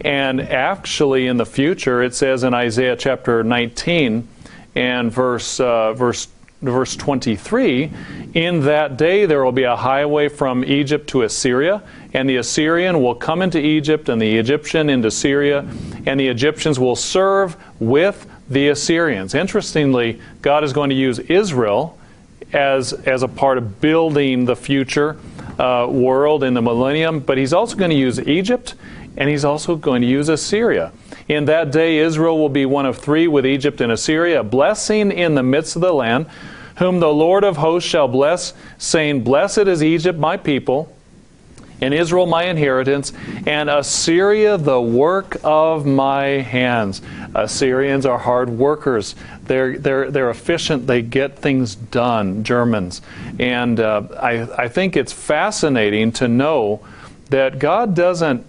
And 0.00 0.40
actually, 0.40 1.26
in 1.26 1.36
the 1.36 1.46
future, 1.46 2.02
it 2.02 2.14
says 2.14 2.44
in 2.44 2.54
Isaiah 2.54 2.96
chapter 2.96 3.44
19 3.44 4.26
and 4.74 5.12
verse, 5.12 5.60
uh, 5.60 5.92
verse, 5.92 6.28
verse 6.62 6.96
23 6.96 7.90
In 8.34 8.60
that 8.62 8.96
day 8.96 9.26
there 9.26 9.44
will 9.44 9.52
be 9.52 9.64
a 9.64 9.76
highway 9.76 10.28
from 10.28 10.64
Egypt 10.64 11.08
to 11.10 11.22
Assyria, 11.22 11.82
and 12.14 12.28
the 12.28 12.36
Assyrian 12.36 13.02
will 13.02 13.14
come 13.14 13.42
into 13.42 13.58
Egypt, 13.58 14.08
and 14.08 14.20
the 14.20 14.38
Egyptian 14.38 14.88
into 14.88 15.10
Syria, 15.10 15.68
and 16.06 16.18
the 16.18 16.28
Egyptians 16.28 16.80
will 16.80 16.96
serve 16.96 17.56
with 17.78 18.26
the 18.48 18.68
Assyrians. 18.68 19.34
Interestingly, 19.34 20.20
God 20.40 20.64
is 20.64 20.72
going 20.72 20.90
to 20.90 20.96
use 20.96 21.18
Israel 21.18 21.98
as, 22.52 22.92
as 22.92 23.22
a 23.22 23.28
part 23.28 23.58
of 23.58 23.80
building 23.80 24.44
the 24.44 24.56
future 24.56 25.16
uh, 25.58 25.86
world 25.88 26.44
in 26.44 26.54
the 26.54 26.62
millennium, 26.62 27.20
but 27.20 27.38
he's 27.38 27.52
also 27.52 27.76
going 27.76 27.90
to 27.90 27.96
use 27.96 28.20
Egypt 28.20 28.74
and 29.16 29.28
he's 29.28 29.44
also 29.44 29.76
going 29.76 30.02
to 30.02 30.08
use 30.08 30.28
Assyria. 30.28 30.92
In 31.28 31.44
that 31.46 31.70
day, 31.70 31.98
Israel 31.98 32.38
will 32.38 32.48
be 32.48 32.66
one 32.66 32.86
of 32.86 32.98
three 32.98 33.28
with 33.28 33.44
Egypt 33.44 33.80
and 33.80 33.92
Assyria, 33.92 34.40
a 34.40 34.44
blessing 34.44 35.12
in 35.12 35.34
the 35.34 35.42
midst 35.42 35.76
of 35.76 35.82
the 35.82 35.92
land, 35.92 36.26
whom 36.78 37.00
the 37.00 37.12
Lord 37.12 37.44
of 37.44 37.58
hosts 37.58 37.88
shall 37.88 38.08
bless, 38.08 38.54
saying, 38.78 39.22
Blessed 39.22 39.58
is 39.58 39.82
Egypt, 39.82 40.18
my 40.18 40.36
people 40.36 40.94
and 41.82 41.92
Israel 41.92 42.26
my 42.26 42.44
inheritance, 42.44 43.12
and 43.46 43.68
Assyria 43.68 44.56
the 44.56 44.80
work 44.80 45.36
of 45.42 45.84
my 45.84 46.24
hands. 46.26 47.02
Assyrians 47.34 48.06
are 48.06 48.18
hard 48.18 48.48
workers. 48.48 49.16
They're, 49.44 49.76
they're, 49.76 50.10
they're 50.10 50.30
efficient. 50.30 50.86
They 50.86 51.02
get 51.02 51.38
things 51.38 51.74
done, 51.74 52.44
Germans. 52.44 53.02
And 53.38 53.80
uh, 53.80 54.04
I, 54.18 54.64
I 54.64 54.68
think 54.68 54.96
it's 54.96 55.12
fascinating 55.12 56.12
to 56.12 56.28
know 56.28 56.86
that 57.30 57.58
God 57.58 57.94
doesn't 57.94 58.46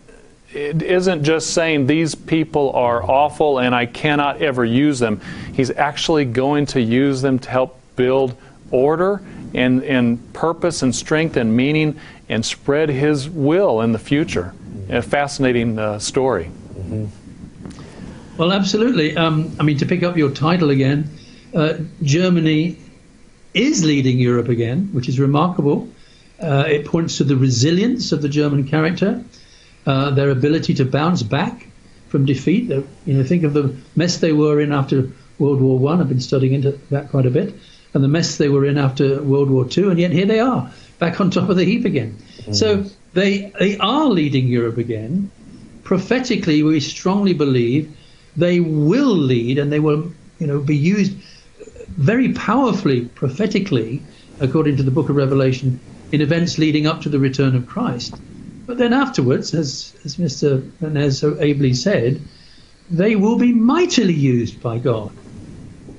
it 0.54 0.84
isn't 0.84 1.24
just 1.24 1.52
saying 1.52 1.88
these 1.88 2.14
people 2.14 2.74
are 2.74 3.02
awful 3.02 3.58
and 3.58 3.74
I 3.74 3.88
cannot 3.88 4.44
ever 4.44 4.64
use 4.64 5.00
them. 5.00 5.20
He's 5.52 5.72
actually 5.72 6.26
going 6.26 6.68
to 6.68 6.82
use 6.82 7.24
them 7.24 7.40
to 7.40 7.50
help 7.50 7.80
build 7.96 8.38
order 8.70 9.24
and, 9.54 9.84
and 9.84 10.34
purpose 10.34 10.82
and 10.82 10.96
strength 10.96 11.38
and 11.38 11.56
meaning 11.56 12.00
and 12.30 12.46
spread 12.46 12.90
His 12.90 13.30
will 13.30 13.82
in 13.82 13.92
the 13.92 14.00
future. 14.00 14.54
A 14.90 15.02
fascinating 15.02 15.80
uh, 15.80 16.00
story. 16.00 16.46
Mm-hmm. 16.74 17.06
Well, 18.38 18.52
absolutely. 18.52 19.16
Um, 19.16 19.56
I 19.60 19.64
mean, 19.64 19.78
to 19.78 19.86
pick 19.86 20.04
up 20.04 20.18
your 20.18 20.32
title 20.32 20.72
again, 20.72 21.10
uh, 21.54 21.76
Germany 22.02 22.78
is 23.54 23.86
leading 23.86 24.18
Europe 24.18 24.50
again, 24.50 24.90
which 24.92 25.08
is 25.08 25.20
remarkable. 25.20 25.88
Uh, 26.42 26.66
it 26.68 26.86
points 26.86 27.18
to 27.18 27.24
the 27.24 27.36
resilience 27.36 28.12
of 28.12 28.22
the 28.22 28.30
German 28.30 28.68
character, 28.68 29.24
uh, 29.86 30.10
their 30.10 30.32
ability 30.32 30.74
to 30.74 30.86
bounce 30.86 31.22
back 31.22 31.68
from 32.10 32.26
defeat. 32.26 32.70
You 32.70 32.86
know, 33.06 33.24
think 33.24 33.44
of 33.44 33.54
the 33.54 33.76
mess 33.96 34.18
they 34.18 34.34
were 34.34 34.60
in 34.60 34.74
after 34.74 35.10
World 35.38 35.62
War 35.62 35.78
One. 35.78 36.02
I've 36.02 36.10
been 36.10 36.20
studying 36.20 36.54
into 36.54 36.72
that 36.90 37.10
quite 37.10 37.28
a 37.28 37.32
bit 37.32 37.54
and 37.94 38.04
the 38.04 38.08
mess 38.08 38.38
they 38.38 38.50
were 38.50 38.66
in 38.66 38.78
after 38.78 39.22
World 39.22 39.50
War 39.50 39.68
II, 39.78 39.90
and 39.90 40.00
yet 40.00 40.12
here 40.12 40.26
they 40.26 40.40
are, 40.40 40.72
back 41.00 41.22
on 41.22 41.30
top 41.30 41.50
of 41.50 41.58
the 41.58 41.66
heap 41.66 41.86
again. 41.86 42.18
Mm. 42.46 42.56
So 42.56 42.86
they 43.14 43.52
they 43.60 43.78
are 43.78 44.08
leading 44.08 44.48
Europe 44.48 44.78
again. 44.78 45.32
Prophetically, 45.84 46.64
we 46.64 46.80
strongly 46.80 47.34
believe 47.34 47.96
they 48.36 48.60
will 48.60 49.16
lead, 49.16 49.60
and 49.60 49.72
they 49.72 49.80
will, 49.80 50.12
you 50.40 50.48
know, 50.48 50.60
be 50.60 50.76
used 50.76 51.14
very 51.90 52.34
powerfully 52.34 53.02
prophetically, 53.06 54.02
according 54.40 54.78
to 54.78 54.84
the 54.84 54.92
Book 54.92 55.10
of 55.10 55.16
Revelation, 55.16 55.80
in 56.12 56.22
events 56.22 56.58
leading 56.58 56.88
up 56.88 57.02
to 57.02 57.10
the 57.10 57.20
return 57.20 57.56
of 57.56 57.68
Christ. 57.68 58.20
But 58.66 58.78
then 58.78 58.94
afterwards, 58.94 59.54
as 59.54 59.94
as 60.04 60.16
Mr. 60.16 60.64
Nez 60.82 61.20
so 61.20 61.38
ably 61.40 61.74
said, 61.74 62.20
they 62.90 63.16
will 63.16 63.38
be 63.38 63.54
mightily 63.54 64.14
used 64.14 64.62
by 64.62 64.80
God 64.80 65.12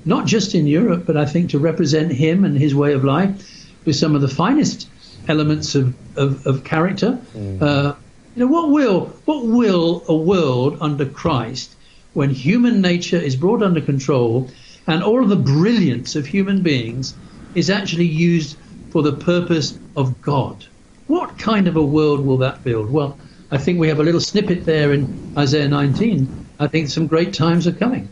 not 0.05 0.27
just 0.27 0.55
in 0.55 0.67
Europe, 0.67 1.05
but 1.07 1.17
I 1.17 1.27
think 1.27 1.51
to 1.51 1.59
represent 1.59 2.13
him 2.13 2.45
and 2.45 2.57
his 2.57 2.75
way 2.75 2.93
of 2.93 3.05
life 3.05 3.67
with 3.85 3.97
some 3.97 4.15
of 4.15 4.21
the 4.21 4.29
finest 4.29 4.89
elements 5.29 5.75
of, 5.75 5.95
of, 6.17 6.47
of 6.47 6.65
character. 6.65 7.19
Mm. 7.37 7.63
Uh, 7.63 7.95
you 8.37 8.41
know, 8.41 8.51
what 8.51 8.71
will 8.71 9.07
what 9.25 9.47
will 9.47 10.03
a 10.09 10.15
world 10.15 10.79
under 10.81 11.07
Christ, 11.07 11.75
when 12.15 12.31
human 12.31 12.81
nature 12.81 13.17
is 13.17 13.37
brought 13.37 13.63
under 13.63 13.81
control, 13.81 14.51
and 14.87 15.03
all 15.03 15.23
of 15.23 15.29
the 15.29 15.37
brilliance 15.37 16.17
of 16.17 16.27
human 16.27 16.63
beings 16.63 17.15
is 17.55 17.71
actually 17.71 18.07
used 18.07 18.57
for 18.91 19.03
the 19.03 19.13
purpose 19.13 19.79
of 19.97 20.21
God? 20.21 20.67
What 21.07 21.39
kind 21.39 21.69
of 21.69 21.77
a 21.77 21.85
world 21.85 22.25
will 22.27 22.39
that 22.39 22.65
build? 22.65 22.91
Well, 22.91 23.17
I 23.51 23.59
think 23.59 23.79
we 23.79 23.89
have 23.89 24.01
a 24.01 24.03
little 24.03 24.21
snippet 24.21 24.65
there 24.65 24.93
in 24.93 25.35
Isaiah 25.37 25.69
19. 25.69 26.47
I 26.59 26.67
think 26.67 26.89
some 26.89 27.07
great 27.07 27.35
times 27.35 27.67
are 27.67 27.73
coming. 27.73 28.09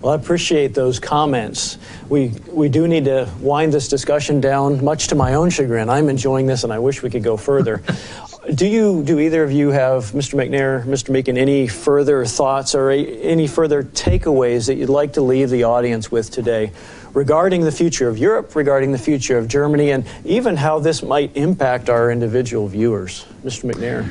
Well, 0.00 0.14
I 0.14 0.16
appreciate 0.16 0.72
those 0.72 0.98
comments. 0.98 1.76
We, 2.08 2.28
we 2.46 2.70
do 2.70 2.88
need 2.88 3.04
to 3.04 3.28
wind 3.38 3.74
this 3.74 3.86
discussion 3.86 4.40
down, 4.40 4.82
much 4.82 5.08
to 5.08 5.14
my 5.14 5.34
own 5.34 5.50
chagrin. 5.50 5.90
I'm 5.90 6.08
enjoying 6.08 6.46
this 6.46 6.64
and 6.64 6.72
I 6.72 6.78
wish 6.78 7.02
we 7.02 7.10
could 7.10 7.22
go 7.22 7.36
further. 7.36 7.82
do 8.54 8.66
you, 8.66 9.02
do 9.04 9.18
either 9.20 9.42
of 9.42 9.52
you 9.52 9.68
have, 9.68 10.04
Mr. 10.12 10.36
McNair, 10.36 10.84
Mr. 10.84 11.10
Meakin, 11.10 11.36
any 11.36 11.68
further 11.68 12.24
thoughts 12.24 12.74
or 12.74 12.90
a, 12.90 13.04
any 13.20 13.46
further 13.46 13.82
takeaways 13.82 14.66
that 14.68 14.76
you'd 14.76 14.88
like 14.88 15.12
to 15.12 15.20
leave 15.20 15.50
the 15.50 15.64
audience 15.64 16.10
with 16.10 16.30
today 16.30 16.72
regarding 17.12 17.60
the 17.60 17.72
future 17.72 18.08
of 18.08 18.16
Europe, 18.16 18.56
regarding 18.56 18.92
the 18.92 18.98
future 18.98 19.36
of 19.36 19.48
Germany, 19.48 19.90
and 19.90 20.06
even 20.24 20.56
how 20.56 20.78
this 20.78 21.02
might 21.02 21.36
impact 21.36 21.90
our 21.90 22.10
individual 22.10 22.68
viewers? 22.68 23.26
Mr. 23.44 23.70
McNair. 23.70 24.08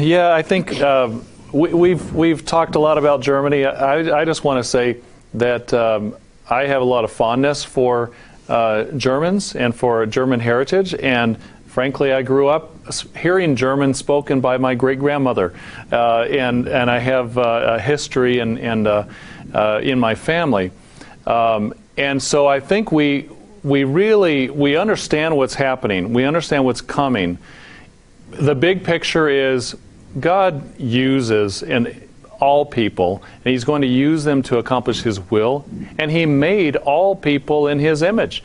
Yeah, 0.00 0.34
I 0.34 0.42
think 0.42 0.80
uh, 0.80 1.10
we, 1.52 1.72
we've 1.72 2.14
we've 2.14 2.44
talked 2.44 2.74
a 2.74 2.78
lot 2.78 2.98
about 2.98 3.20
Germany. 3.20 3.64
I, 3.64 4.20
I 4.20 4.24
just 4.24 4.42
want 4.42 4.58
to 4.58 4.68
say 4.68 4.96
that 5.34 5.72
um, 5.72 6.16
I 6.48 6.66
have 6.66 6.82
a 6.82 6.84
lot 6.84 7.04
of 7.04 7.12
fondness 7.12 7.64
for 7.64 8.10
uh, 8.48 8.84
Germans 8.96 9.54
and 9.54 9.74
for 9.74 10.04
German 10.06 10.40
heritage. 10.40 10.94
And 10.94 11.38
frankly, 11.66 12.12
I 12.12 12.22
grew 12.22 12.48
up 12.48 12.74
hearing 13.16 13.54
German 13.54 13.94
spoken 13.94 14.40
by 14.40 14.58
my 14.58 14.74
great 14.74 14.98
grandmother, 14.98 15.54
uh, 15.92 16.22
and 16.22 16.66
and 16.68 16.90
I 16.90 16.98
have 16.98 17.38
uh, 17.38 17.76
a 17.76 17.80
history 17.80 18.40
and 18.40 18.58
and 18.58 18.86
uh, 18.88 19.04
uh, 19.54 19.80
in 19.82 19.98
my 19.98 20.14
family, 20.16 20.72
um, 21.26 21.72
and 21.96 22.20
so 22.20 22.48
I 22.48 22.58
think 22.58 22.90
we 22.90 23.28
we 23.62 23.84
really 23.84 24.50
we 24.50 24.76
understand 24.76 25.36
what's 25.36 25.54
happening. 25.54 26.12
We 26.12 26.24
understand 26.24 26.64
what's 26.64 26.80
coming. 26.80 27.38
The 28.30 28.54
big 28.54 28.84
picture 28.84 29.28
is 29.28 29.76
God 30.18 30.78
uses 30.80 31.62
and 31.62 32.08
all 32.40 32.64
people, 32.64 33.22
and 33.44 33.52
He's 33.52 33.64
going 33.64 33.82
to 33.82 33.88
use 33.88 34.24
them 34.24 34.42
to 34.44 34.58
accomplish 34.58 35.02
His 35.02 35.20
will. 35.30 35.64
And 35.98 36.10
He 36.10 36.26
made 36.26 36.76
all 36.76 37.14
people 37.14 37.68
in 37.68 37.78
His 37.78 38.02
image. 38.02 38.42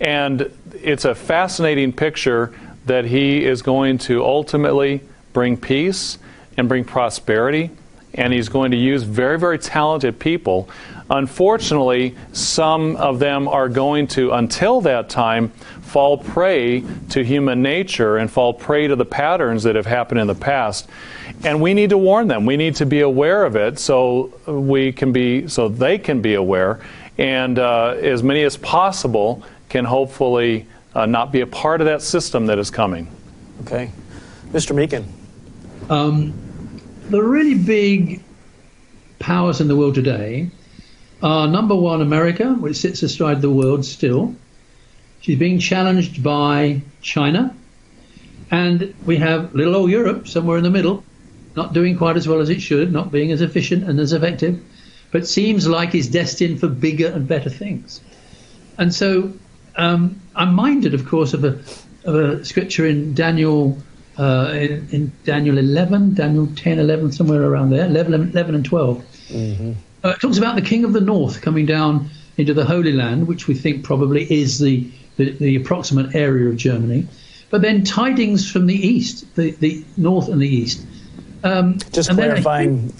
And 0.00 0.50
it's 0.82 1.04
a 1.04 1.14
fascinating 1.14 1.92
picture 1.92 2.52
that 2.86 3.04
He 3.04 3.44
is 3.44 3.62
going 3.62 3.98
to 3.98 4.24
ultimately 4.24 5.00
bring 5.32 5.56
peace 5.56 6.18
and 6.56 6.68
bring 6.68 6.84
prosperity. 6.84 7.70
And 8.14 8.32
He's 8.32 8.48
going 8.48 8.70
to 8.70 8.76
use 8.76 9.02
very, 9.02 9.38
very 9.38 9.58
talented 9.58 10.18
people. 10.18 10.68
Unfortunately, 11.10 12.16
some 12.32 12.96
of 12.96 13.18
them 13.18 13.46
are 13.46 13.68
going 13.68 14.06
to, 14.08 14.32
until 14.32 14.80
that 14.80 15.10
time, 15.10 15.50
fall 15.82 16.16
prey 16.16 16.82
to 17.10 17.22
human 17.22 17.62
nature 17.62 18.16
and 18.16 18.30
fall 18.30 18.54
prey 18.54 18.86
to 18.88 18.96
the 18.96 19.04
patterns 19.04 19.62
that 19.64 19.76
have 19.76 19.86
happened 19.86 20.20
in 20.20 20.26
the 20.26 20.34
past. 20.34 20.88
And 21.44 21.60
we 21.60 21.74
need 21.74 21.90
to 21.90 21.98
warn 21.98 22.26
them. 22.26 22.46
We 22.46 22.56
need 22.56 22.74
to 22.76 22.86
be 22.86 23.00
aware 23.00 23.44
of 23.44 23.54
it 23.54 23.78
so 23.78 24.32
we 24.46 24.92
can 24.92 25.12
be 25.12 25.46
so 25.46 25.68
they 25.68 25.98
can 25.98 26.22
be 26.22 26.34
aware 26.34 26.80
and 27.18 27.58
uh, 27.58 27.96
as 28.00 28.22
many 28.22 28.42
as 28.42 28.56
possible 28.56 29.42
can 29.68 29.84
hopefully 29.84 30.66
uh, 30.94 31.06
not 31.06 31.32
be 31.32 31.40
a 31.40 31.46
part 31.46 31.80
of 31.80 31.86
that 31.86 32.02
system 32.02 32.46
that 32.46 32.58
is 32.58 32.70
coming. 32.70 33.08
Okay. 33.62 33.90
Mr. 34.50 34.74
Meakin. 34.74 35.04
Um, 35.90 36.32
the 37.10 37.22
really 37.22 37.54
big 37.54 38.22
powers 39.18 39.60
in 39.60 39.68
the 39.68 39.76
world 39.76 39.94
today 39.94 40.50
are 41.24 41.48
number 41.48 41.74
one, 41.74 42.02
America, 42.02 42.52
which 42.52 42.76
sits 42.76 43.02
astride 43.02 43.40
the 43.40 43.50
world 43.50 43.84
still. 43.84 44.36
She's 45.22 45.38
being 45.38 45.58
challenged 45.58 46.22
by 46.22 46.82
China. 47.00 47.56
And 48.50 48.94
we 49.06 49.16
have 49.16 49.54
little 49.54 49.74
old 49.74 49.90
Europe 49.90 50.28
somewhere 50.28 50.58
in 50.58 50.64
the 50.64 50.70
middle, 50.70 51.02
not 51.56 51.72
doing 51.72 51.96
quite 51.96 52.18
as 52.18 52.28
well 52.28 52.40
as 52.40 52.50
it 52.50 52.60
should, 52.60 52.92
not 52.92 53.10
being 53.10 53.32
as 53.32 53.40
efficient 53.40 53.84
and 53.84 53.98
as 53.98 54.12
effective, 54.12 54.62
but 55.12 55.26
seems 55.26 55.66
like 55.66 55.94
it's 55.94 56.08
destined 56.08 56.60
for 56.60 56.68
bigger 56.68 57.08
and 57.08 57.26
better 57.26 57.48
things. 57.48 58.02
And 58.76 58.94
so 58.94 59.32
um, 59.76 60.20
I'm 60.36 60.52
minded, 60.54 60.92
of 60.92 61.06
course, 61.06 61.32
of 61.32 61.42
a, 61.42 61.58
of 62.04 62.14
a 62.14 62.44
scripture 62.44 62.86
in 62.86 63.14
Daniel. 63.14 63.78
Uh, 64.16 64.50
in, 64.52 64.88
in, 64.92 65.12
Daniel 65.24 65.58
11, 65.58 66.14
Daniel 66.14 66.46
10, 66.54 66.78
11, 66.78 67.10
somewhere 67.10 67.42
around 67.42 67.70
there, 67.70 67.86
11, 67.86 68.30
11 68.30 68.54
and 68.54 68.64
12. 68.64 68.98
Mm-hmm. 69.28 69.72
Uh, 70.04 70.10
it 70.10 70.20
talks 70.20 70.38
about 70.38 70.54
the 70.54 70.62
king 70.62 70.84
of 70.84 70.92
the 70.92 71.00
north 71.00 71.40
coming 71.40 71.66
down 71.66 72.10
into 72.36 72.52
the 72.52 72.64
Holy 72.64 72.92
Land, 72.92 73.26
which 73.26 73.48
we 73.48 73.54
think 73.54 73.84
probably 73.84 74.30
is 74.32 74.58
the 74.58 74.90
the, 75.16 75.30
the 75.30 75.56
approximate 75.56 76.14
area 76.14 76.48
of 76.48 76.56
Germany, 76.56 77.06
but 77.50 77.62
then 77.62 77.84
tidings 77.84 78.50
from 78.50 78.66
the 78.66 78.74
east, 78.74 79.32
the, 79.36 79.52
the 79.52 79.84
north 79.96 80.28
and 80.28 80.42
the 80.42 80.48
east. 80.48 80.84
Um, 81.44 81.78
Just 81.92 82.10
clarifying, 82.10 82.92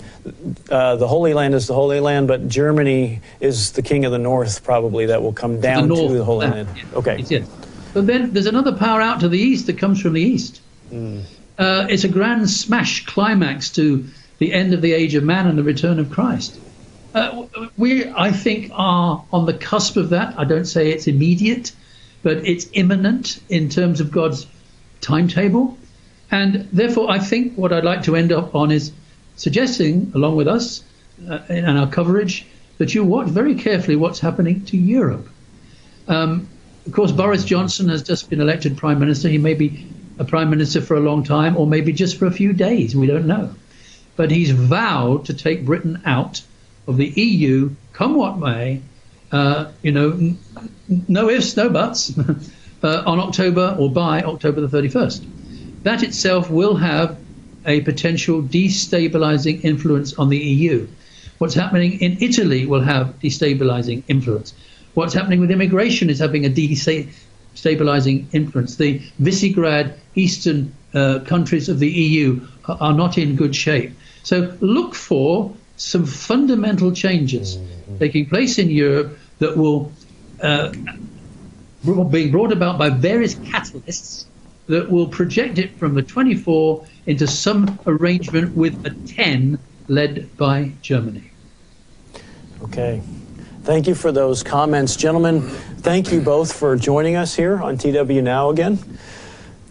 uh, 0.70 0.96
the 0.96 1.08
Holy 1.08 1.34
Land 1.34 1.54
is 1.54 1.66
the 1.66 1.74
Holy 1.74 1.98
Land, 1.98 2.28
but 2.28 2.46
Germany 2.46 3.20
is 3.40 3.72
the 3.72 3.82
king 3.82 4.04
of 4.04 4.12
the 4.12 4.18
north, 4.18 4.62
probably, 4.62 5.06
that 5.06 5.22
will 5.22 5.32
come 5.32 5.60
down 5.60 5.88
the 5.88 5.96
to 5.96 6.14
the 6.14 6.24
Holy 6.24 6.46
Land. 6.46 6.68
Land. 6.68 6.94
Okay. 6.94 7.24
Yes. 7.26 7.48
But 7.94 8.06
then 8.06 8.32
there's 8.32 8.46
another 8.46 8.76
power 8.76 9.00
out 9.00 9.20
to 9.20 9.28
the 9.28 9.38
east 9.38 9.66
that 9.66 9.78
comes 9.78 10.00
from 10.00 10.12
the 10.12 10.22
east. 10.22 10.60
Mm. 10.92 11.24
Uh, 11.58 11.86
it's 11.88 12.04
a 12.04 12.08
grand 12.08 12.50
smash 12.50 13.06
climax 13.06 13.70
to 13.70 14.04
the 14.38 14.52
end 14.52 14.74
of 14.74 14.82
the 14.82 14.92
age 14.92 15.14
of 15.14 15.24
man 15.24 15.46
and 15.46 15.56
the 15.56 15.62
return 15.62 15.98
of 15.98 16.10
Christ. 16.10 16.60
Uh, 17.14 17.46
we, 17.76 18.10
I 18.10 18.32
think, 18.32 18.72
are 18.74 19.24
on 19.32 19.46
the 19.46 19.54
cusp 19.54 19.96
of 19.96 20.10
that. 20.10 20.38
I 20.38 20.44
don't 20.44 20.64
say 20.64 20.90
it's 20.90 21.06
immediate, 21.06 21.72
but 22.22 22.38
it's 22.38 22.68
imminent 22.72 23.40
in 23.48 23.68
terms 23.68 24.00
of 24.00 24.10
God's 24.10 24.46
timetable. 25.00 25.78
And 26.30 26.68
therefore, 26.72 27.10
I 27.10 27.20
think 27.20 27.54
what 27.54 27.72
I'd 27.72 27.84
like 27.84 28.02
to 28.04 28.16
end 28.16 28.32
up 28.32 28.54
on 28.54 28.72
is 28.72 28.90
suggesting, 29.36 30.10
along 30.14 30.34
with 30.34 30.48
us 30.48 30.82
uh, 31.28 31.38
in 31.48 31.64
our 31.76 31.86
coverage, 31.86 32.46
that 32.78 32.94
you 32.94 33.04
watch 33.04 33.28
very 33.28 33.54
carefully 33.54 33.94
what's 33.94 34.18
happening 34.18 34.64
to 34.66 34.76
Europe. 34.76 35.28
Um, 36.08 36.48
of 36.86 36.92
course, 36.92 37.12
Boris 37.12 37.44
Johnson 37.44 37.88
has 37.90 38.02
just 38.02 38.28
been 38.28 38.40
elected 38.40 38.76
prime 38.76 38.98
minister. 38.98 39.28
He 39.28 39.38
may 39.38 39.54
be 39.54 39.86
a 40.18 40.24
prime 40.24 40.50
minister 40.50 40.80
for 40.80 40.96
a 40.96 41.00
long 41.00 41.22
time, 41.22 41.56
or 41.56 41.66
maybe 41.66 41.92
just 41.92 42.18
for 42.18 42.26
a 42.26 42.32
few 42.32 42.52
days. 42.52 42.96
We 42.96 43.06
don't 43.06 43.26
know. 43.26 43.54
But 44.16 44.30
he's 44.32 44.50
vowed 44.50 45.26
to 45.26 45.34
take 45.34 45.64
Britain 45.64 46.02
out 46.04 46.42
of 46.86 46.96
the 46.96 47.06
EU, 47.06 47.70
come 47.92 48.14
what 48.14 48.38
may, 48.38 48.80
uh, 49.32 49.70
you 49.82 49.92
know, 49.92 50.34
no 51.08 51.28
ifs, 51.28 51.56
no 51.56 51.68
buts, 51.70 52.16
uh, 52.82 53.02
on 53.06 53.18
October 53.18 53.76
or 53.78 53.90
by 53.90 54.22
October 54.22 54.60
the 54.60 54.68
31st. 54.68 55.24
That 55.82 56.02
itself 56.02 56.50
will 56.50 56.76
have 56.76 57.18
a 57.66 57.80
potential 57.80 58.42
destabilizing 58.42 59.64
influence 59.64 60.14
on 60.14 60.28
the 60.28 60.38
EU. 60.38 60.86
What's 61.38 61.54
happening 61.54 62.00
in 62.00 62.18
Italy 62.20 62.66
will 62.66 62.82
have 62.82 63.18
destabilizing 63.20 64.02
influence. 64.08 64.54
What's 64.94 65.14
happening 65.14 65.40
with 65.40 65.50
immigration 65.50 66.10
is 66.10 66.18
having 66.20 66.44
a 66.46 66.50
destabilizing 66.50 68.26
influence. 68.32 68.76
The 68.76 69.00
Visegrad 69.20 69.94
eastern 70.14 70.74
uh, 70.92 71.20
countries 71.26 71.68
of 71.68 71.80
the 71.80 71.90
EU 71.90 72.40
are 72.68 72.92
not 72.92 73.18
in 73.18 73.34
good 73.34 73.56
shape. 73.56 73.92
So 74.22 74.56
look 74.60 74.94
for 74.94 75.52
some 75.84 76.06
fundamental 76.06 76.92
changes 76.92 77.56
mm-hmm. 77.56 77.98
taking 77.98 78.26
place 78.26 78.58
in 78.58 78.70
Europe 78.70 79.18
that 79.38 79.56
will 79.56 79.92
uh, 80.40 80.72
being 82.10 82.30
brought 82.30 82.52
about 82.52 82.78
by 82.78 82.88
various 82.88 83.34
catalysts 83.34 84.24
that 84.66 84.90
will 84.90 85.06
project 85.06 85.58
it 85.58 85.76
from 85.76 85.94
the 85.94 86.02
24 86.02 86.86
into 87.06 87.26
some 87.26 87.78
arrangement 87.86 88.56
with 88.56 88.86
a 88.86 88.90
10 89.06 89.58
led 89.88 90.34
by 90.38 90.72
Germany. 90.80 91.30
Okay. 92.62 93.02
Thank 93.62 93.86
you 93.86 93.94
for 93.94 94.10
those 94.10 94.42
comments. 94.42 94.96
Gentlemen, 94.96 95.42
thank 95.42 96.10
you 96.10 96.20
both 96.20 96.52
for 96.52 96.76
joining 96.76 97.16
us 97.16 97.34
here 97.34 97.60
on 97.60 97.76
TW 97.76 98.22
Now 98.22 98.48
again. 98.48 98.78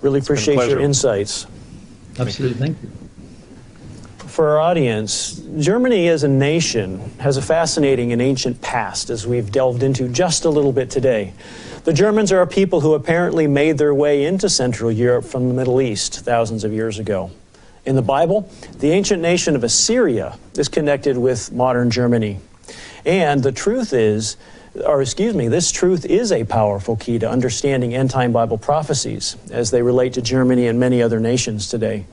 Really 0.01 0.19
appreciate 0.19 0.69
your 0.69 0.79
insights. 0.79 1.47
Absolutely. 2.19 2.59
Thank 2.59 2.83
you 2.83 3.02
for 4.33 4.49
our 4.49 4.59
audience, 4.59 5.39
Germany 5.59 6.07
as 6.07 6.23
a 6.23 6.27
nation 6.27 6.97
has 7.19 7.37
a 7.37 7.41
fascinating 7.41 8.11
and 8.11 8.19
ancient 8.19 8.59
past, 8.63 9.11
as 9.11 9.27
we've 9.27 9.51
delved 9.51 9.83
into 9.83 10.09
just 10.09 10.43
a 10.43 10.49
little 10.49 10.71
bit 10.71 10.89
today. 10.89 11.33
The 11.83 11.93
Germans 11.93 12.31
are 12.31 12.41
a 12.41 12.47
people 12.47 12.81
who 12.81 12.95
apparently 12.95 13.45
made 13.45 13.77
their 13.77 13.93
way 13.93 14.25
into 14.25 14.49
Central 14.49 14.91
Europe 14.91 15.23
from 15.23 15.49
the 15.49 15.53
Middle 15.53 15.79
East 15.79 16.21
thousands 16.21 16.63
of 16.63 16.73
years 16.73 16.97
ago. 16.97 17.29
In 17.85 17.95
the 17.95 18.01
Bible, 18.01 18.49
the 18.79 18.89
ancient 18.89 19.21
nation 19.21 19.55
of 19.55 19.63
Assyria 19.63 20.39
is 20.57 20.67
connected 20.67 21.15
with 21.15 21.51
modern 21.51 21.91
Germany. 21.91 22.39
And 23.05 23.43
the 23.43 23.51
truth 23.51 23.93
is, 23.93 24.35
or 24.83 25.03
excuse 25.03 25.35
me, 25.35 25.47
this 25.47 25.71
truth 25.71 26.05
is 26.05 26.31
a 26.31 26.43
powerful 26.43 26.95
key 26.95 27.19
to 27.19 27.29
understanding 27.29 27.93
end 27.93 28.09
time 28.09 28.31
Bible 28.31 28.57
prophecies 28.57 29.37
as 29.51 29.69
they 29.69 29.83
relate 29.83 30.13
to 30.13 30.23
Germany 30.23 30.65
and 30.65 30.79
many 30.79 31.03
other 31.03 31.19
nations 31.19 31.69
today. 31.69 32.07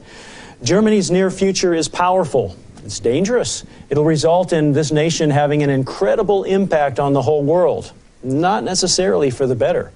Germany's 0.63 1.11
near 1.11 1.31
future 1.31 1.75
is 1.75 1.89
powerful. 1.89 2.55
It's 2.85 3.01
dangerous. 3.01 3.65
It'll 3.89 4.05
result 4.05 4.53
in 4.53 4.73
this 4.73 4.91
nation 4.93 5.31
having 5.31 5.63
an 5.63 5.71
incredible 5.71 6.45
impact 6.45 6.99
on 6.99 7.13
the 7.13 7.23
whole 7.23 7.43
world, 7.43 7.93
not 8.23 8.65
necessarily 8.65 9.31
for 9.31 9.47
the 9.47 9.55
better. 9.55 9.93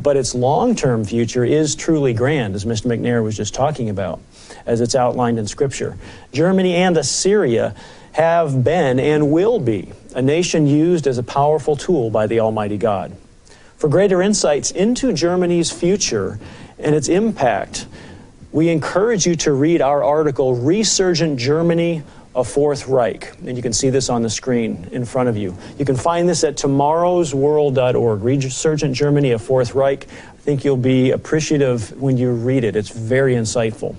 but 0.00 0.16
its 0.16 0.34
long 0.34 0.74
term 0.74 1.04
future 1.04 1.44
is 1.44 1.74
truly 1.74 2.12
grand, 2.12 2.54
as 2.54 2.64
Mr. 2.64 2.86
McNair 2.86 3.22
was 3.22 3.36
just 3.36 3.54
talking 3.54 3.88
about, 3.90 4.20
as 4.66 4.80
it's 4.80 4.94
outlined 4.94 5.38
in 5.38 5.46
Scripture. 5.46 5.96
Germany 6.32 6.74
and 6.74 6.96
Assyria 6.96 7.74
have 8.12 8.62
been 8.64 8.98
and 8.98 9.30
will 9.30 9.58
be 9.58 9.90
a 10.14 10.22
nation 10.22 10.66
used 10.66 11.06
as 11.06 11.18
a 11.18 11.22
powerful 11.22 11.76
tool 11.76 12.10
by 12.10 12.26
the 12.26 12.40
Almighty 12.40 12.76
God. 12.76 13.16
For 13.76 13.88
greater 13.88 14.22
insights 14.22 14.70
into 14.70 15.12
Germany's 15.12 15.70
future 15.70 16.38
and 16.78 16.94
its 16.94 17.08
impact, 17.08 17.86
we 18.52 18.68
encourage 18.68 19.26
you 19.26 19.34
to 19.36 19.52
read 19.52 19.80
our 19.80 20.04
article, 20.04 20.54
Resurgent 20.54 21.38
Germany, 21.38 22.02
a 22.34 22.44
Fourth 22.44 22.86
Reich. 22.86 23.34
And 23.46 23.56
you 23.56 23.62
can 23.62 23.72
see 23.72 23.90
this 23.90 24.08
on 24.08 24.22
the 24.22 24.30
screen 24.30 24.88
in 24.92 25.04
front 25.04 25.28
of 25.28 25.36
you. 25.36 25.56
You 25.78 25.84
can 25.84 25.96
find 25.96 26.28
this 26.28 26.44
at 26.44 26.56
tomorrowsworld.org, 26.56 28.22
Resurgent 28.22 28.94
Germany, 28.94 29.32
a 29.32 29.38
Fourth 29.38 29.74
Reich. 29.74 30.06
I 30.06 30.36
think 30.36 30.64
you'll 30.64 30.76
be 30.76 31.10
appreciative 31.10 32.00
when 32.00 32.16
you 32.16 32.32
read 32.32 32.64
it. 32.64 32.76
It's 32.76 32.90
very 32.90 33.34
insightful. 33.34 33.96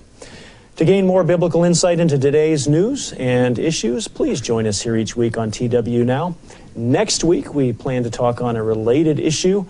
To 0.78 0.86
gain 0.86 1.06
more 1.06 1.24
biblical 1.24 1.64
insight 1.64 2.00
into 2.00 2.18
today's 2.18 2.68
news 2.68 3.14
and 3.14 3.60
issues, 3.60 4.08
please 4.08 4.42
join 4.42 4.66
us 4.66 4.82
here 4.82 4.96
each 4.96 5.16
week 5.16 5.38
on 5.38 5.52
TW 5.52 6.04
Now. 6.04 6.36
Next 6.76 7.24
week, 7.24 7.54
we 7.54 7.74
plan 7.74 8.04
to 8.04 8.10
talk 8.10 8.42
on 8.42 8.56
a 8.56 8.64
related 8.64 9.20
issue 9.20 9.66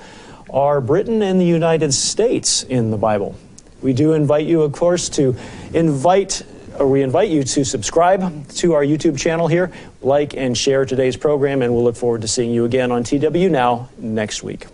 Are 0.50 0.80
Britain 0.80 1.22
and 1.22 1.42
the 1.42 1.46
United 1.46 1.94
States 1.94 2.64
in 2.64 2.92
the 2.92 2.98
Bible? 2.98 3.36
We 3.84 3.94
do 3.94 4.14
invite 4.14 4.46
you, 4.48 4.64
of 4.64 4.72
course, 4.72 5.10
to 5.10 5.36
invite 5.74 6.42
or 6.80 6.88
we 6.88 7.04
invite 7.04 7.30
you 7.30 7.44
to 7.44 7.64
subscribe 7.64 8.48
to 8.50 8.74
our 8.74 8.84
YouTube 8.84 9.18
channel 9.18 9.48
here, 9.48 9.72
like 10.02 10.36
and 10.36 10.58
share 10.58 10.86
today's 10.86 11.16
program, 11.16 11.62
and 11.62 11.72
we'll 11.72 11.84
look 11.84 11.96
forward 11.96 12.22
to 12.22 12.28
seeing 12.28 12.52
you 12.52 12.66
again 12.66 12.92
on 12.92 13.04
TW 13.04 13.50
Now 13.52 13.90
next 14.00 14.42
week. 14.42 14.66